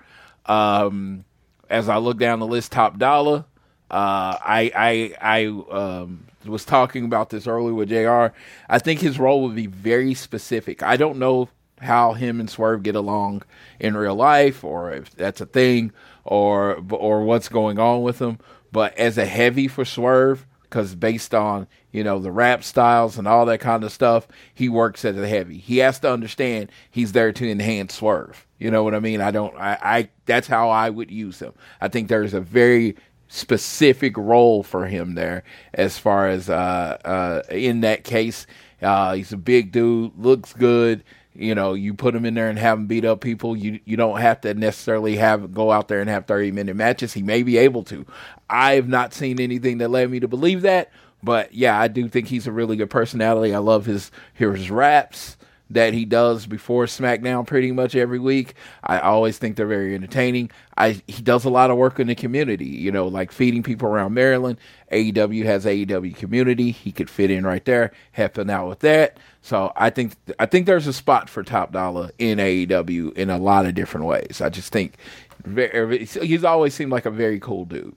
[0.46, 1.24] Um,
[1.68, 3.44] as I look down the list, top dollar.
[3.90, 8.34] Uh, I I I um, was talking about this earlier with Jr.
[8.68, 10.82] I think his role would be very specific.
[10.82, 11.48] I don't know
[11.80, 13.42] how him and Swerve get along
[13.78, 15.92] in real life, or if that's a thing,
[16.24, 18.38] or or what's going on with them.
[18.72, 23.26] But as a heavy for Swerve, because based on you know the rap styles and
[23.26, 25.58] all that kind of stuff, he works as a heavy.
[25.58, 28.46] He has to understand he's there to enhance Swerve.
[28.58, 29.20] You know what I mean?
[29.20, 29.56] I don't.
[29.56, 31.52] I, I that's how I would use him.
[31.80, 32.96] I think there's a very
[33.28, 35.44] specific role for him there
[35.74, 38.46] as far as uh, uh, in that case.
[38.80, 41.02] Uh, he's a big dude, looks good.
[41.38, 43.56] You know, you put him in there and have him beat up people.
[43.56, 47.14] You you don't have to necessarily have go out there and have thirty minute matches.
[47.14, 48.04] He may be able to.
[48.50, 50.90] I have not seen anything that led me to believe that,
[51.22, 53.54] but yeah, I do think he's a really good personality.
[53.54, 55.37] I love his his raps
[55.70, 58.54] that he does before SmackDown pretty much every week.
[58.82, 60.50] I always think they're very entertaining.
[60.76, 63.88] I he does a lot of work in the community, you know, like feeding people
[63.88, 64.58] around Maryland.
[64.92, 66.70] AEW has AEW community.
[66.70, 69.18] He could fit in right there, helping out with that.
[69.42, 73.38] So I think I think there's a spot for Top Dollar in AEW in a
[73.38, 74.40] lot of different ways.
[74.40, 74.94] I just think
[75.44, 77.94] very, he's always seemed like a very cool dude.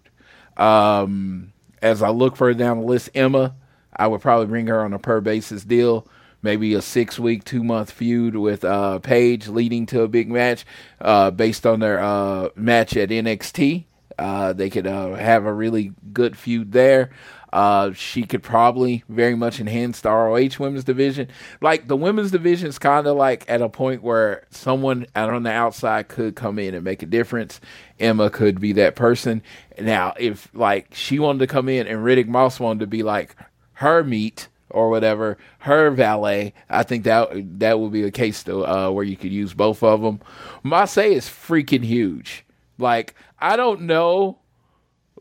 [0.57, 3.56] Um, as I look further down the list, Emma,
[3.95, 6.07] I would probably bring her on a per basis deal
[6.41, 10.65] maybe a six week, two month feud with uh, Paige leading to a big match
[10.99, 13.85] uh, based on their uh, match at NXT.
[14.18, 17.11] Uh, they could uh, have a really good feud there.
[17.53, 21.27] Uh, she could probably very much enhance the ROH women's division.
[21.59, 25.43] Like the women's division is kind of like at a point where someone out on
[25.43, 27.59] the outside could come in and make a difference.
[27.99, 29.41] Emma could be that person.
[29.77, 33.35] Now, if like she wanted to come in and Riddick Moss wanted to be like
[33.73, 36.53] her meat, or whatever, her valet.
[36.69, 37.30] I think that
[37.60, 40.19] that would be a case though, uh, where you could use both of them.
[40.64, 42.45] Marseille is freaking huge.
[42.77, 44.39] Like I don't know,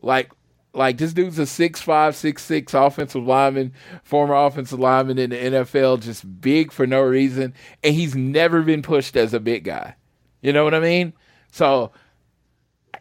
[0.01, 0.31] like
[0.73, 3.73] like this dude's a six five, six six offensive lineman,
[4.03, 7.53] former offensive lineman in the NFL, just big for no reason,
[7.83, 9.95] and he's never been pushed as a big guy.
[10.41, 11.13] You know what I mean?
[11.51, 11.91] So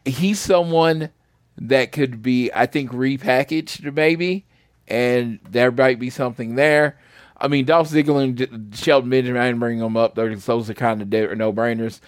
[0.04, 1.10] he's someone
[1.56, 4.46] that could be, I think, repackaged maybe
[4.90, 6.98] and there might be something there.
[7.42, 10.14] I mean, Dolph Ziggler and Shelton Benjamin, bring them up.
[10.14, 11.08] Those are kind of
[11.38, 12.00] no brainers.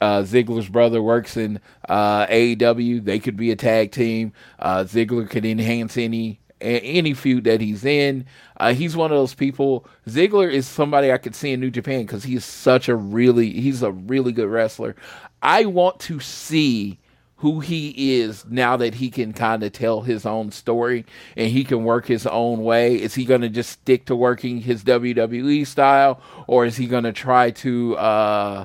[0.00, 3.04] Uh, Ziggler's brother works in uh, AEW.
[3.04, 4.32] They could be a tag team.
[4.58, 8.26] Uh, Ziggler could enhance any any feud that he's in.
[8.58, 9.86] Uh, he's one of those people.
[10.06, 13.82] Ziggler is somebody I could see in New Japan because he's such a really he's
[13.82, 14.96] a really good wrestler.
[15.42, 16.98] I want to see
[17.40, 21.06] who he is now that he can kind of tell his own story
[21.38, 23.00] and he can work his own way?
[23.00, 27.04] Is he going to just stick to working his WWE style or is he going
[27.04, 28.64] to try to uh,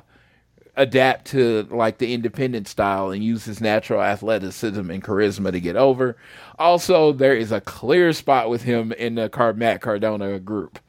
[0.75, 5.77] adapt to like the independent style and use his natural athleticism and charisma to get
[5.77, 6.17] over?
[6.59, 10.79] Also, there is a clear spot with him in the Car- Matt Cardona group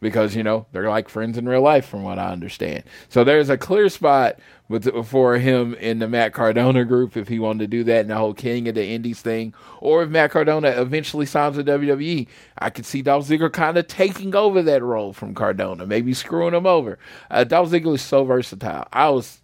[0.00, 2.84] because you know they're like friends in real life, from what I understand.
[3.10, 4.38] So there's a clear spot
[4.68, 8.10] with for him in the Matt Cardona group if he wanted to do that and
[8.10, 12.26] the whole King of the Indies thing, or if Matt Cardona eventually signs with WWE,
[12.58, 16.54] I could see Dolph Ziggler kind of taking over that role from Cardona, maybe screwing
[16.54, 16.98] him over.
[17.30, 18.86] Uh, Dolph Ziggler is so versatile.
[18.92, 19.40] I was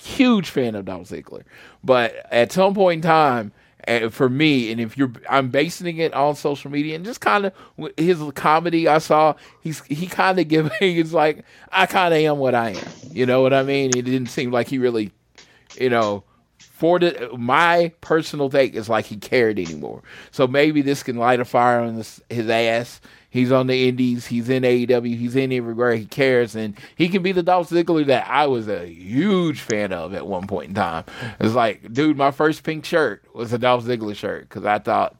[0.00, 1.42] huge fan of Dolph Ziggler,
[1.84, 3.52] but at some point in time
[3.84, 7.46] and for me, and if you're, I'm basing it on social media and just kind
[7.46, 7.52] of
[7.96, 8.88] his comedy.
[8.88, 10.72] I saw he's he kind of giving.
[10.80, 12.88] He's like I kind of am what I am.
[13.10, 13.90] You know what I mean?
[13.96, 15.12] It didn't seem like he really,
[15.80, 16.24] you know,
[16.58, 20.02] for the my personal take is like he cared anymore.
[20.32, 23.00] So maybe this can light a fire on his ass
[23.30, 24.26] He's on the Indies.
[24.26, 25.16] He's in AEW.
[25.16, 25.94] He's in everywhere.
[25.94, 29.92] He cares, and he can be the Dolph Ziggler that I was a huge fan
[29.92, 31.04] of at one point in time.
[31.38, 35.16] It's like, dude, my first pink shirt was a Dolph Ziggler shirt because I thought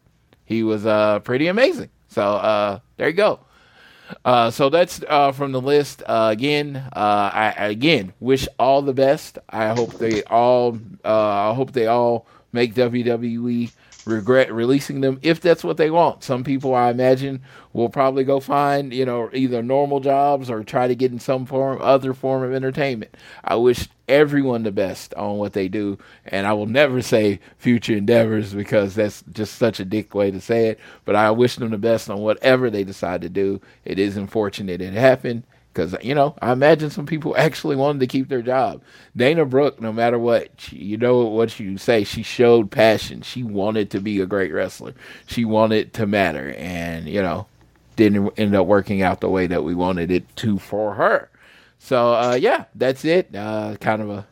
[0.46, 1.90] he was uh, pretty amazing.
[2.08, 3.40] So uh, there you go.
[4.24, 6.02] Uh, so that's uh, from the list.
[6.06, 9.38] Uh, again, uh, I, again wish all the best.
[9.50, 10.78] I hope they all.
[11.04, 13.70] Uh, I hope they all make WWE
[14.08, 16.24] regret releasing them if that's what they want.
[16.24, 17.42] Some people, I imagine,
[17.72, 21.46] will probably go find you know either normal jobs or try to get in some
[21.46, 23.16] form, other form of entertainment.
[23.44, 27.96] I wish everyone the best on what they do, and I will never say future
[27.96, 30.80] endeavors because that's just such a dick way to say it.
[31.04, 33.60] But I wish them the best on whatever they decide to do.
[33.84, 35.44] It is unfortunate it happened
[35.78, 38.82] because you know I imagine some people actually wanted to keep their job.
[39.16, 43.22] Dana Brooke, no matter what, she, you know what you say, she showed passion.
[43.22, 44.94] She wanted to be a great wrestler.
[45.26, 47.46] She wanted to matter, and you know
[47.96, 51.30] didn't end up working out the way that we wanted it to for her.
[51.78, 53.34] So uh, yeah, that's it.
[53.34, 54.26] Uh, kind of a.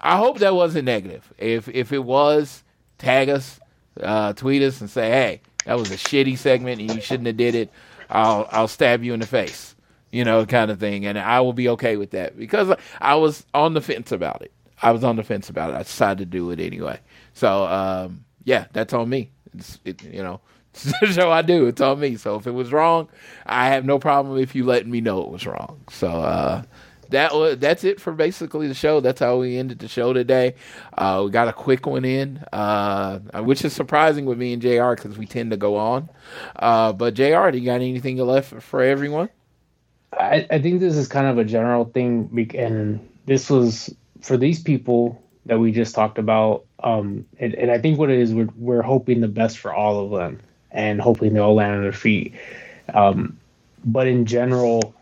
[0.00, 1.32] I hope that wasn't negative.
[1.38, 2.64] If if it was,
[2.98, 3.60] tag us,
[4.00, 7.36] uh, tweet us, and say, hey, that was a shitty segment and you shouldn't have
[7.36, 7.70] did it.
[8.10, 9.71] I'll I'll stab you in the face,
[10.12, 13.44] you know, kind of thing, and I will be okay with that because I was
[13.54, 14.52] on the fence about it.
[14.82, 15.76] I was on the fence about it.
[15.76, 17.00] I decided to do it anyway.
[17.32, 19.30] So um, yeah, that's on me.
[19.54, 20.40] It's, it, you know,
[20.74, 21.66] so I do.
[21.66, 22.16] It's on me.
[22.16, 23.08] So if it was wrong,
[23.46, 25.80] I have no problem if you letting me know it was wrong.
[25.90, 26.62] So uh,
[27.08, 29.00] that was that's it for basically the show.
[29.00, 30.56] That's how we ended the show today.
[30.96, 34.90] Uh, we got a quick one in, uh, which is surprising with me and Jr.
[34.90, 36.10] because we tend to go on.
[36.56, 39.30] Uh, but Jr., do you got anything left for everyone?
[40.12, 44.62] I, I think this is kind of a general thing, and this was for these
[44.62, 46.64] people that we just talked about.
[46.82, 50.04] Um, and, and I think what it is, we're we're hoping the best for all
[50.04, 50.40] of them,
[50.70, 52.34] and hoping they all land on their feet.
[52.92, 53.38] Um,
[53.84, 54.94] but in general,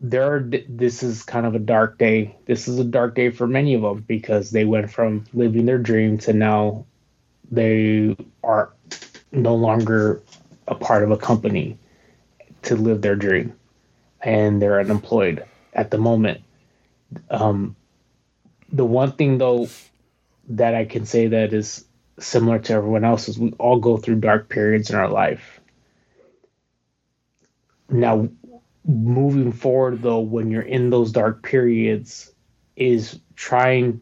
[0.00, 2.36] there are, this is kind of a dark day.
[2.46, 5.78] This is a dark day for many of them because they went from living their
[5.78, 6.84] dream to now
[7.50, 8.14] they
[8.44, 8.72] are
[9.32, 10.20] no longer
[10.66, 11.78] a part of a company
[12.62, 13.57] to live their dream
[14.22, 16.42] and they're unemployed at the moment.
[17.30, 17.76] Um,
[18.72, 19.68] the one thing though
[20.50, 21.84] that I can say that is
[22.18, 25.60] similar to everyone else is we all go through dark periods in our life.
[27.88, 28.28] Now,
[28.86, 32.32] moving forward though when you're in those dark periods
[32.76, 34.00] is trying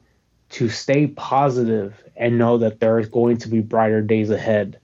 [0.48, 4.78] to stay positive and know that there is going to be brighter days ahead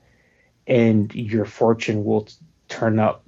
[0.66, 2.28] and your fortune will
[2.68, 3.24] turn up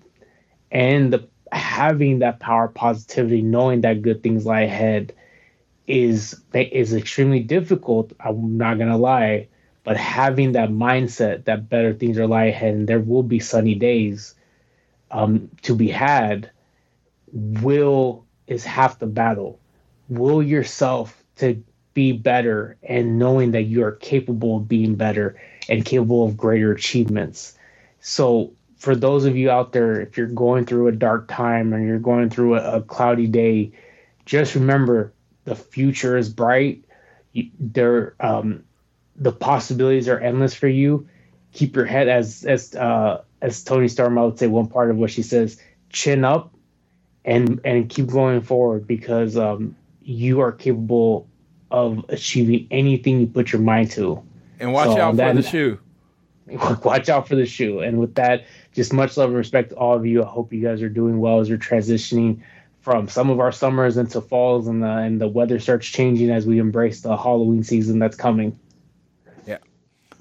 [0.74, 5.12] and the, having that power positivity knowing that good things lie ahead
[5.86, 9.46] is is extremely difficult i'm not to lie
[9.84, 13.74] but having that mindset that better things are lie ahead and there will be sunny
[13.74, 14.34] days
[15.10, 16.50] um, to be had
[17.34, 19.58] will is half the battle.
[20.08, 21.62] Will yourself to
[21.94, 26.72] be better and knowing that you are capable of being better and capable of greater
[26.72, 27.56] achievements.
[28.00, 28.52] So,
[28.84, 31.98] for those of you out there, if you're going through a dark time and you're
[31.98, 33.72] going through a, a cloudy day,
[34.26, 36.84] just remember the future is bright.
[37.32, 38.62] You, there, um,
[39.16, 41.08] the possibilities are endless for you.
[41.52, 44.98] Keep your head as as uh, as Toni Storm I would say one part of
[44.98, 45.58] what she says,
[45.88, 46.54] chin up
[47.24, 51.26] and and keep going forward because um, you are capable
[51.70, 54.22] of achieving anything you put your mind to.
[54.60, 55.78] And watch so, out for the shoe.
[56.84, 57.80] Watch out for the shoe.
[57.80, 60.22] And with that, just much love and respect to all of you.
[60.22, 62.42] I hope you guys are doing well as you're transitioning
[62.80, 66.46] from some of our summers into falls and the and the weather starts changing as
[66.46, 68.58] we embrace the Halloween season that's coming.
[69.46, 69.56] Yeah.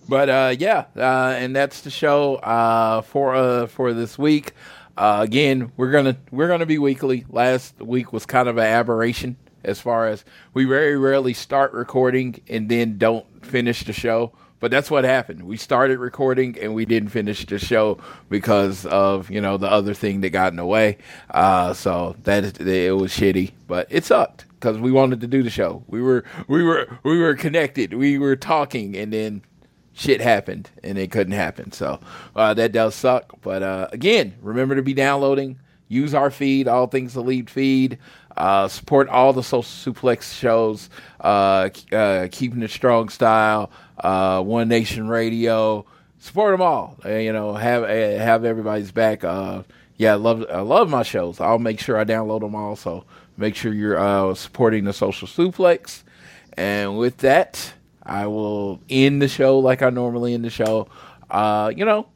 [0.07, 4.53] But uh, yeah, uh, and that's the show uh, for uh, for this week.
[4.95, 7.25] Uh, again, we're gonna we're gonna be weekly.
[7.29, 10.23] Last week was kind of an aberration as far as
[10.53, 14.31] we very rarely start recording and then don't finish the show.
[14.63, 15.43] But that's what happened.
[15.43, 17.97] We started recording and we didn't finish the show
[18.29, 20.99] because of you know the other thing that got in the way.
[21.31, 25.49] Uh, so that it was shitty, but it sucked because we wanted to do the
[25.49, 25.83] show.
[25.87, 27.93] We were we were we were connected.
[27.93, 29.41] We were talking, and then
[29.91, 31.73] shit happened and it couldn't happen.
[31.73, 31.99] So
[32.33, 33.41] uh, that does suck.
[33.41, 35.59] But uh, again, remember to be downloading.
[35.89, 37.99] Use our feed, All Things Elite feed.
[38.35, 40.89] Uh, support all the Social Suplex shows.
[41.19, 43.69] Uh, uh, keeping it strong style.
[44.03, 45.85] Uh, One Nation Radio.
[46.19, 46.97] Support them all.
[47.05, 49.23] you know, have have everybody's back.
[49.23, 51.39] yeah, I love I love my shows.
[51.39, 52.75] I'll make sure I download them all.
[52.75, 53.05] So
[53.37, 56.03] make sure you're supporting the Social Suplex.
[56.55, 57.73] And with that.
[58.05, 60.87] I will end the show like I normally end the show.
[61.29, 62.07] Uh, you know,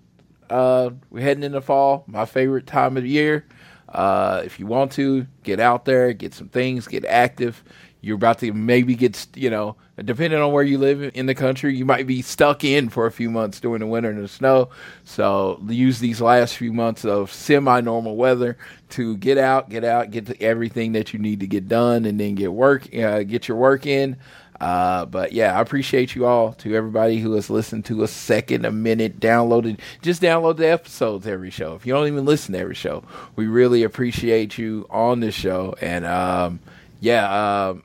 [0.49, 3.45] uh, we're heading into fall, my favorite time of the year.
[3.87, 7.63] Uh, if you want to, get out there, get some things, get active.
[8.07, 11.75] You're about to maybe get, you know, depending on where you live in the country,
[11.75, 14.69] you might be stuck in for a few months during the winter and the snow.
[15.03, 18.57] So use these last few months of semi-normal weather
[18.91, 22.35] to get out, get out, get everything that you need to get done, and then
[22.35, 24.17] get work, uh, get your work in.
[24.59, 26.53] Uh, but yeah, I appreciate you all.
[26.53, 31.27] To everybody who has listened to a second, a minute, downloaded, just download the episodes
[31.27, 31.75] every show.
[31.75, 33.03] If you don't even listen to every show,
[33.35, 35.75] we really appreciate you on this show.
[35.79, 36.59] And um,
[37.01, 37.83] yeah, um,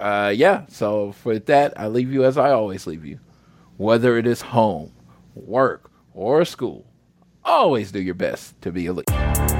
[0.00, 0.66] uh, yeah.
[0.68, 3.20] So for that, I leave you as I always leave you.
[3.76, 4.92] Whether it is home,
[5.34, 6.86] work, or school,
[7.44, 9.59] always do your best to be elite.